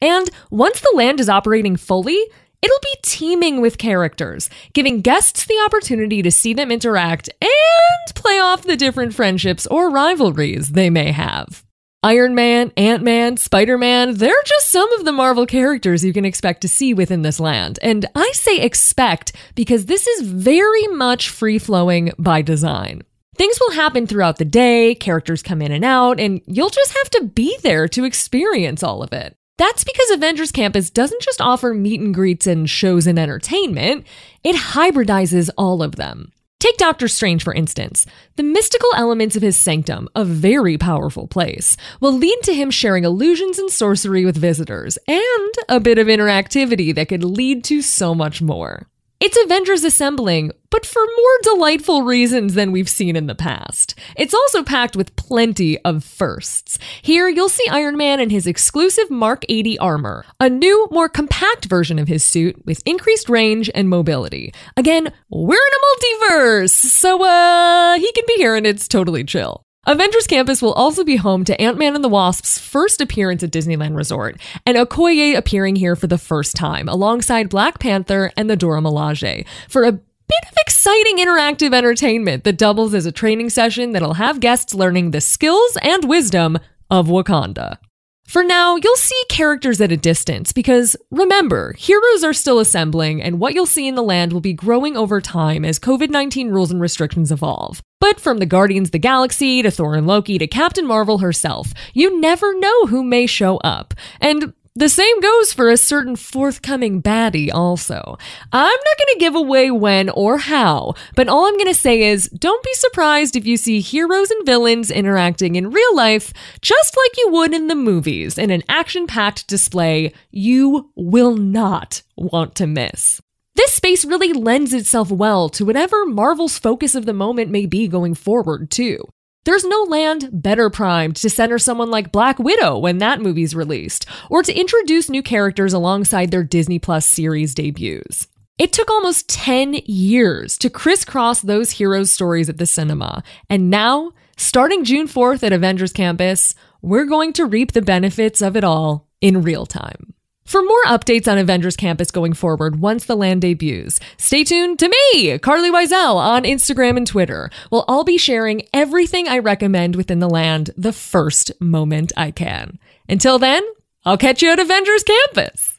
And 0.00 0.30
once 0.50 0.80
the 0.80 0.94
land 0.94 1.20
is 1.20 1.28
operating 1.28 1.76
fully, 1.76 2.18
It'll 2.62 2.78
be 2.80 2.96
teeming 3.02 3.60
with 3.60 3.76
characters, 3.76 4.48
giving 4.72 5.00
guests 5.00 5.44
the 5.44 5.60
opportunity 5.66 6.22
to 6.22 6.30
see 6.30 6.54
them 6.54 6.70
interact 6.70 7.28
and 7.40 8.14
play 8.14 8.38
off 8.38 8.62
the 8.62 8.76
different 8.76 9.14
friendships 9.14 9.66
or 9.66 9.90
rivalries 9.90 10.70
they 10.70 10.88
may 10.88 11.10
have. 11.10 11.64
Iron 12.04 12.34
Man, 12.34 12.72
Ant 12.76 13.02
Man, 13.02 13.36
Spider 13.36 13.78
Man, 13.78 14.14
they're 14.14 14.42
just 14.44 14.70
some 14.70 14.92
of 14.94 15.04
the 15.04 15.12
Marvel 15.12 15.46
characters 15.46 16.04
you 16.04 16.12
can 16.12 16.24
expect 16.24 16.60
to 16.62 16.68
see 16.68 16.94
within 16.94 17.22
this 17.22 17.38
land. 17.38 17.78
And 17.82 18.06
I 18.14 18.30
say 18.32 18.58
expect 18.58 19.32
because 19.54 19.86
this 19.86 20.06
is 20.06 20.28
very 20.28 20.86
much 20.88 21.28
free 21.28 21.60
flowing 21.60 22.12
by 22.18 22.42
design. 22.42 23.02
Things 23.36 23.58
will 23.60 23.72
happen 23.72 24.06
throughout 24.06 24.38
the 24.38 24.44
day, 24.44 24.94
characters 24.94 25.42
come 25.42 25.62
in 25.62 25.72
and 25.72 25.84
out, 25.84 26.20
and 26.20 26.40
you'll 26.46 26.70
just 26.70 26.92
have 26.92 27.10
to 27.10 27.24
be 27.24 27.56
there 27.62 27.88
to 27.88 28.04
experience 28.04 28.82
all 28.82 29.02
of 29.02 29.12
it. 29.12 29.36
That's 29.62 29.84
because 29.84 30.10
Avengers 30.10 30.50
Campus 30.50 30.90
doesn't 30.90 31.22
just 31.22 31.40
offer 31.40 31.72
meet 31.72 32.00
and 32.00 32.12
greets 32.12 32.48
and 32.48 32.68
shows 32.68 33.06
and 33.06 33.16
entertainment, 33.16 34.04
it 34.42 34.56
hybridizes 34.56 35.50
all 35.56 35.84
of 35.84 35.94
them. 35.94 36.32
Take 36.58 36.76
Doctor 36.78 37.06
Strange, 37.06 37.44
for 37.44 37.54
instance. 37.54 38.04
The 38.34 38.42
mystical 38.42 38.88
elements 38.96 39.36
of 39.36 39.42
his 39.42 39.56
sanctum, 39.56 40.08
a 40.16 40.24
very 40.24 40.78
powerful 40.78 41.28
place, 41.28 41.76
will 42.00 42.12
lead 42.12 42.40
to 42.42 42.52
him 42.52 42.72
sharing 42.72 43.04
illusions 43.04 43.56
and 43.60 43.70
sorcery 43.70 44.24
with 44.24 44.36
visitors, 44.36 44.98
and 45.06 45.54
a 45.68 45.78
bit 45.78 45.98
of 45.98 46.08
interactivity 46.08 46.92
that 46.96 47.08
could 47.08 47.22
lead 47.22 47.62
to 47.66 47.82
so 47.82 48.16
much 48.16 48.42
more. 48.42 48.88
It's 49.24 49.38
Avengers 49.40 49.84
assembling, 49.84 50.50
but 50.68 50.84
for 50.84 51.00
more 51.00 51.38
delightful 51.54 52.02
reasons 52.02 52.54
than 52.54 52.72
we've 52.72 52.88
seen 52.88 53.14
in 53.14 53.28
the 53.28 53.36
past. 53.36 53.94
It's 54.16 54.34
also 54.34 54.64
packed 54.64 54.96
with 54.96 55.14
plenty 55.14 55.78
of 55.84 56.02
firsts. 56.02 56.76
Here, 57.02 57.28
you'll 57.28 57.48
see 57.48 57.68
Iron 57.70 57.96
Man 57.96 58.18
in 58.18 58.30
his 58.30 58.48
exclusive 58.48 59.12
Mark 59.12 59.44
80 59.48 59.78
armor, 59.78 60.24
a 60.40 60.50
new, 60.50 60.88
more 60.90 61.08
compact 61.08 61.66
version 61.66 62.00
of 62.00 62.08
his 62.08 62.24
suit 62.24 62.66
with 62.66 62.82
increased 62.84 63.28
range 63.28 63.70
and 63.76 63.88
mobility. 63.88 64.52
Again, 64.76 65.12
we're 65.30 65.54
in 65.54 66.32
a 66.32 66.32
multiverse, 66.32 66.70
so 66.70 67.22
uh, 67.24 67.98
he 67.98 68.10
can 68.10 68.24
be 68.26 68.34
here 68.38 68.56
and 68.56 68.66
it's 68.66 68.88
totally 68.88 69.22
chill. 69.22 69.64
Avengers 69.84 70.28
Campus 70.28 70.62
will 70.62 70.74
also 70.74 71.02
be 71.02 71.16
home 71.16 71.44
to 71.44 71.60
Ant 71.60 71.76
Man 71.76 71.96
and 71.96 72.04
the 72.04 72.08
Wasp's 72.08 72.56
first 72.56 73.00
appearance 73.00 73.42
at 73.42 73.50
Disneyland 73.50 73.96
Resort, 73.96 74.40
and 74.64 74.76
Okoye 74.76 75.36
appearing 75.36 75.74
here 75.74 75.96
for 75.96 76.06
the 76.06 76.18
first 76.18 76.54
time 76.54 76.88
alongside 76.88 77.48
Black 77.48 77.80
Panther 77.80 78.30
and 78.36 78.48
the 78.48 78.54
Dora 78.54 78.80
Milaje 78.80 79.44
for 79.68 79.82
a 79.82 79.90
bit 79.90 80.44
of 80.48 80.56
exciting 80.58 81.18
interactive 81.18 81.74
entertainment 81.74 82.44
that 82.44 82.58
doubles 82.58 82.94
as 82.94 83.06
a 83.06 83.12
training 83.12 83.50
session 83.50 83.90
that'll 83.90 84.14
have 84.14 84.38
guests 84.38 84.72
learning 84.72 85.10
the 85.10 85.20
skills 85.20 85.76
and 85.82 86.08
wisdom 86.08 86.60
of 86.88 87.08
Wakanda. 87.08 87.78
For 88.24 88.42
now, 88.42 88.76
you'll 88.76 88.96
see 88.96 89.20
characters 89.28 89.80
at 89.80 89.92
a 89.92 89.96
distance 89.96 90.52
because 90.52 90.96
remember, 91.10 91.74
heroes 91.74 92.24
are 92.24 92.32
still 92.32 92.60
assembling, 92.60 93.20
and 93.20 93.38
what 93.38 93.54
you'll 93.54 93.66
see 93.66 93.86
in 93.86 93.94
the 93.94 94.02
land 94.02 94.32
will 94.32 94.40
be 94.40 94.52
growing 94.52 94.96
over 94.96 95.20
time 95.20 95.64
as 95.64 95.78
COVID 95.78 96.08
19 96.10 96.50
rules 96.50 96.70
and 96.70 96.80
restrictions 96.80 97.32
evolve. 97.32 97.82
But 98.00 98.20
from 98.20 98.38
the 98.38 98.46
Guardians 98.46 98.88
of 98.88 98.92
the 98.92 98.98
Galaxy 98.98 99.62
to 99.62 99.70
Thor 99.70 99.94
and 99.94 100.06
Loki 100.06 100.38
to 100.38 100.46
Captain 100.46 100.86
Marvel 100.86 101.18
herself, 101.18 101.72
you 101.94 102.18
never 102.20 102.58
know 102.58 102.86
who 102.86 103.02
may 103.04 103.26
show 103.26 103.58
up. 103.58 103.94
And 104.20 104.54
the 104.74 104.88
same 104.88 105.20
goes 105.20 105.52
for 105.52 105.68
a 105.68 105.76
certain 105.76 106.16
forthcoming 106.16 107.02
baddie, 107.02 107.52
also. 107.52 108.16
I'm 108.52 108.66
not 108.70 108.98
going 108.98 109.12
to 109.12 109.20
give 109.20 109.34
away 109.34 109.70
when 109.70 110.08
or 110.10 110.38
how, 110.38 110.94
but 111.14 111.28
all 111.28 111.46
I'm 111.46 111.58
going 111.58 111.66
to 111.66 111.74
say 111.74 112.02
is 112.02 112.28
don't 112.30 112.64
be 112.64 112.72
surprised 112.74 113.36
if 113.36 113.46
you 113.46 113.56
see 113.56 113.80
heroes 113.80 114.30
and 114.30 114.46
villains 114.46 114.90
interacting 114.90 115.56
in 115.56 115.70
real 115.70 115.94
life 115.94 116.32
just 116.62 116.96
like 116.96 117.16
you 117.18 117.30
would 117.30 117.52
in 117.52 117.68
the 117.68 117.74
movies 117.74 118.38
in 118.38 118.50
an 118.50 118.62
action 118.68 119.06
packed 119.06 119.46
display 119.46 120.12
you 120.30 120.90
will 120.96 121.36
not 121.36 122.02
want 122.16 122.54
to 122.54 122.66
miss. 122.66 123.20
This 123.54 123.74
space 123.74 124.04
really 124.04 124.32
lends 124.32 124.72
itself 124.72 125.10
well 125.10 125.50
to 125.50 125.66
whatever 125.66 126.06
Marvel's 126.06 126.58
focus 126.58 126.94
of 126.94 127.04
the 127.04 127.12
moment 127.12 127.50
may 127.50 127.66
be 127.66 127.86
going 127.88 128.14
forward, 128.14 128.70
too. 128.70 129.06
There's 129.44 129.64
no 129.64 129.82
land 129.82 130.28
better 130.32 130.70
primed 130.70 131.16
to 131.16 131.28
center 131.28 131.58
someone 131.58 131.90
like 131.90 132.12
Black 132.12 132.38
Widow 132.38 132.78
when 132.78 132.98
that 132.98 133.20
movie's 133.20 133.56
released, 133.56 134.06
or 134.30 134.44
to 134.44 134.56
introduce 134.56 135.10
new 135.10 135.22
characters 135.22 135.72
alongside 135.72 136.30
their 136.30 136.44
Disney 136.44 136.78
Plus 136.78 137.06
series 137.06 137.52
debuts. 137.52 138.28
It 138.56 138.72
took 138.72 138.88
almost 138.88 139.28
10 139.28 139.80
years 139.84 140.56
to 140.58 140.70
crisscross 140.70 141.40
those 141.40 141.72
heroes' 141.72 142.12
stories 142.12 142.48
at 142.48 142.58
the 142.58 142.66
cinema, 142.66 143.24
and 143.50 143.68
now, 143.68 144.12
starting 144.36 144.84
June 144.84 145.08
4th 145.08 145.42
at 145.42 145.52
Avengers 145.52 145.92
Campus, 145.92 146.54
we're 146.80 147.06
going 147.06 147.32
to 147.32 147.44
reap 147.44 147.72
the 147.72 147.82
benefits 147.82 148.42
of 148.42 148.56
it 148.56 148.62
all 148.62 149.08
in 149.20 149.42
real 149.42 149.66
time. 149.66 150.14
For 150.44 150.62
more 150.62 150.84
updates 150.86 151.30
on 151.30 151.38
Avengers 151.38 151.76
Campus 151.76 152.10
going 152.10 152.32
forward 152.32 152.80
once 152.80 153.04
the 153.04 153.16
land 153.16 153.42
debuts, 153.42 154.00
stay 154.16 154.44
tuned 154.44 154.78
to 154.80 154.88
me, 154.88 155.38
Carlye 155.38 155.70
Wisel, 155.70 156.16
on 156.16 156.42
Instagram 156.42 156.96
and 156.96 157.06
Twitter. 157.06 157.50
We'll 157.70 157.84
all 157.88 158.04
be 158.04 158.18
sharing 158.18 158.62
everything 158.72 159.28
I 159.28 159.38
recommend 159.38 159.96
within 159.96 160.18
the 160.18 160.28
land 160.28 160.70
the 160.76 160.92
first 160.92 161.52
moment 161.60 162.12
I 162.16 162.32
can. 162.32 162.78
Until 163.08 163.38
then, 163.38 163.62
I'll 164.04 164.18
catch 164.18 164.42
you 164.42 164.50
at 164.50 164.58
Avengers 164.58 165.04
Campus. 165.04 165.71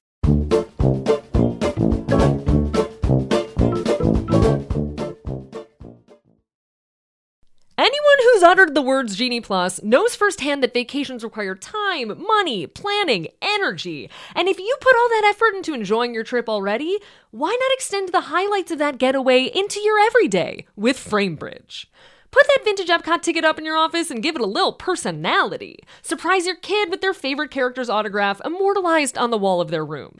Anyone 7.83 8.17
who's 8.21 8.43
uttered 8.43 8.75
the 8.75 8.81
words 8.81 9.17
Genie 9.17 9.41
Plus 9.41 9.83
knows 9.83 10.15
firsthand 10.15 10.63
that 10.63 10.73
vacations 10.73 11.21
require 11.21 11.53
time, 11.53 12.17
money, 12.17 12.65
planning, 12.65 13.27
energy. 13.41 14.09
And 14.35 14.47
if 14.47 14.57
you 14.57 14.77
put 14.79 14.95
all 14.95 15.09
that 15.09 15.25
effort 15.25 15.53
into 15.53 15.73
enjoying 15.73 16.13
your 16.13 16.23
trip 16.23 16.47
already, 16.47 16.99
why 17.31 17.49
not 17.49 17.73
extend 17.73 18.13
the 18.13 18.29
highlights 18.31 18.71
of 18.71 18.79
that 18.79 18.99
getaway 18.99 19.51
into 19.53 19.81
your 19.81 19.99
everyday 19.99 20.65
with 20.77 20.95
Framebridge? 20.97 21.87
Put 22.31 22.47
that 22.47 22.63
vintage 22.63 22.87
Epcot 22.87 23.21
ticket 23.21 23.43
up 23.43 23.59
in 23.59 23.65
your 23.65 23.75
office 23.75 24.09
and 24.09 24.23
give 24.23 24.37
it 24.37 24.41
a 24.41 24.45
little 24.45 24.71
personality. 24.71 25.79
Surprise 26.01 26.45
your 26.45 26.55
kid 26.55 26.89
with 26.89 27.01
their 27.01 27.13
favorite 27.13 27.51
character's 27.51 27.89
autograph 27.89 28.39
immortalized 28.45 29.17
on 29.17 29.29
the 29.29 29.37
wall 29.37 29.59
of 29.59 29.71
their 29.71 29.85
room. 29.85 30.19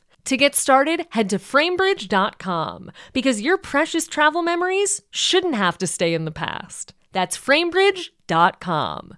To 0.25 0.37
get 0.37 0.55
started, 0.55 1.07
head 1.11 1.29
to 1.31 1.37
framebridge.com 1.39 2.91
because 3.13 3.41
your 3.41 3.57
precious 3.57 4.07
travel 4.07 4.41
memories 4.41 5.01
shouldn't 5.09 5.55
have 5.55 5.77
to 5.79 5.87
stay 5.87 6.13
in 6.13 6.25
the 6.25 6.31
past. 6.31 6.93
That's 7.11 7.37
framebridge.com. 7.37 9.17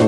Hi, 0.00 0.06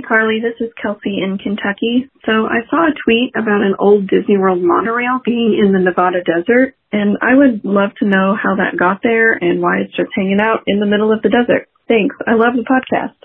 Carlye. 0.00 0.40
This 0.40 0.56
is 0.60 0.72
Kelsey 0.80 1.20
in 1.20 1.36
Kentucky. 1.36 2.08
So 2.24 2.46
I 2.46 2.64
saw 2.70 2.88
a 2.88 2.94
tweet 3.04 3.36
about 3.36 3.60
an 3.60 3.74
old 3.78 4.08
Disney 4.08 4.38
World 4.38 4.62
monorail 4.62 5.20
being 5.22 5.60
in 5.62 5.72
the 5.72 5.78
Nevada 5.78 6.24
desert, 6.24 6.76
and 6.92 7.18
I 7.20 7.34
would 7.34 7.62
love 7.64 7.90
to 7.98 8.06
know 8.06 8.34
how 8.34 8.56
that 8.56 8.78
got 8.78 9.00
there 9.02 9.32
and 9.32 9.60
why 9.60 9.80
it's 9.80 9.94
just 9.94 10.08
hanging 10.14 10.40
out 10.40 10.62
in 10.66 10.80
the 10.80 10.86
middle 10.86 11.12
of 11.12 11.20
the 11.20 11.28
desert. 11.28 11.68
Thanks. 11.86 12.16
I 12.26 12.36
love 12.36 12.56
the 12.56 12.64
podcast. 12.64 13.20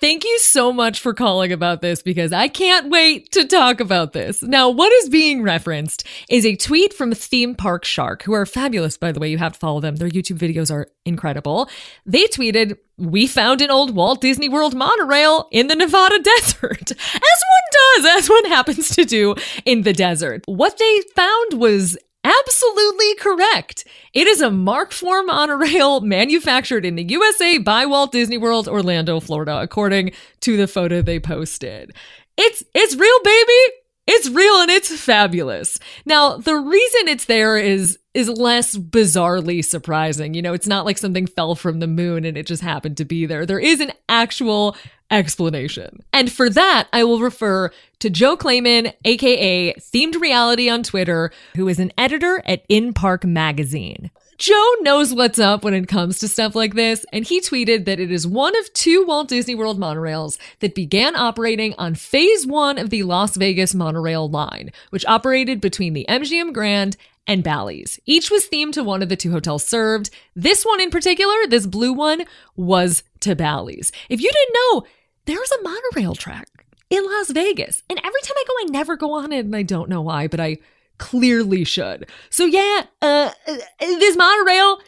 Thank 0.00 0.24
you 0.24 0.38
so 0.40 0.72
much 0.72 0.98
for 0.98 1.14
calling 1.14 1.52
about 1.52 1.80
this 1.80 2.02
because 2.02 2.32
I 2.32 2.48
can't 2.48 2.90
wait 2.90 3.30
to 3.32 3.46
talk 3.46 3.78
about 3.78 4.12
this. 4.12 4.42
Now, 4.42 4.68
what 4.68 4.92
is 4.92 5.08
being 5.08 5.40
referenced 5.40 6.04
is 6.28 6.44
a 6.44 6.56
tweet 6.56 6.92
from 6.92 7.12
Theme 7.12 7.54
Park 7.54 7.84
Shark, 7.84 8.24
who 8.24 8.32
are 8.32 8.44
fabulous, 8.44 8.96
by 8.96 9.12
the 9.12 9.20
way. 9.20 9.30
You 9.30 9.38
have 9.38 9.52
to 9.52 9.58
follow 9.58 9.80
them. 9.80 9.96
Their 9.96 10.08
YouTube 10.08 10.38
videos 10.38 10.72
are 10.72 10.88
incredible. 11.06 11.70
They 12.04 12.24
tweeted, 12.26 12.76
We 12.98 13.28
found 13.28 13.62
an 13.62 13.70
old 13.70 13.94
Walt 13.94 14.20
Disney 14.20 14.48
World 14.48 14.74
monorail 14.74 15.48
in 15.52 15.68
the 15.68 15.76
Nevada 15.76 16.18
desert, 16.22 16.90
as 16.90 16.98
one 16.98 18.02
does, 18.02 18.04
as 18.18 18.28
one 18.28 18.44
happens 18.46 18.88
to 18.96 19.04
do 19.04 19.36
in 19.64 19.82
the 19.82 19.92
desert. 19.92 20.42
What 20.46 20.76
they 20.76 21.02
found 21.14 21.54
was 21.54 21.96
absolutely 22.24 23.14
correct. 23.16 23.84
It 24.12 24.26
is 24.26 24.40
a 24.40 24.50
Mark 24.50 24.92
IV 24.92 25.26
monorail 25.26 26.00
manufactured 26.00 26.84
in 26.84 26.96
the 26.96 27.04
USA 27.04 27.58
by 27.58 27.86
Walt 27.86 28.12
Disney 28.12 28.38
World, 28.38 28.66
Orlando, 28.66 29.20
Florida, 29.20 29.60
according 29.60 30.12
to 30.40 30.56
the 30.56 30.66
photo 30.66 31.02
they 31.02 31.20
posted. 31.20 31.94
It's 32.36 32.64
it's 32.74 32.96
real, 32.96 33.20
baby. 33.22 33.74
It's 34.06 34.28
real 34.28 34.60
and 34.60 34.70
it's 34.70 34.94
fabulous. 35.00 35.78
Now, 36.04 36.36
the 36.36 36.56
reason 36.56 37.08
it's 37.08 37.24
there 37.24 37.56
is 37.56 37.98
is 38.12 38.28
less 38.28 38.76
bizarrely 38.76 39.64
surprising. 39.64 40.34
You 40.34 40.42
know, 40.42 40.52
it's 40.52 40.66
not 40.66 40.84
like 40.84 40.98
something 40.98 41.26
fell 41.26 41.54
from 41.54 41.80
the 41.80 41.86
moon 41.86 42.24
and 42.24 42.36
it 42.36 42.46
just 42.46 42.62
happened 42.62 42.96
to 42.98 43.04
be 43.04 43.26
there. 43.26 43.44
There 43.46 43.58
is 43.58 43.80
an 43.80 43.92
actual 44.08 44.76
explanation. 45.10 46.00
And 46.12 46.30
for 46.30 46.50
that, 46.50 46.88
I 46.92 47.04
will 47.04 47.20
refer 47.20 47.70
to 48.00 48.10
Joe 48.10 48.36
Kleiman, 48.36 48.92
aka 49.04 49.74
Themed 49.74 50.20
Reality 50.20 50.68
on 50.68 50.82
Twitter, 50.82 51.30
who 51.56 51.68
is 51.68 51.78
an 51.78 51.92
editor 51.96 52.42
at 52.44 52.64
In 52.68 52.92
Park 52.92 53.24
Magazine. 53.24 54.10
Joe 54.36 54.74
knows 54.80 55.14
what's 55.14 55.38
up 55.38 55.62
when 55.62 55.74
it 55.74 55.86
comes 55.86 56.18
to 56.18 56.28
stuff 56.28 56.56
like 56.56 56.74
this, 56.74 57.06
and 57.12 57.24
he 57.24 57.40
tweeted 57.40 57.84
that 57.84 58.00
it 58.00 58.10
is 58.10 58.26
one 58.26 58.56
of 58.58 58.72
two 58.72 59.04
Walt 59.06 59.28
Disney 59.28 59.54
World 59.54 59.78
monorails 59.78 60.38
that 60.58 60.74
began 60.74 61.14
operating 61.14 61.72
on 61.78 61.94
phase 61.94 62.46
one 62.46 62.76
of 62.76 62.90
the 62.90 63.04
Las 63.04 63.36
Vegas 63.36 63.74
monorail 63.74 64.28
line, 64.28 64.72
which 64.90 65.06
operated 65.06 65.60
between 65.60 65.92
the 65.92 66.04
MGM 66.08 66.52
Grand 66.52 66.96
and 67.26 67.44
Bally's. 67.44 68.00
Each 68.06 68.30
was 68.30 68.46
themed 68.46 68.72
to 68.72 68.84
one 68.84 69.02
of 69.02 69.08
the 69.08 69.16
two 69.16 69.30
hotels 69.30 69.64
served. 69.66 70.10
This 70.34 70.64
one 70.64 70.80
in 70.80 70.90
particular, 70.90 71.34
this 71.48 71.66
blue 71.66 71.92
one, 71.92 72.24
was 72.56 73.02
to 73.24 73.36
Bally's. 73.36 73.92
If 74.08 74.20
you 74.20 74.30
didn't 74.30 74.54
know, 74.54 74.84
there's 75.26 75.52
a 75.52 75.62
monorail 75.62 76.14
track 76.14 76.48
in 76.90 77.04
Las 77.04 77.30
Vegas. 77.30 77.82
And 77.90 77.98
every 77.98 78.20
time 78.22 78.36
I 78.36 78.44
go, 78.46 78.54
I 78.60 78.64
never 78.70 78.96
go 78.96 79.12
on 79.12 79.32
it, 79.32 79.44
and 79.44 79.56
I 79.56 79.62
don't 79.62 79.88
know 79.88 80.02
why, 80.02 80.28
but 80.28 80.40
I 80.40 80.58
clearly 80.98 81.64
should. 81.64 82.08
So 82.30 82.44
yeah, 82.44 82.86
uh, 83.02 83.30
uh, 83.46 83.56
this 83.80 84.16
monorail 84.16 84.78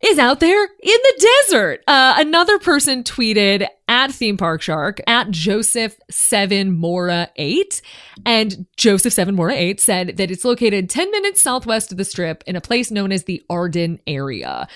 is 0.00 0.18
out 0.18 0.40
there 0.40 0.64
in 0.64 0.68
the 0.82 1.28
desert. 1.46 1.82
Uh, 1.86 2.14
another 2.18 2.58
person 2.58 3.04
tweeted 3.04 3.66
at 3.88 4.10
Theme 4.10 4.36
Park 4.36 4.60
Shark 4.60 5.00
at 5.06 5.30
Joseph 5.30 5.98
Seven 6.10 6.72
Mora 6.72 7.30
Eight, 7.36 7.80
and 8.26 8.66
Joseph 8.76 9.12
Seven 9.12 9.34
Mora 9.34 9.54
Eight 9.54 9.80
said 9.80 10.16
that 10.16 10.30
it's 10.30 10.44
located 10.44 10.90
ten 10.90 11.10
minutes 11.10 11.40
southwest 11.40 11.92
of 11.92 11.98
the 11.98 12.04
Strip 12.04 12.42
in 12.46 12.56
a 12.56 12.60
place 12.60 12.90
known 12.90 13.12
as 13.12 13.24
the 13.24 13.42
Arden 13.48 14.00
area. 14.06 14.66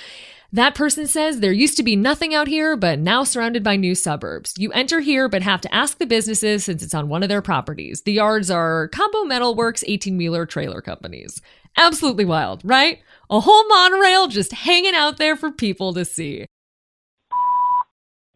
That 0.52 0.74
person 0.74 1.06
says 1.06 1.40
there 1.40 1.52
used 1.52 1.76
to 1.76 1.82
be 1.82 1.94
nothing 1.94 2.34
out 2.34 2.48
here, 2.48 2.74
but 2.74 2.98
now 2.98 3.22
surrounded 3.22 3.62
by 3.62 3.76
new 3.76 3.94
suburbs. 3.94 4.54
You 4.56 4.72
enter 4.72 5.00
here, 5.00 5.28
but 5.28 5.42
have 5.42 5.61
to 5.61 5.74
ask 5.74 5.98
the 5.98 6.06
businesses 6.06 6.64
since 6.64 6.82
it's 6.82 6.94
on 6.94 7.11
one 7.11 7.22
of 7.22 7.28
their 7.28 7.42
properties. 7.42 8.00
The 8.02 8.12
yards 8.12 8.50
are 8.50 8.88
Combo 8.88 9.24
Metalworks 9.24 9.84
18 9.87 10.16
wheeler 10.16 10.46
trailer 10.46 10.80
companies. 10.80 11.42
Absolutely 11.76 12.24
wild, 12.24 12.62
right? 12.64 13.00
A 13.28 13.40
whole 13.40 13.68
monorail 13.68 14.26
just 14.26 14.52
hanging 14.52 14.94
out 14.94 15.18
there 15.18 15.37
for 15.37 15.52
people 15.52 15.92
to 15.92 16.06
see. 16.06 16.46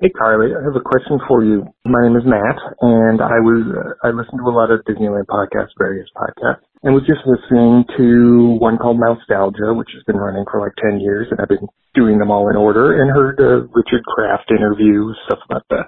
Hey 0.02 0.10
Carlye, 0.10 0.54
I 0.54 0.62
have 0.64 0.76
a 0.76 0.80
question 0.80 1.18
for 1.26 1.42
you. 1.42 1.64
My 1.86 2.02
name 2.02 2.16
is 2.16 2.24
Matt, 2.26 2.58
and 2.82 3.22
I 3.22 3.38
was 3.40 3.64
uh, 3.72 4.06
I 4.06 4.10
listen 4.10 4.36
to 4.36 4.44
a 4.44 4.50
lot 4.50 4.70
of 4.70 4.84
Disneyland 4.84 5.26
podcasts, 5.26 5.78
various 5.78 6.08
podcasts, 6.14 6.66
and 6.82 6.94
was 6.94 7.06
just 7.06 7.22
listening 7.26 7.84
to 7.96 8.58
one 8.58 8.78
called 8.78 8.98
Nostalgia, 8.98 9.74
which 9.74 9.90
has 9.94 10.02
been 10.04 10.16
running 10.16 10.44
for 10.50 10.60
like 10.60 10.74
ten 10.82 10.98
years, 11.00 11.28
and 11.30 11.40
I've 11.40 11.48
been 11.48 11.68
doing 11.94 12.18
them 12.18 12.30
all 12.30 12.50
in 12.50 12.56
order, 12.56 13.00
and 13.00 13.10
heard 13.10 13.38
a 13.38 13.68
Richard 13.70 14.02
Kraft 14.04 14.50
interview, 14.50 15.14
stuff 15.26 15.38
about 15.48 15.64
the 15.70 15.84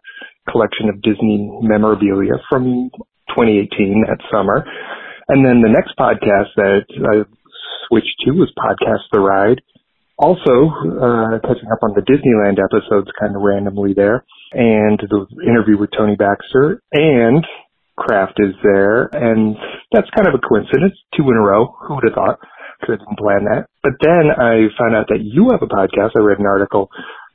collection 0.50 0.88
of 0.88 1.02
Disney 1.02 1.50
memorabilia 1.62 2.38
from 2.48 2.90
2018 3.34 4.04
that 4.06 4.22
summer, 4.30 4.62
and 5.28 5.44
then 5.44 5.62
the 5.62 5.72
next 5.72 5.96
podcast 5.98 6.54
that 6.56 6.86
I 6.86 7.24
switched 7.88 8.14
to 8.26 8.32
was 8.32 8.52
Podcast 8.56 9.04
The 9.12 9.20
Ride. 9.20 9.60
Also, 10.16 10.70
uh, 10.70 11.42
catching 11.42 11.70
up 11.74 11.82
on 11.82 11.90
the 11.98 12.06
Disneyland 12.06 12.62
episodes 12.62 13.10
kind 13.18 13.34
of 13.34 13.42
randomly 13.42 13.94
there, 13.94 14.24
and 14.52 15.00
the 15.00 15.26
interview 15.42 15.76
with 15.76 15.90
Tony 15.90 16.14
Baxter, 16.14 16.80
and 16.92 17.44
Kraft 17.96 18.38
is 18.38 18.54
there, 18.62 19.10
and 19.12 19.56
that's 19.94 20.10
kind 20.10 20.26
of 20.26 20.34
a 20.34 20.42
coincidence, 20.42 20.98
two 21.16 21.24
in 21.30 21.36
a 21.36 21.40
row. 21.40 21.76
Who 21.86 21.94
would 21.96 22.04
have 22.04 22.14
thought? 22.14 22.38
Because 22.80 22.98
I 22.98 23.04
didn't 23.04 23.18
plan 23.18 23.46
that. 23.46 23.70
But 23.82 23.94
then 24.02 24.34
I 24.34 24.68
found 24.76 24.94
out 24.94 25.06
that 25.08 25.22
you 25.22 25.50
have 25.54 25.62
a 25.62 25.70
podcast. 25.70 26.18
I 26.18 26.20
read 26.20 26.38
an 26.38 26.46
article 26.46 26.90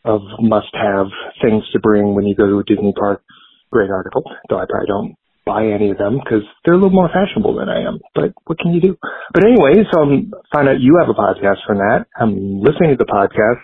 of 0.06 0.22
must-have 0.40 1.08
things 1.42 1.64
to 1.74 1.80
bring 1.80 2.16
when 2.16 2.26
you 2.26 2.36
go 2.36 2.48
to 2.48 2.60
a 2.60 2.64
Disney 2.64 2.94
park. 2.94 3.24
Great 3.72 3.90
article, 3.90 4.24
though 4.50 4.58
I 4.58 4.66
probably 4.68 4.88
don't 4.88 5.16
buy 5.46 5.66
any 5.66 5.90
of 5.92 5.98
them 5.98 6.20
because 6.20 6.44
they're 6.64 6.74
a 6.74 6.78
little 6.78 6.94
more 6.94 7.10
fashionable 7.10 7.58
than 7.58 7.70
I 7.70 7.82
am. 7.82 8.00
But 8.14 8.34
what 8.46 8.60
can 8.60 8.74
you 8.74 8.82
do? 8.82 8.98
But 9.34 9.44
anyway, 9.46 9.84
so 9.92 10.02
I'm 10.02 10.32
find 10.52 10.70
out 10.70 10.80
you 10.80 10.98
have 11.00 11.10
a 11.10 11.18
podcast 11.18 11.66
from 11.66 11.78
that. 11.78 12.06
I'm 12.20 12.62
listening 12.62 12.92
to 12.92 12.98
the 12.98 13.10
podcast. 13.10 13.62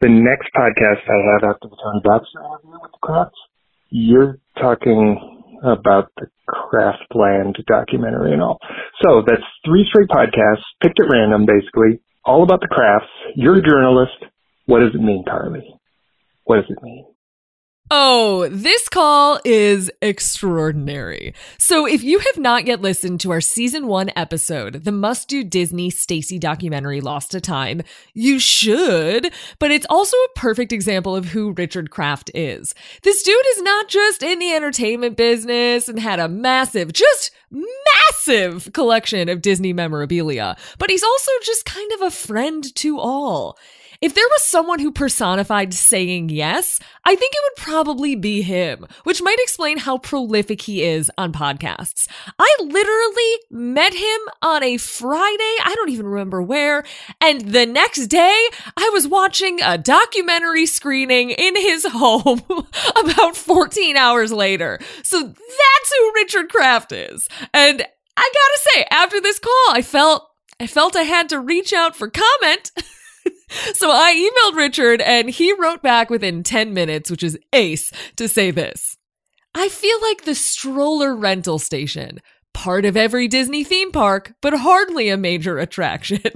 The 0.00 0.08
next 0.08 0.50
podcast 0.56 1.00
I 1.08 1.18
have 1.32 1.54
after 1.54 1.68
the 1.68 1.76
Tony 1.76 2.00
Baxter 2.04 2.40
interview 2.40 2.78
with 2.82 2.92
the 2.92 3.06
Krafts, 3.06 3.40
you're 3.90 4.38
talking 4.60 5.41
about 5.62 6.10
the 6.16 6.26
Kraftland 6.48 7.64
documentary 7.66 8.32
and 8.32 8.42
all. 8.42 8.58
So 9.02 9.22
that's 9.26 9.42
three 9.64 9.86
straight 9.88 10.08
podcasts, 10.08 10.64
picked 10.82 11.00
at 11.00 11.06
random 11.10 11.46
basically, 11.46 12.00
all 12.24 12.42
about 12.42 12.60
the 12.60 12.68
Krafts. 12.68 13.08
You're 13.34 13.58
a 13.58 13.62
journalist. 13.62 14.24
What 14.66 14.80
does 14.80 14.94
it 14.94 15.00
mean, 15.00 15.24
Carlye? 15.26 15.78
What 16.44 16.56
does 16.56 16.70
it 16.70 16.82
mean? 16.82 17.06
Oh, 17.94 18.48
this 18.48 18.88
call 18.88 19.38
is 19.44 19.90
extraordinary. 20.00 21.34
So, 21.58 21.86
if 21.86 22.02
you 22.02 22.20
have 22.20 22.38
not 22.38 22.66
yet 22.66 22.80
listened 22.80 23.20
to 23.20 23.30
our 23.32 23.42
season 23.42 23.86
one 23.86 24.10
episode, 24.16 24.84
the 24.84 24.92
must 24.92 25.28
do 25.28 25.44
Disney 25.44 25.90
Stacy 25.90 26.38
documentary 26.38 27.02
Lost 27.02 27.32
to 27.32 27.40
Time, 27.42 27.82
you 28.14 28.38
should, 28.38 29.30
but 29.58 29.70
it's 29.70 29.84
also 29.90 30.16
a 30.16 30.38
perfect 30.38 30.72
example 30.72 31.14
of 31.14 31.26
who 31.26 31.52
Richard 31.52 31.90
Kraft 31.90 32.30
is. 32.32 32.74
This 33.02 33.22
dude 33.22 33.46
is 33.50 33.60
not 33.60 33.88
just 33.88 34.22
in 34.22 34.38
the 34.38 34.54
entertainment 34.54 35.18
business 35.18 35.86
and 35.86 36.00
had 36.00 36.18
a 36.18 36.30
massive, 36.30 36.94
just 36.94 37.30
massive 37.50 38.72
collection 38.72 39.28
of 39.28 39.42
Disney 39.42 39.74
memorabilia, 39.74 40.56
but 40.78 40.88
he's 40.88 41.02
also 41.02 41.30
just 41.42 41.66
kind 41.66 41.92
of 41.92 42.00
a 42.00 42.10
friend 42.10 42.74
to 42.76 42.98
all. 42.98 43.58
If 44.02 44.14
there 44.14 44.26
was 44.32 44.42
someone 44.42 44.80
who 44.80 44.90
personified 44.90 45.72
saying 45.72 46.30
yes, 46.30 46.80
I 47.04 47.14
think 47.14 47.32
it 47.32 47.40
would 47.44 47.64
probably 47.64 48.16
be 48.16 48.42
him, 48.42 48.84
which 49.04 49.22
might 49.22 49.38
explain 49.38 49.78
how 49.78 49.98
prolific 49.98 50.62
he 50.62 50.82
is 50.82 51.08
on 51.16 51.32
podcasts. 51.32 52.08
I 52.36 52.56
literally 52.58 53.38
met 53.48 53.94
him 53.94 54.20
on 54.42 54.64
a 54.64 54.76
Friday, 54.76 55.54
I 55.64 55.72
don't 55.76 55.90
even 55.90 56.08
remember 56.08 56.42
where, 56.42 56.82
and 57.20 57.42
the 57.42 57.64
next 57.64 58.08
day 58.08 58.48
I 58.76 58.90
was 58.92 59.06
watching 59.06 59.60
a 59.62 59.78
documentary 59.78 60.66
screening 60.66 61.30
in 61.30 61.54
his 61.54 61.86
home 61.88 62.42
about 62.48 63.36
14 63.36 63.96
hours 63.96 64.32
later. 64.32 64.80
So 65.04 65.22
that's 65.22 65.96
who 65.96 66.12
Richard 66.16 66.48
Kraft 66.48 66.90
is. 66.90 67.28
And 67.54 67.86
I 68.16 68.32
gotta 68.34 68.60
say, 68.74 68.86
after 68.90 69.20
this 69.20 69.38
call, 69.38 69.66
I 69.70 69.82
felt 69.82 70.28
I 70.58 70.66
felt 70.66 70.96
I 70.96 71.02
had 71.02 71.28
to 71.28 71.38
reach 71.38 71.72
out 71.72 71.94
for 71.94 72.10
comment. 72.10 72.72
so 73.74 73.90
I 73.90 74.14
emailed 74.14 74.56
Richard 74.56 75.00
and 75.00 75.30
he 75.30 75.52
wrote 75.52 75.82
back 75.82 76.10
within 76.10 76.42
10 76.42 76.72
minutes, 76.74 77.10
which 77.10 77.22
is 77.22 77.38
ace, 77.52 77.92
to 78.16 78.28
say 78.28 78.50
this. 78.50 78.96
I 79.54 79.68
feel 79.68 80.00
like 80.00 80.24
the 80.24 80.34
stroller 80.34 81.14
rental 81.14 81.58
station, 81.58 82.20
part 82.54 82.84
of 82.84 82.96
every 82.96 83.28
Disney 83.28 83.64
theme 83.64 83.92
park, 83.92 84.34
but 84.40 84.54
hardly 84.54 85.08
a 85.08 85.16
major 85.16 85.58
attraction. 85.58 86.20
and 86.24 86.34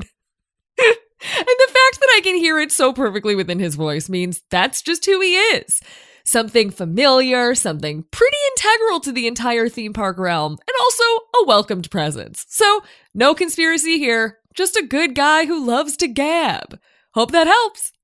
the 0.78 1.68
fact 1.68 2.00
that 2.00 2.14
I 2.16 2.20
can 2.22 2.36
hear 2.36 2.58
it 2.58 2.72
so 2.72 2.92
perfectly 2.92 3.34
within 3.34 3.58
his 3.58 3.74
voice 3.74 4.08
means 4.08 4.42
that's 4.50 4.82
just 4.82 5.06
who 5.06 5.20
he 5.20 5.34
is. 5.34 5.80
Something 6.24 6.70
familiar, 6.70 7.54
something 7.54 8.04
pretty 8.10 8.36
integral 8.56 9.00
to 9.00 9.12
the 9.12 9.26
entire 9.26 9.68
theme 9.68 9.92
park 9.92 10.18
realm, 10.18 10.52
and 10.52 10.76
also 10.80 11.04
a 11.04 11.46
welcomed 11.46 11.90
presence. 11.90 12.44
So, 12.48 12.82
no 13.14 13.32
conspiracy 13.32 13.98
here, 13.98 14.38
just 14.52 14.76
a 14.76 14.82
good 14.82 15.14
guy 15.14 15.46
who 15.46 15.64
loves 15.64 15.96
to 15.98 16.08
gab. 16.08 16.80
Hope 17.16 17.32
that 17.32 17.46
helps. 17.46 17.94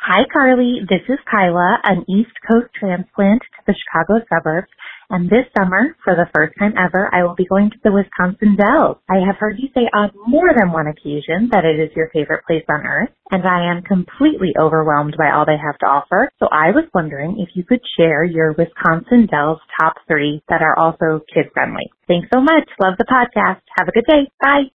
Hi, 0.00 0.24
Carlye. 0.34 0.88
This 0.88 1.04
is 1.10 1.18
Kyla, 1.30 1.76
an 1.84 2.04
East 2.08 2.32
Coast 2.48 2.72
transplant 2.72 3.42
to 3.42 3.60
the 3.66 3.74
Chicago 3.76 4.24
suburbs, 4.32 4.72
And 5.10 5.28
this 5.28 5.44
summer, 5.52 5.94
for 6.02 6.16
the 6.16 6.28
first 6.34 6.54
time 6.58 6.72
ever, 6.80 7.10
I 7.12 7.22
will 7.22 7.34
be 7.34 7.44
going 7.44 7.68
to 7.68 7.76
the 7.84 7.92
Wisconsin 7.92 8.56
Dells. 8.56 8.96
I 9.10 9.20
have 9.26 9.36
heard 9.36 9.58
you 9.58 9.68
say 9.74 9.84
on 9.92 10.10
more 10.26 10.56
than 10.56 10.72
one 10.72 10.88
occasion 10.88 11.52
that 11.52 11.66
it 11.66 11.78
is 11.78 11.92
your 11.94 12.08
favorite 12.14 12.46
place 12.46 12.64
on 12.70 12.80
earth, 12.86 13.12
and 13.30 13.44
I 13.44 13.70
am 13.70 13.82
completely 13.82 14.56
overwhelmed 14.58 15.16
by 15.18 15.28
all 15.30 15.44
they 15.44 15.60
have 15.60 15.76
to 15.80 15.86
offer. 15.86 16.30
So 16.40 16.48
I 16.50 16.72
was 16.72 16.88
wondering 16.94 17.44
if 17.44 17.50
you 17.54 17.64
could 17.64 17.84
share 17.98 18.24
your 18.24 18.56
Wisconsin 18.56 19.28
Dells 19.28 19.60
top 19.78 19.96
three 20.08 20.42
that 20.48 20.62
are 20.62 20.78
also 20.78 21.20
kid 21.28 21.52
friendly. 21.52 21.92
Thanks 22.08 22.28
so 22.32 22.40
much. 22.40 22.64
Love 22.80 22.96
the 22.96 23.04
podcast. 23.04 23.60
Have 23.76 23.88
a 23.88 23.92
good 23.92 24.08
day. 24.08 24.32
Bye. 24.40 24.72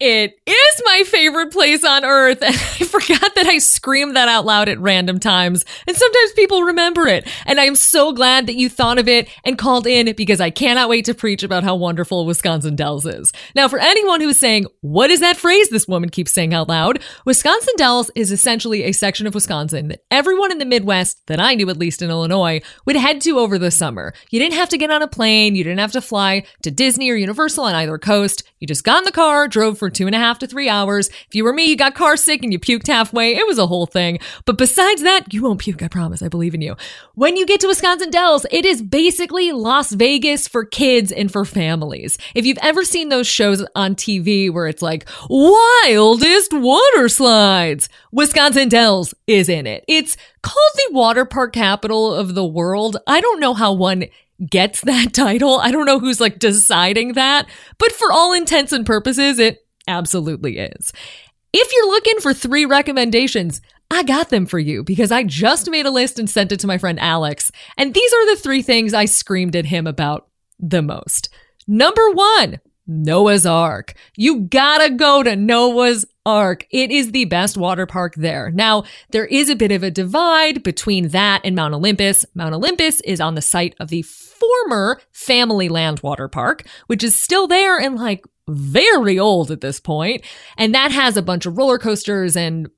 It 0.00 0.40
is 0.46 0.82
my 0.86 1.04
favorite 1.06 1.52
place 1.52 1.84
on 1.84 2.04
earth. 2.04 2.42
And 2.50 2.56
I 2.56 2.84
forgot 2.84 3.34
that 3.36 3.46
I 3.46 3.58
screamed 3.58 4.16
that 4.16 4.28
out 4.28 4.44
loud 4.44 4.68
at 4.68 4.80
random 4.80 5.20
times. 5.20 5.64
And 5.86 5.96
sometimes 5.96 6.32
people 6.32 6.62
remember 6.62 7.06
it. 7.06 7.28
And 7.46 7.60
I'm 7.60 7.76
so 7.76 8.12
glad 8.12 8.46
that 8.46 8.56
you 8.56 8.68
thought 8.68 8.98
of 8.98 9.06
it 9.06 9.28
and 9.44 9.58
called 9.58 9.86
in 9.86 10.12
because 10.16 10.40
I 10.40 10.50
cannot 10.50 10.88
wait 10.88 11.04
to 11.04 11.14
preach 11.14 11.42
about 11.42 11.62
how 11.62 11.76
wonderful 11.76 12.26
Wisconsin 12.26 12.74
Dells 12.74 13.06
is. 13.06 13.32
Now, 13.54 13.68
for 13.68 13.78
anyone 13.78 14.20
who's 14.20 14.38
saying, 14.38 14.66
what 14.80 15.10
is 15.10 15.20
that 15.20 15.36
phrase 15.36 15.68
this 15.68 15.86
woman 15.86 16.08
keeps 16.08 16.32
saying 16.32 16.54
out 16.54 16.68
loud? 16.68 17.00
Wisconsin 17.24 17.74
Dells 17.76 18.10
is 18.16 18.32
essentially 18.32 18.84
a 18.84 18.92
section 18.92 19.26
of 19.26 19.34
Wisconsin 19.34 19.88
that 19.88 20.02
everyone 20.10 20.50
in 20.50 20.58
the 20.58 20.64
Midwest, 20.64 21.24
that 21.26 21.40
I 21.40 21.54
knew 21.54 21.68
at 21.70 21.76
least 21.76 22.02
in 22.02 22.10
Illinois, 22.10 22.62
would 22.86 22.96
head 22.96 23.20
to 23.22 23.38
over 23.38 23.58
the 23.58 23.70
summer. 23.70 24.14
You 24.30 24.40
didn't 24.40 24.54
have 24.54 24.70
to 24.70 24.78
get 24.78 24.90
on 24.90 25.02
a 25.02 25.08
plane. 25.08 25.54
You 25.54 25.62
didn't 25.62 25.80
have 25.80 25.92
to 25.92 26.00
fly 26.00 26.44
to 26.62 26.70
Disney 26.70 27.10
or 27.10 27.14
Universal 27.16 27.64
on 27.64 27.74
either 27.74 27.98
coast. 27.98 28.42
You 28.58 28.66
just 28.66 28.84
got 28.84 28.98
in 28.98 29.04
the 29.04 29.12
car, 29.12 29.46
drove 29.46 29.78
for 29.78 29.89
two 29.90 30.06
and 30.06 30.14
a 30.14 30.18
half 30.18 30.38
to 30.40 30.46
three 30.46 30.68
hours. 30.68 31.08
If 31.08 31.34
you 31.34 31.44
were 31.44 31.52
me, 31.52 31.64
you 31.64 31.76
got 31.76 31.94
car 31.94 32.16
sick 32.16 32.42
and 32.42 32.52
you 32.52 32.58
puked 32.58 32.86
halfway. 32.86 33.36
It 33.36 33.46
was 33.46 33.58
a 33.58 33.66
whole 33.66 33.86
thing. 33.86 34.18
But 34.44 34.58
besides 34.58 35.02
that, 35.02 35.32
you 35.32 35.42
won't 35.42 35.60
puke. 35.60 35.82
I 35.82 35.88
promise. 35.88 36.22
I 36.22 36.28
believe 36.28 36.54
in 36.54 36.62
you. 36.62 36.76
When 37.14 37.36
you 37.36 37.46
get 37.46 37.60
to 37.60 37.66
Wisconsin 37.66 38.10
Dells, 38.10 38.46
it 38.50 38.64
is 38.64 38.82
basically 38.82 39.52
Las 39.52 39.92
Vegas 39.92 40.48
for 40.48 40.64
kids 40.64 41.12
and 41.12 41.30
for 41.30 41.44
families. 41.44 42.18
If 42.34 42.46
you've 42.46 42.58
ever 42.62 42.84
seen 42.84 43.08
those 43.08 43.26
shows 43.26 43.64
on 43.74 43.94
TV 43.94 44.52
where 44.52 44.66
it's 44.66 44.82
like 44.82 45.08
wildest 45.28 46.52
water 46.52 47.08
slides, 47.08 47.88
Wisconsin 48.12 48.68
Dells 48.68 49.14
is 49.26 49.48
in 49.48 49.66
it. 49.66 49.84
It's 49.88 50.16
called 50.42 50.72
the 50.76 50.94
water 50.94 51.24
park 51.24 51.52
capital 51.52 52.14
of 52.14 52.34
the 52.34 52.46
world. 52.46 52.96
I 53.06 53.20
don't 53.20 53.40
know 53.40 53.54
how 53.54 53.72
one 53.72 54.06
gets 54.48 54.80
that 54.82 55.12
title. 55.12 55.58
I 55.58 55.70
don't 55.70 55.86
know 55.86 55.98
who's 55.98 56.20
like 56.20 56.38
deciding 56.38 57.14
that, 57.14 57.46
but 57.78 57.92
for 57.92 58.12
all 58.12 58.32
intents 58.32 58.72
and 58.72 58.86
purposes, 58.86 59.38
it 59.38 59.66
absolutely 59.86 60.58
is. 60.58 60.92
If 61.52 61.72
you're 61.72 61.88
looking 61.88 62.20
for 62.20 62.32
three 62.32 62.64
recommendations, 62.64 63.60
I 63.90 64.04
got 64.04 64.30
them 64.30 64.46
for 64.46 64.58
you 64.58 64.84
because 64.84 65.10
I 65.10 65.24
just 65.24 65.68
made 65.68 65.86
a 65.86 65.90
list 65.90 66.18
and 66.18 66.30
sent 66.30 66.52
it 66.52 66.60
to 66.60 66.66
my 66.66 66.78
friend 66.78 66.98
Alex. 67.00 67.50
And 67.76 67.92
these 67.92 68.12
are 68.12 68.26
the 68.34 68.40
three 68.40 68.62
things 68.62 68.94
I 68.94 69.06
screamed 69.06 69.56
at 69.56 69.66
him 69.66 69.86
about 69.86 70.28
the 70.60 70.82
most. 70.82 71.28
Number 71.66 72.10
one, 72.12 72.60
Noah's 72.86 73.46
Ark. 73.46 73.94
You 74.16 74.40
gotta 74.40 74.90
go 74.90 75.22
to 75.22 75.36
Noah's 75.36 76.04
Ark. 76.26 76.66
It 76.70 76.90
is 76.90 77.12
the 77.12 77.24
best 77.24 77.56
water 77.56 77.86
park 77.86 78.14
there. 78.16 78.50
Now, 78.50 78.84
there 79.10 79.26
is 79.26 79.48
a 79.48 79.56
bit 79.56 79.72
of 79.72 79.82
a 79.82 79.90
divide 79.90 80.62
between 80.62 81.08
that 81.08 81.40
and 81.44 81.56
Mount 81.56 81.74
Olympus. 81.74 82.24
Mount 82.34 82.54
Olympus 82.54 83.00
is 83.02 83.20
on 83.20 83.34
the 83.34 83.42
site 83.42 83.74
of 83.80 83.88
the 83.88 84.02
former 84.02 85.00
Family 85.12 85.68
Land 85.68 86.00
Water 86.00 86.28
Park, 86.28 86.64
which 86.86 87.04
is 87.04 87.14
still 87.14 87.46
there 87.46 87.78
and 87.78 87.96
like 87.96 88.24
very 88.50 89.18
old 89.18 89.50
at 89.50 89.60
this 89.60 89.80
point. 89.80 90.24
And 90.56 90.74
that 90.74 90.92
has 90.92 91.16
a 91.16 91.22
bunch 91.22 91.46
of 91.46 91.56
roller 91.56 91.78
coasters 91.78 92.36
and 92.36 92.68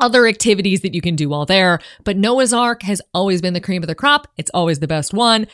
other 0.00 0.26
activities 0.26 0.80
that 0.82 0.94
you 0.94 1.00
can 1.00 1.16
do 1.16 1.28
while 1.28 1.46
there. 1.46 1.78
But 2.04 2.16
Noah's 2.16 2.52
Ark 2.52 2.82
has 2.82 3.00
always 3.14 3.40
been 3.40 3.54
the 3.54 3.60
cream 3.60 3.82
of 3.82 3.88
the 3.88 3.94
crop. 3.94 4.28
It's 4.36 4.50
always 4.52 4.80
the 4.80 4.88
best 4.88 5.14
one. 5.14 5.46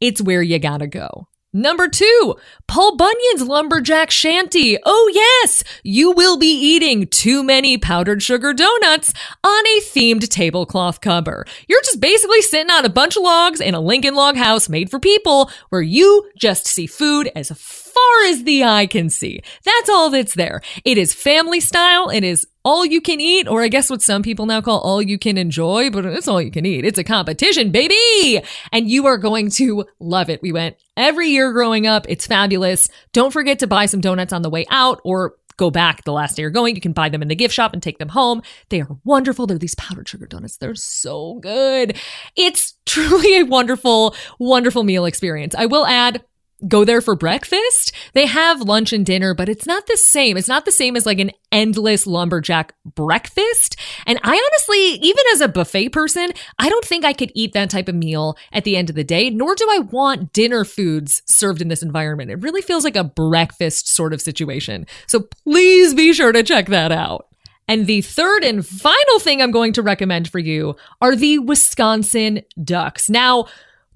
It's 0.00 0.22
where 0.22 0.42
you 0.42 0.58
gotta 0.58 0.86
go. 0.86 1.26
Number 1.52 1.88
two, 1.88 2.36
Paul 2.68 2.96
Bunyan's 2.96 3.42
Lumberjack 3.42 4.12
Shanty. 4.12 4.78
Oh 4.86 5.10
yes, 5.12 5.64
you 5.82 6.12
will 6.12 6.36
be 6.36 6.46
eating 6.46 7.08
too 7.08 7.42
many 7.42 7.76
powdered 7.76 8.22
sugar 8.22 8.52
donuts 8.52 9.12
on 9.42 9.66
a 9.66 9.80
themed 9.80 10.28
tablecloth 10.28 11.00
cover. 11.00 11.44
You're 11.66 11.82
just 11.82 11.98
basically 11.98 12.40
sitting 12.42 12.70
on 12.70 12.84
a 12.84 12.88
bunch 12.88 13.16
of 13.16 13.24
logs 13.24 13.60
in 13.60 13.74
a 13.74 13.80
Lincoln 13.80 14.14
log 14.14 14.36
house 14.36 14.68
made 14.68 14.92
for 14.92 15.00
people 15.00 15.50
where 15.70 15.82
you 15.82 16.30
just 16.36 16.68
see 16.68 16.86
food 16.86 17.32
as 17.34 17.50
far 17.90 18.24
as 18.26 18.44
the 18.44 18.64
eye 18.64 18.86
can 18.86 19.10
see. 19.10 19.42
That's 19.64 19.90
all 19.90 20.10
that's 20.10 20.34
there. 20.34 20.60
It 20.84 20.98
is 20.98 21.12
family 21.12 21.60
style. 21.60 22.08
It 22.10 22.24
is 22.24 22.46
all 22.64 22.84
you 22.84 23.00
can 23.00 23.20
eat, 23.20 23.48
or 23.48 23.62
I 23.62 23.68
guess 23.68 23.88
what 23.88 24.02
some 24.02 24.22
people 24.22 24.46
now 24.46 24.60
call 24.60 24.80
all 24.80 25.00
you 25.00 25.18
can 25.18 25.38
enjoy, 25.38 25.90
but 25.90 26.04
it's 26.04 26.28
all 26.28 26.42
you 26.42 26.50
can 26.50 26.66
eat. 26.66 26.84
It's 26.84 26.98
a 26.98 27.04
competition, 27.04 27.70
baby! 27.70 28.42
And 28.70 28.88
you 28.88 29.06
are 29.06 29.16
going 29.16 29.50
to 29.52 29.86
love 29.98 30.28
it. 30.28 30.42
We 30.42 30.52
went 30.52 30.76
every 30.96 31.28
year 31.28 31.52
growing 31.52 31.86
up. 31.86 32.04
It's 32.08 32.26
fabulous. 32.26 32.88
Don't 33.12 33.32
forget 33.32 33.60
to 33.60 33.66
buy 33.66 33.86
some 33.86 34.00
donuts 34.00 34.32
on 34.32 34.42
the 34.42 34.50
way 34.50 34.66
out 34.70 35.00
or 35.04 35.36
go 35.60 35.70
back 35.70 36.04
the 36.04 36.12
last 36.12 36.36
day 36.36 36.42
you're 36.42 36.50
going. 36.50 36.74
You 36.74 36.80
can 36.80 36.94
buy 36.94 37.10
them 37.10 37.20
in 37.20 37.28
the 37.28 37.34
gift 37.34 37.52
shop 37.52 37.74
and 37.74 37.82
take 37.82 37.98
them 37.98 38.08
home. 38.08 38.42
They 38.70 38.80
are 38.80 38.96
wonderful. 39.04 39.46
They're 39.46 39.58
these 39.58 39.74
powdered 39.74 40.08
sugar 40.08 40.26
donuts. 40.26 40.56
They're 40.56 40.74
so 40.74 41.34
good. 41.34 41.98
It's 42.34 42.74
truly 42.86 43.38
a 43.38 43.44
wonderful, 43.44 44.16
wonderful 44.38 44.84
meal 44.84 45.04
experience. 45.04 45.54
I 45.54 45.66
will 45.66 45.86
add, 45.86 46.24
go 46.68 46.84
there 46.84 47.00
for 47.00 47.14
breakfast. 47.14 47.92
They 48.12 48.26
have 48.26 48.62
lunch 48.62 48.92
and 48.92 49.04
dinner, 49.04 49.34
but 49.34 49.48
it's 49.48 49.66
not 49.66 49.86
the 49.86 49.96
same. 49.96 50.36
It's 50.36 50.48
not 50.48 50.64
the 50.64 50.72
same 50.72 50.96
as 50.96 51.06
like 51.06 51.18
an 51.18 51.30
endless 51.52 52.06
lumberjack 52.06 52.74
breakfast. 52.84 53.76
And 54.06 54.18
I 54.22 54.30
honestly, 54.30 55.06
even 55.06 55.24
as 55.32 55.40
a 55.40 55.48
buffet 55.48 55.90
person, 55.90 56.30
I 56.58 56.68
don't 56.68 56.84
think 56.84 57.04
I 57.04 57.12
could 57.12 57.32
eat 57.34 57.52
that 57.52 57.70
type 57.70 57.88
of 57.88 57.94
meal 57.94 58.36
at 58.52 58.64
the 58.64 58.76
end 58.76 58.90
of 58.90 58.96
the 58.96 59.04
day, 59.04 59.30
nor 59.30 59.54
do 59.54 59.66
I 59.70 59.78
want 59.78 60.32
dinner 60.32 60.64
foods 60.64 61.22
served 61.26 61.60
in 61.60 61.68
this 61.68 61.82
environment. 61.82 62.30
It 62.30 62.42
really 62.42 62.62
feels 62.62 62.84
like 62.84 62.96
a 62.96 63.04
breakfast 63.04 63.88
sort 63.88 64.12
of 64.12 64.20
situation. 64.20 64.86
So 65.06 65.28
please 65.44 65.94
be 65.94 66.12
sure 66.12 66.32
to 66.32 66.42
check 66.42 66.66
that 66.66 66.92
out. 66.92 67.26
And 67.70 67.86
the 67.86 68.00
third 68.00 68.42
and 68.42 68.66
final 68.66 69.20
thing 69.20 69.40
I'm 69.40 69.52
going 69.52 69.72
to 69.74 69.82
recommend 69.82 70.28
for 70.28 70.40
you 70.40 70.74
are 71.00 71.14
the 71.14 71.38
Wisconsin 71.38 72.42
Ducks. 72.64 73.08
Now, 73.08 73.46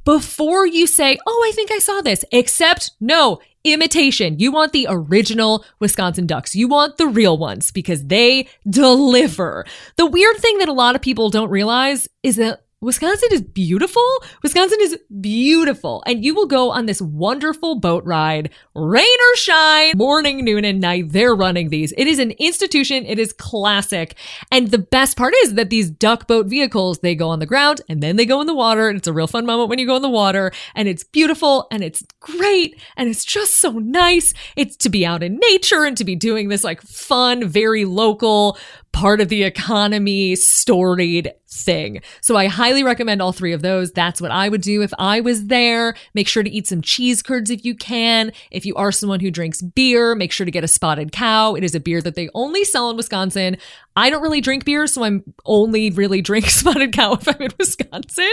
before 0.05 0.67
you 0.67 0.87
say, 0.87 1.19
oh, 1.27 1.45
I 1.49 1.53
think 1.55 1.71
I 1.71 1.79
saw 1.79 2.01
this, 2.01 2.25
except 2.33 2.93
no, 3.01 3.41
imitation. 3.65 4.39
You 4.39 4.53
want 4.53 4.73
the 4.73 4.87
original 4.89 5.65
Wisconsin 5.81 6.27
Ducks. 6.27 6.55
You 6.55 6.69
want 6.69 6.99
the 6.99 7.07
real 7.07 7.39
ones 7.39 7.71
because 7.71 8.05
they 8.07 8.49
deliver. 8.69 9.65
The 9.97 10.07
weird 10.07 10.37
thing 10.37 10.59
that 10.59 10.69
a 10.69 10.73
lot 10.73 10.95
of 10.95 11.03
people 11.03 11.31
don't 11.31 11.51
realize 11.51 12.09
is 12.23 12.37
that 12.37 12.64
Wisconsin 12.81 13.31
is 13.33 13.41
beautiful. 13.41 14.03
Wisconsin 14.43 14.79
is 14.81 14.99
beautiful. 15.21 16.03
And 16.07 16.25
you 16.25 16.35
will 16.35 16.47
go 16.47 16.71
on 16.71 16.87
this 16.87 17.01
wonderful 17.01 17.77
boat 17.77 18.05
ride, 18.05 18.51
rain 18.75 19.07
or 19.07 19.37
shine, 19.37 19.93
morning, 19.97 20.45
noon, 20.45 20.65
and 20.65 20.81
night. 20.81 21.13
They're 21.13 21.35
running 21.35 21.71
these. 21.71 21.93
It 21.97 22.07
is 22.07 22.19
an 22.19 22.33
institution. 22.33 23.07
It 23.07 23.19
is 23.19 23.33
classic. 23.33 24.17
And 24.53 24.71
the 24.71 24.79
best 24.79 25.17
part 25.17 25.33
is 25.43 25.55
that 25.55 25.71
these 25.71 25.91
duck 25.91 26.27
boat 26.27 26.47
vehicles, 26.47 26.99
they 26.99 27.15
go 27.15 27.31
on 27.31 27.39
the 27.39 27.47
ground 27.47 27.81
and 27.89 28.03
then 28.03 28.17
they 28.17 28.27
go 28.27 28.41
in 28.41 28.47
the 28.47 28.55
water. 28.55 28.89
And 28.89 28.99
it's 28.99 29.09
a 29.09 29.13
real 29.13 29.27
fun 29.27 29.47
moment 29.47 29.71
when 29.71 29.79
you 29.79 29.87
go 29.87 29.97
in 29.97 30.03
the 30.03 30.11
water 30.11 30.53
and 30.75 30.87
it's 30.87 31.05
beautiful 31.05 31.67
and 31.71 31.83
it's 31.83 32.05
great. 32.21 32.79
And 32.97 33.09
it's 33.09 33.25
just 33.25 33.55
so 33.55 33.73
nice. 33.73 34.35
It's 34.57 34.77
to 34.79 34.91
be 34.91 35.07
out 35.07 35.23
in 35.23 35.39
nature 35.51 35.85
and 35.85 35.97
to 35.97 36.05
be 36.05 36.17
doing 36.17 36.49
this 36.49 36.65
like 36.65 36.83
fun, 36.83 37.49
very 37.49 37.85
local 37.87 38.59
part 38.95 39.21
of 39.21 39.29
the 39.29 39.43
economy 39.43 40.37
storied 40.37 41.35
thing. 41.51 42.01
So 42.21 42.37
I 42.37 42.47
highly 42.47 42.85
recommend 42.85 43.21
all 43.21 43.33
three 43.33 43.53
of 43.53 43.61
those. 43.61 43.91
That's 43.91 44.21
what 44.21 44.31
I 44.31 44.49
would 44.49 44.63
do 44.63 44.83
if 44.83 44.93
I 44.99 45.21
was 45.21 45.49
there. 45.49 45.95
Make 46.15 46.29
sure 46.29 46.43
to 46.43 46.51
eat 46.51 46.69
some 46.69 46.81
cheese 46.81 47.21
curds 47.21 47.51
if 47.51 47.65
you 47.65 47.75
can. 47.75 48.33
If 48.53 48.65
you 48.65 48.75
are 48.77 48.93
someone 48.93 49.21
who 49.21 49.31
drinks 49.31 49.61
beer, 49.61 50.15
make 50.15 50.33
sure 50.33 50.45
to 50.45 50.51
get 50.51 50.65
a 50.65 50.69
spotted 50.69 51.13
cow. 51.13 51.55
It 51.55 51.65
is 51.65 51.75
a 51.75 51.81
beer 51.81 52.01
that 52.03 52.15
they 52.15 52.31
only 52.35 52.65
sell 52.65 52.89
in 52.89 52.97
Wisconsin. 52.97 53.57
I 53.97 54.11
don't 54.11 54.23
really 54.23 54.41
drink 54.41 54.65
beer, 54.65 54.87
so 54.87 55.03
I'm 55.03 55.25
only 55.45 55.91
really 55.91 56.23
drink 56.23 56.47
spotted 56.51 56.93
cow 56.93 57.15
if 57.15 57.29
I'm 57.29 57.43
in 57.43 57.53
Wisconsin. 57.59 58.33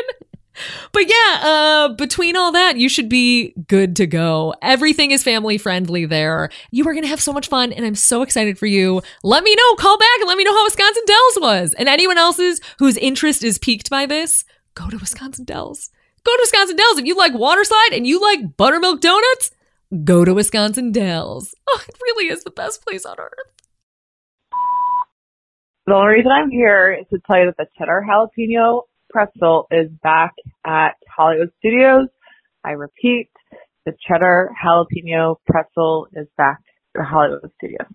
But 0.91 1.07
yeah, 1.07 1.39
uh, 1.41 1.87
between 1.95 2.35
all 2.35 2.51
that, 2.51 2.77
you 2.77 2.89
should 2.89 3.09
be 3.09 3.53
good 3.67 3.95
to 3.97 4.07
go. 4.07 4.53
Everything 4.61 5.11
is 5.11 5.23
family 5.23 5.57
friendly 5.57 6.05
there. 6.05 6.49
You 6.71 6.87
are 6.87 6.93
going 6.93 7.03
to 7.03 7.09
have 7.09 7.21
so 7.21 7.33
much 7.33 7.47
fun, 7.47 7.71
and 7.71 7.85
I'm 7.85 7.95
so 7.95 8.21
excited 8.21 8.57
for 8.57 8.65
you. 8.65 9.01
Let 9.23 9.43
me 9.43 9.55
know, 9.55 9.75
call 9.75 9.97
back 9.97 10.19
and 10.19 10.27
let 10.27 10.37
me 10.37 10.43
know 10.43 10.53
how 10.53 10.65
Wisconsin 10.65 11.03
Dells 11.05 11.37
was. 11.39 11.73
And 11.75 11.87
anyone 11.87 12.17
else's 12.17 12.59
whose 12.79 12.97
interest 12.97 13.43
is 13.43 13.57
piqued 13.57 13.89
by 13.89 14.05
this, 14.05 14.43
go 14.75 14.89
to 14.89 14.97
Wisconsin 14.97 15.45
Dells. 15.45 15.89
Go 16.23 16.35
to 16.35 16.41
Wisconsin 16.41 16.75
Dells. 16.75 16.99
If 16.99 17.05
you 17.05 17.15
like 17.15 17.33
water 17.33 17.63
slide 17.63 17.89
and 17.93 18.05
you 18.05 18.21
like 18.21 18.57
buttermilk 18.57 19.01
donuts, 19.01 19.51
go 20.03 20.23
to 20.23 20.33
Wisconsin 20.33 20.91
Dells. 20.91 21.55
Oh, 21.67 21.83
it 21.87 21.97
really 22.01 22.27
is 22.27 22.43
the 22.43 22.51
best 22.51 22.85
place 22.85 23.05
on 23.05 23.17
earth. 23.19 23.31
The 25.87 25.93
only 25.93 26.13
reason 26.13 26.31
I'm 26.31 26.51
here 26.51 26.93
is 26.93 27.07
to 27.09 27.19
tell 27.25 27.39
you 27.39 27.47
that 27.47 27.57
the 27.57 27.67
cheddar 27.77 28.05
jalapeno 28.07 28.83
pretzel 29.11 29.67
is 29.71 29.89
back 30.03 30.33
at 30.65 30.95
Hollywood 31.15 31.51
Studios. 31.59 32.07
I 32.63 32.71
repeat, 32.71 33.29
the 33.85 33.93
cheddar 34.07 34.51
jalapeno 34.63 35.35
pretzel 35.47 36.07
is 36.13 36.27
back 36.37 36.59
at 36.97 37.05
Hollywood 37.05 37.51
Studios. 37.57 37.87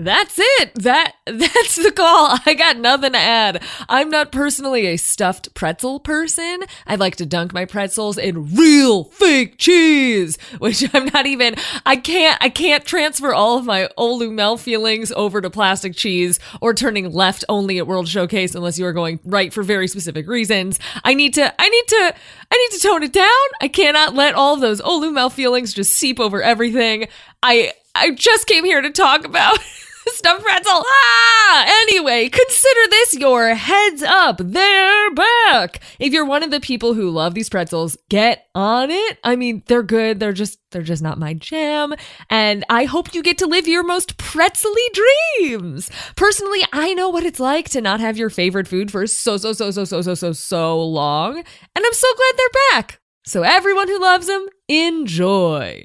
That's 0.00 0.38
it. 0.38 0.76
That 0.76 1.14
that's 1.26 1.74
the 1.74 1.90
call. 1.90 2.38
I 2.46 2.54
got 2.54 2.76
nothing 2.76 3.12
to 3.12 3.18
add. 3.18 3.64
I'm 3.88 4.10
not 4.10 4.30
personally 4.30 4.86
a 4.86 4.96
stuffed 4.96 5.52
pretzel 5.54 5.98
person. 5.98 6.60
I 6.86 6.94
like 6.94 7.16
to 7.16 7.26
dunk 7.26 7.52
my 7.52 7.64
pretzels 7.64 8.16
in 8.16 8.54
real 8.54 9.04
fake 9.04 9.58
cheese, 9.58 10.38
which 10.58 10.88
I'm 10.94 11.06
not 11.06 11.26
even 11.26 11.56
I 11.84 11.96
can't 11.96 12.38
I 12.40 12.48
can't 12.48 12.84
transfer 12.84 13.34
all 13.34 13.58
of 13.58 13.64
my 13.64 13.88
Olu 13.98 14.32
Mel 14.32 14.56
feelings 14.56 15.10
over 15.10 15.40
to 15.40 15.50
plastic 15.50 15.96
cheese 15.96 16.38
or 16.60 16.74
turning 16.74 17.10
left 17.10 17.44
only 17.48 17.78
at 17.78 17.88
World 17.88 18.06
Showcase 18.06 18.54
unless 18.54 18.78
you 18.78 18.86
are 18.86 18.92
going 18.92 19.18
right 19.24 19.52
for 19.52 19.64
very 19.64 19.88
specific 19.88 20.28
reasons. 20.28 20.78
I 21.02 21.14
need 21.14 21.34
to 21.34 21.52
I 21.60 21.68
need 21.68 21.88
to 21.88 22.14
I 22.52 22.56
need 22.56 22.78
to 22.78 22.86
tone 22.86 23.02
it 23.02 23.12
down. 23.12 23.48
I 23.60 23.66
cannot 23.66 24.14
let 24.14 24.36
all 24.36 24.54
of 24.54 24.60
those 24.60 24.80
Olu 24.80 25.12
Mel 25.12 25.28
feelings 25.28 25.74
just 25.74 25.92
seep 25.92 26.20
over 26.20 26.40
everything. 26.40 27.08
I 27.42 27.72
I 27.96 28.12
just 28.12 28.46
came 28.46 28.64
here 28.64 28.80
to 28.80 28.90
talk 28.90 29.24
about 29.24 29.58
stuffed 30.14 30.44
pretzel. 30.44 30.82
Ah! 30.86 31.82
Anyway, 31.82 32.28
consider 32.28 32.80
this 32.90 33.14
your 33.14 33.54
heads 33.54 34.02
up. 34.02 34.40
They're 34.42 35.10
back. 35.14 35.80
If 35.98 36.12
you're 36.12 36.24
one 36.24 36.42
of 36.42 36.50
the 36.50 36.60
people 36.60 36.94
who 36.94 37.10
love 37.10 37.34
these 37.34 37.48
pretzels, 37.48 37.96
get 38.08 38.46
on 38.54 38.90
it. 38.90 39.18
I 39.24 39.36
mean, 39.36 39.62
they're 39.66 39.82
good. 39.82 40.20
They're 40.20 40.32
just 40.32 40.58
they're 40.70 40.82
just 40.82 41.02
not 41.02 41.18
my 41.18 41.34
jam. 41.34 41.94
And 42.28 42.64
I 42.68 42.84
hope 42.84 43.14
you 43.14 43.22
get 43.22 43.38
to 43.38 43.46
live 43.46 43.66
your 43.66 43.84
most 43.84 44.18
pretzely 44.18 44.82
dreams. 44.92 45.90
Personally, 46.16 46.60
I 46.72 46.94
know 46.94 47.08
what 47.08 47.24
it's 47.24 47.40
like 47.40 47.68
to 47.70 47.80
not 47.80 48.00
have 48.00 48.16
your 48.16 48.30
favorite 48.30 48.68
food 48.68 48.90
for 48.90 49.06
so 49.06 49.36
so 49.36 49.52
so 49.52 49.70
so 49.70 49.84
so 49.84 50.02
so 50.02 50.14
so 50.14 50.32
so 50.32 50.82
long, 50.82 51.38
and 51.38 51.86
I'm 51.86 51.92
so 51.92 52.08
glad 52.14 52.34
they're 52.36 52.60
back. 52.72 53.00
So 53.24 53.42
everyone 53.42 53.88
who 53.88 54.00
loves 54.00 54.26
them, 54.26 54.46
enjoy. 54.68 55.84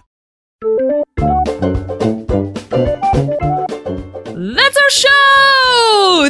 That's 0.63 1.07
our 4.77 4.89
show! 4.91 5.60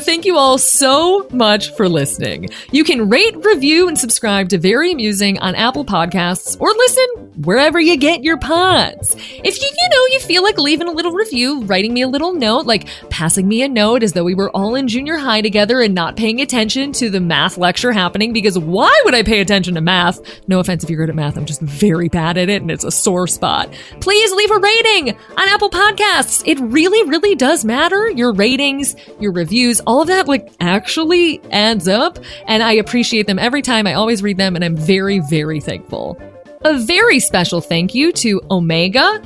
Thank 0.04 0.26
you 0.26 0.38
all 0.38 0.58
so 0.58 1.28
much 1.32 1.76
for 1.76 1.88
listening. 1.88 2.50
You 2.72 2.84
can 2.84 3.10
rate, 3.10 3.36
review, 3.44 3.88
and 3.88 3.98
subscribe 3.98 4.50
to 4.50 4.58
Very 4.58 4.92
Amusing 4.92 5.38
on 5.40 5.54
Apple 5.56 5.86
Podcasts 5.86 6.60
or 6.60 6.70
listen 6.70 7.06
wherever 7.44 7.80
you 7.80 7.98
get 7.98 8.24
your 8.24 8.38
pods. 8.38 9.16
If 9.16 9.62
you, 9.62 9.68
you 9.68 9.90
know, 9.90 10.06
you 10.14 10.20
feel 10.20 10.44
like 10.44 10.58
leaving 10.58 10.88
a 10.88 10.92
little 10.92 11.12
review, 11.12 11.64
writing 11.64 11.94
me 11.94 12.02
a 12.02 12.08
little 12.08 12.34
note, 12.34 12.66
like 12.66 12.88
passing 13.10 13.48
me 13.48 13.64
a 13.64 13.68
note 13.70 14.04
as 14.04 14.14
though 14.14 14.24
we 14.24 14.36
were 14.36 14.50
all 14.52 14.76
in 14.76 14.88
junior 14.88 15.18
high 15.18 15.42
together 15.42 15.82
and 15.82 15.94
not 15.94 16.18
paying 16.18 16.42
attention 16.42 16.92
to 16.94 17.10
the 17.10 17.20
math 17.20 17.58
lecture 17.58 17.92
happening, 17.92 18.34
because 18.34 18.58
why 18.58 19.02
would 19.06 19.16
I 19.16 19.24
pay 19.24 19.40
attention 19.40 19.76
to 19.76 19.82
math? 19.82 20.20
No 20.48 20.60
offense 20.60 20.84
if 20.84 20.90
you're 20.90 21.00
good 21.00 21.10
at 21.10 21.16
math, 21.16 21.38
I'm 21.38 21.46
just 21.46 21.62
very 21.62 22.10
bad 22.10 22.38
at 22.38 22.50
it 22.50 22.62
and 22.62 22.72
it's 22.72 22.84
a 22.84 22.92
sore 22.92 23.28
spot. 23.28 23.72
Please 24.00 24.32
leave 24.34 24.52
a 24.52 24.60
rating 24.60 25.10
on 25.10 25.48
Apple 25.50 25.70
Podcasts. 25.70 26.44
It 26.46 26.60
really, 26.60 27.08
really 27.10 27.36
does 27.36 27.66
matter. 27.66 28.10
Your 28.12 28.34
ratings, 28.34 28.96
your 29.20 29.32
reviews, 29.42 29.80
all 29.82 30.02
of 30.02 30.08
that 30.08 30.28
like 30.28 30.52
actually 30.60 31.42
adds 31.52 31.88
up. 31.88 32.20
And 32.48 32.62
I 32.62 32.74
appreciate 32.74 33.26
them 33.28 33.40
every 33.40 33.64
time. 33.64 33.88
I 33.88 33.94
always 33.96 34.22
read 34.22 34.38
them 34.38 34.56
and 34.56 34.64
I'm 34.64 34.78
very, 34.78 35.20
very 35.20 35.60
thankful. 35.60 36.20
A 36.64 36.78
very 36.78 37.20
special 37.20 37.60
thank 37.60 37.96
you 37.96 38.12
to 38.14 38.40
Omega, 38.52 39.20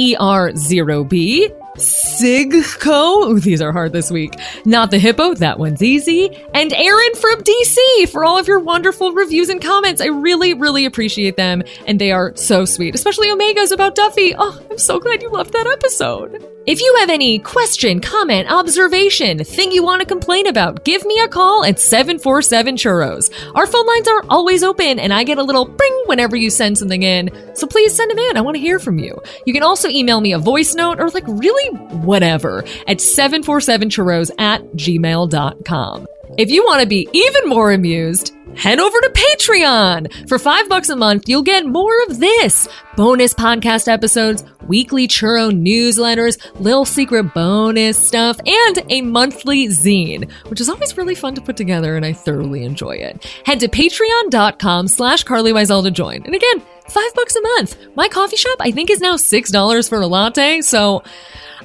ER0B, 0.00 1.52
Sigco. 1.76 3.28
Ooh, 3.28 3.40
these 3.40 3.60
are 3.60 3.72
hard 3.72 3.92
this 3.92 4.10
week. 4.10 4.32
Not 4.64 4.90
the 4.90 4.98
Hippo, 4.98 5.34
that 5.34 5.58
one's 5.58 5.82
easy. 5.82 6.30
And 6.54 6.72
Aaron 6.72 7.14
from 7.14 7.42
DC 7.42 8.08
for 8.08 8.24
all 8.24 8.38
of 8.38 8.48
your 8.48 8.58
wonderful 8.58 9.12
reviews 9.12 9.50
and 9.50 9.62
comments. 9.62 10.00
I 10.00 10.06
really, 10.06 10.54
really 10.54 10.86
appreciate 10.86 11.36
them. 11.36 11.62
And 11.86 12.00
they 12.00 12.10
are 12.10 12.34
so 12.36 12.64
sweet, 12.64 12.94
especially 12.94 13.30
Omega's 13.30 13.70
about 13.70 13.94
Duffy. 13.94 14.34
Oh, 14.36 14.58
I'm 14.70 14.78
so 14.78 14.98
glad 14.98 15.22
you 15.22 15.30
loved 15.30 15.52
that 15.52 15.66
episode. 15.66 16.42
If 16.68 16.82
you 16.82 16.96
have 17.00 17.08
any 17.08 17.38
question, 17.38 17.98
comment, 17.98 18.50
observation, 18.50 19.42
thing 19.42 19.72
you 19.72 19.82
want 19.82 20.02
to 20.02 20.06
complain 20.06 20.46
about, 20.46 20.84
give 20.84 21.02
me 21.06 21.18
a 21.20 21.26
call 21.26 21.64
at 21.64 21.80
747 21.80 22.76
Churros. 22.76 23.32
Our 23.54 23.66
phone 23.66 23.86
lines 23.86 24.06
are 24.06 24.24
always 24.28 24.62
open 24.62 24.98
and 24.98 25.10
I 25.10 25.24
get 25.24 25.38
a 25.38 25.42
little 25.42 25.64
bring 25.64 26.02
whenever 26.04 26.36
you 26.36 26.50
send 26.50 26.76
something 26.76 27.02
in. 27.02 27.30
So 27.54 27.66
please 27.66 27.94
send 27.94 28.10
them 28.10 28.18
in. 28.18 28.36
I 28.36 28.42
want 28.42 28.56
to 28.56 28.60
hear 28.60 28.78
from 28.78 28.98
you. 28.98 29.18
You 29.46 29.54
can 29.54 29.62
also 29.62 29.88
email 29.88 30.20
me 30.20 30.34
a 30.34 30.38
voice 30.38 30.74
note 30.74 31.00
or 31.00 31.08
like 31.08 31.26
really 31.26 31.74
whatever 32.00 32.58
at 32.86 32.98
747churros 32.98 34.30
at 34.38 34.62
gmail.com. 34.72 36.06
If 36.38 36.52
you 36.52 36.62
want 36.62 36.80
to 36.82 36.86
be 36.86 37.08
even 37.12 37.48
more 37.48 37.72
amused, 37.72 38.32
head 38.54 38.78
over 38.78 38.96
to 39.00 39.10
Patreon. 39.10 40.28
For 40.28 40.38
five 40.38 40.68
bucks 40.68 40.88
a 40.88 40.94
month, 40.94 41.28
you'll 41.28 41.42
get 41.42 41.66
more 41.66 42.00
of 42.06 42.20
this 42.20 42.68
bonus 42.96 43.34
podcast 43.34 43.88
episodes, 43.88 44.44
weekly 44.68 45.08
churro 45.08 45.50
newsletters, 45.50 46.38
little 46.60 46.84
secret 46.84 47.34
bonus 47.34 47.98
stuff, 47.98 48.38
and 48.46 48.84
a 48.88 49.00
monthly 49.00 49.66
zine, 49.66 50.30
which 50.48 50.60
is 50.60 50.68
always 50.68 50.96
really 50.96 51.16
fun 51.16 51.34
to 51.34 51.40
put 51.40 51.56
together 51.56 51.96
and 51.96 52.06
I 52.06 52.12
thoroughly 52.12 52.62
enjoy 52.62 52.92
it. 52.98 53.24
Head 53.44 53.58
to 53.58 53.68
patreon.com 53.68 54.86
slash 54.86 55.24
Carly 55.24 55.52
to 55.52 55.90
join. 55.90 56.22
And 56.22 56.36
again, 56.36 56.62
five 56.88 57.14
bucks 57.16 57.34
a 57.34 57.42
month. 57.42 57.76
My 57.96 58.06
coffee 58.06 58.36
shop, 58.36 58.58
I 58.60 58.70
think, 58.70 58.90
is 58.90 59.00
now 59.00 59.16
six 59.16 59.50
dollars 59.50 59.88
for 59.88 60.00
a 60.00 60.06
latte, 60.06 60.60
so 60.60 61.02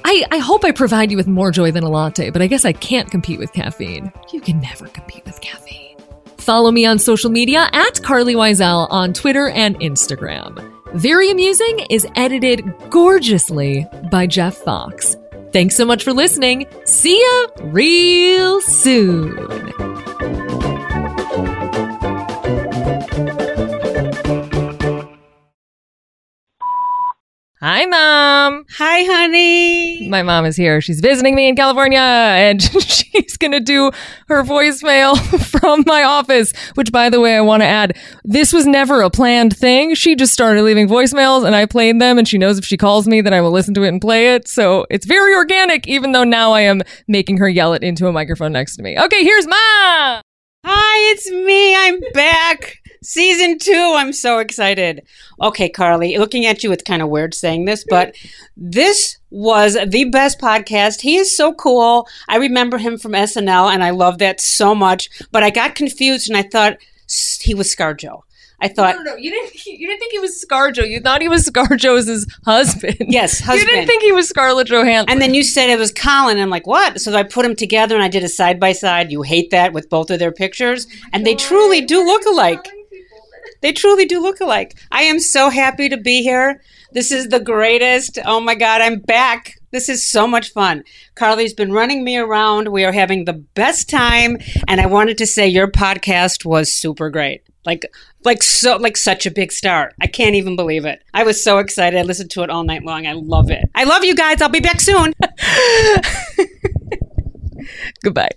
I, 0.05 0.25
I 0.31 0.37
hope 0.37 0.65
I 0.65 0.71
provide 0.71 1.11
you 1.11 1.17
with 1.17 1.27
more 1.27 1.51
joy 1.51 1.71
than 1.71 1.83
a 1.83 1.89
latte, 1.89 2.29
but 2.29 2.41
I 2.41 2.47
guess 2.47 2.65
I 2.65 2.73
can't 2.73 3.09
compete 3.09 3.39
with 3.39 3.53
caffeine. 3.53 4.11
You 4.31 4.41
can 4.41 4.59
never 4.59 4.87
compete 4.87 5.25
with 5.25 5.39
caffeine. 5.41 5.97
Follow 6.37 6.71
me 6.71 6.85
on 6.85 6.99
social 6.99 7.29
media 7.29 7.69
at 7.71 7.95
Carlye 7.95 8.35
Wisel 8.35 8.87
on 8.89 9.13
Twitter 9.13 9.47
and 9.49 9.79
Instagram. 9.79 10.71
Very 10.93 11.31
Amusing 11.31 11.79
is 11.89 12.05
edited 12.15 12.63
gorgeously 12.89 13.87
by 14.11 14.27
Jeff 14.27 14.57
Fox. 14.57 15.15
Thanks 15.53 15.75
so 15.75 15.85
much 15.85 16.03
for 16.03 16.13
listening. 16.13 16.67
See 16.85 17.19
ya 17.19 17.47
real 17.61 18.59
soon. 18.61 20.42
Hi, 27.65 27.85
Mom. 27.85 28.65
Hi, 28.77 29.03
honey. 29.03 30.09
My 30.09 30.21
mom 30.21 30.43
is 30.45 30.57
here. 30.57 30.81
She's 30.81 30.99
visiting 30.99 31.33
me 31.33 31.47
in 31.47 31.55
California 31.55 31.97
and 31.97 32.61
she's 32.81 33.37
going 33.37 33.53
to 33.53 33.61
do 33.61 33.89
her 34.27 34.43
voicemail 34.43 35.17
from 35.61 35.85
my 35.87 36.03
office, 36.03 36.51
which, 36.75 36.91
by 36.91 37.09
the 37.09 37.21
way, 37.21 37.37
I 37.37 37.39
want 37.39 37.61
to 37.61 37.65
add 37.65 37.97
this 38.25 38.51
was 38.51 38.67
never 38.67 39.01
a 39.01 39.09
planned 39.09 39.55
thing. 39.55 39.95
She 39.95 40.13
just 40.13 40.33
started 40.33 40.63
leaving 40.63 40.89
voicemails 40.89 41.45
and 41.45 41.55
I 41.55 41.65
played 41.65 42.01
them 42.01 42.17
and 42.17 42.27
she 42.27 42.37
knows 42.37 42.57
if 42.57 42.65
she 42.65 42.75
calls 42.75 43.07
me, 43.07 43.21
then 43.21 43.33
I 43.33 43.39
will 43.39 43.51
listen 43.51 43.73
to 43.75 43.83
it 43.83 43.87
and 43.87 44.01
play 44.01 44.35
it. 44.35 44.49
So 44.49 44.85
it's 44.89 45.05
very 45.05 45.33
organic, 45.33 45.87
even 45.87 46.11
though 46.11 46.25
now 46.25 46.51
I 46.51 46.63
am 46.63 46.81
making 47.07 47.37
her 47.37 47.47
yell 47.47 47.73
it 47.73 47.81
into 47.81 48.07
a 48.07 48.11
microphone 48.11 48.51
next 48.51 48.75
to 48.75 48.83
me. 48.83 48.99
Okay, 48.99 49.23
here's 49.23 49.47
mom. 49.47 50.21
Hi, 50.65 51.11
it's 51.13 51.31
me. 51.31 51.75
I'm 51.77 52.01
back. 52.13 52.82
Season 53.03 53.59
two. 53.59 53.93
I'm 53.95 54.13
so 54.13 54.39
excited. 54.39 55.03
Okay, 55.41 55.69
Carlye, 55.69 56.17
looking 56.17 56.45
at 56.45 56.63
you, 56.63 56.71
it's 56.71 56.83
kind 56.83 57.01
of 57.01 57.09
weird 57.09 57.33
saying 57.33 57.65
this, 57.65 57.85
but 57.89 58.15
this 58.57 59.17
was 59.29 59.77
the 59.87 60.05
best 60.05 60.39
podcast. 60.39 61.01
He 61.01 61.17
is 61.17 61.35
so 61.35 61.53
cool. 61.53 62.07
I 62.27 62.37
remember 62.37 62.77
him 62.77 62.97
from 62.97 63.11
SNL, 63.13 63.73
and 63.73 63.83
I 63.83 63.89
love 63.89 64.19
that 64.19 64.39
so 64.41 64.73
much. 64.73 65.09
But 65.31 65.43
I 65.43 65.49
got 65.49 65.75
confused 65.75 66.29
and 66.29 66.37
I 66.37 66.43
thought 66.43 66.77
he 67.41 67.53
was 67.53 67.73
ScarJo. 67.73 68.21
I 68.61 68.69
thought, 68.69 68.95
no, 68.95 69.01
no, 69.03 69.11
no. 69.11 69.17
You 69.17 69.29
didn't. 69.31 69.65
You 69.65 69.87
didn't 69.87 69.99
think 69.99 70.11
he 70.13 70.19
was 70.19 70.45
ScarJo. 70.49 70.87
You 70.89 70.99
thought 71.01 71.21
he 71.21 71.27
was 71.27 71.49
ScarJo's 71.49 72.27
husband. 72.45 72.95
yes, 73.01 73.39
husband. 73.39 73.59
You 73.69 73.75
didn't 73.75 73.87
think 73.87 74.03
he 74.03 74.11
was 74.13 74.29
Scarlett 74.29 74.67
Johansson. 74.67 75.09
and 75.09 75.21
then 75.21 75.33
you 75.33 75.43
said 75.43 75.69
it 75.69 75.79
was 75.79 75.91
Colin. 75.91 76.39
I'm 76.39 76.49
like, 76.49 76.65
what? 76.67 77.01
So 77.01 77.13
I 77.13 77.23
put 77.23 77.43
them 77.43 77.55
together 77.55 77.95
and 77.95 78.03
I 78.03 78.07
did 78.07 78.23
a 78.23 78.29
side 78.29 78.59
by 78.59 78.71
side. 78.71 79.11
You 79.11 79.23
hate 79.23 79.49
that 79.51 79.73
with 79.73 79.89
both 79.89 80.09
of 80.11 80.19
their 80.19 80.31
pictures, 80.31 80.87
oh 80.89 81.07
and 81.11 81.25
they 81.25 81.35
truly 81.35 81.81
do 81.81 82.05
look 82.05 82.23
alike. 82.25 82.65
They 83.63 83.71
truly 83.71 84.05
do 84.05 84.21
look 84.21 84.41
alike. 84.41 84.77
I 84.91 85.03
am 85.03 85.19
so 85.21 85.49
happy 85.49 85.87
to 85.87 85.95
be 85.95 86.21
here. 86.21 86.61
This 86.91 87.13
is 87.13 87.29
the 87.29 87.39
greatest. 87.39 88.19
Oh 88.25 88.41
my 88.41 88.55
God, 88.55 88.81
I'm 88.81 88.99
back. 88.99 89.55
This 89.71 89.87
is 89.87 90.05
so 90.05 90.27
much 90.27 90.51
fun. 90.51 90.83
Carlye's 91.15 91.53
been 91.53 91.71
running 91.71 92.03
me 92.03 92.17
around. 92.17 92.67
We 92.67 92.83
are 92.83 92.91
having 92.91 93.23
the 93.23 93.33
best 93.33 93.89
time. 93.89 94.37
And 94.67 94.81
I 94.81 94.85
wanted 94.85 95.17
to 95.19 95.25
say 95.25 95.47
your 95.47 95.71
podcast 95.71 96.43
was 96.43 96.73
super 96.73 97.09
great. 97.09 97.43
Like, 97.65 97.85
like 98.25 98.43
so, 98.43 98.75
like 98.75 98.97
such 98.97 99.25
a 99.25 99.31
big 99.31 99.53
start. 99.53 99.95
I 100.01 100.07
can't 100.07 100.35
even 100.35 100.57
believe 100.57 100.83
it. 100.83 101.01
I 101.13 101.23
was 101.23 101.41
so 101.41 101.59
excited. 101.59 101.97
I 101.97 102.03
listened 102.03 102.31
to 102.31 102.43
it 102.43 102.49
all 102.49 102.65
night 102.65 102.83
long. 102.83 103.07
I 103.07 103.13
love 103.13 103.49
it. 103.49 103.63
I 103.73 103.85
love 103.85 104.03
you 104.03 104.13
guys. 104.13 104.41
I'll 104.41 104.49
be 104.49 104.59
back 104.59 104.81
soon. 104.81 105.13
Goodbye. 108.03 108.29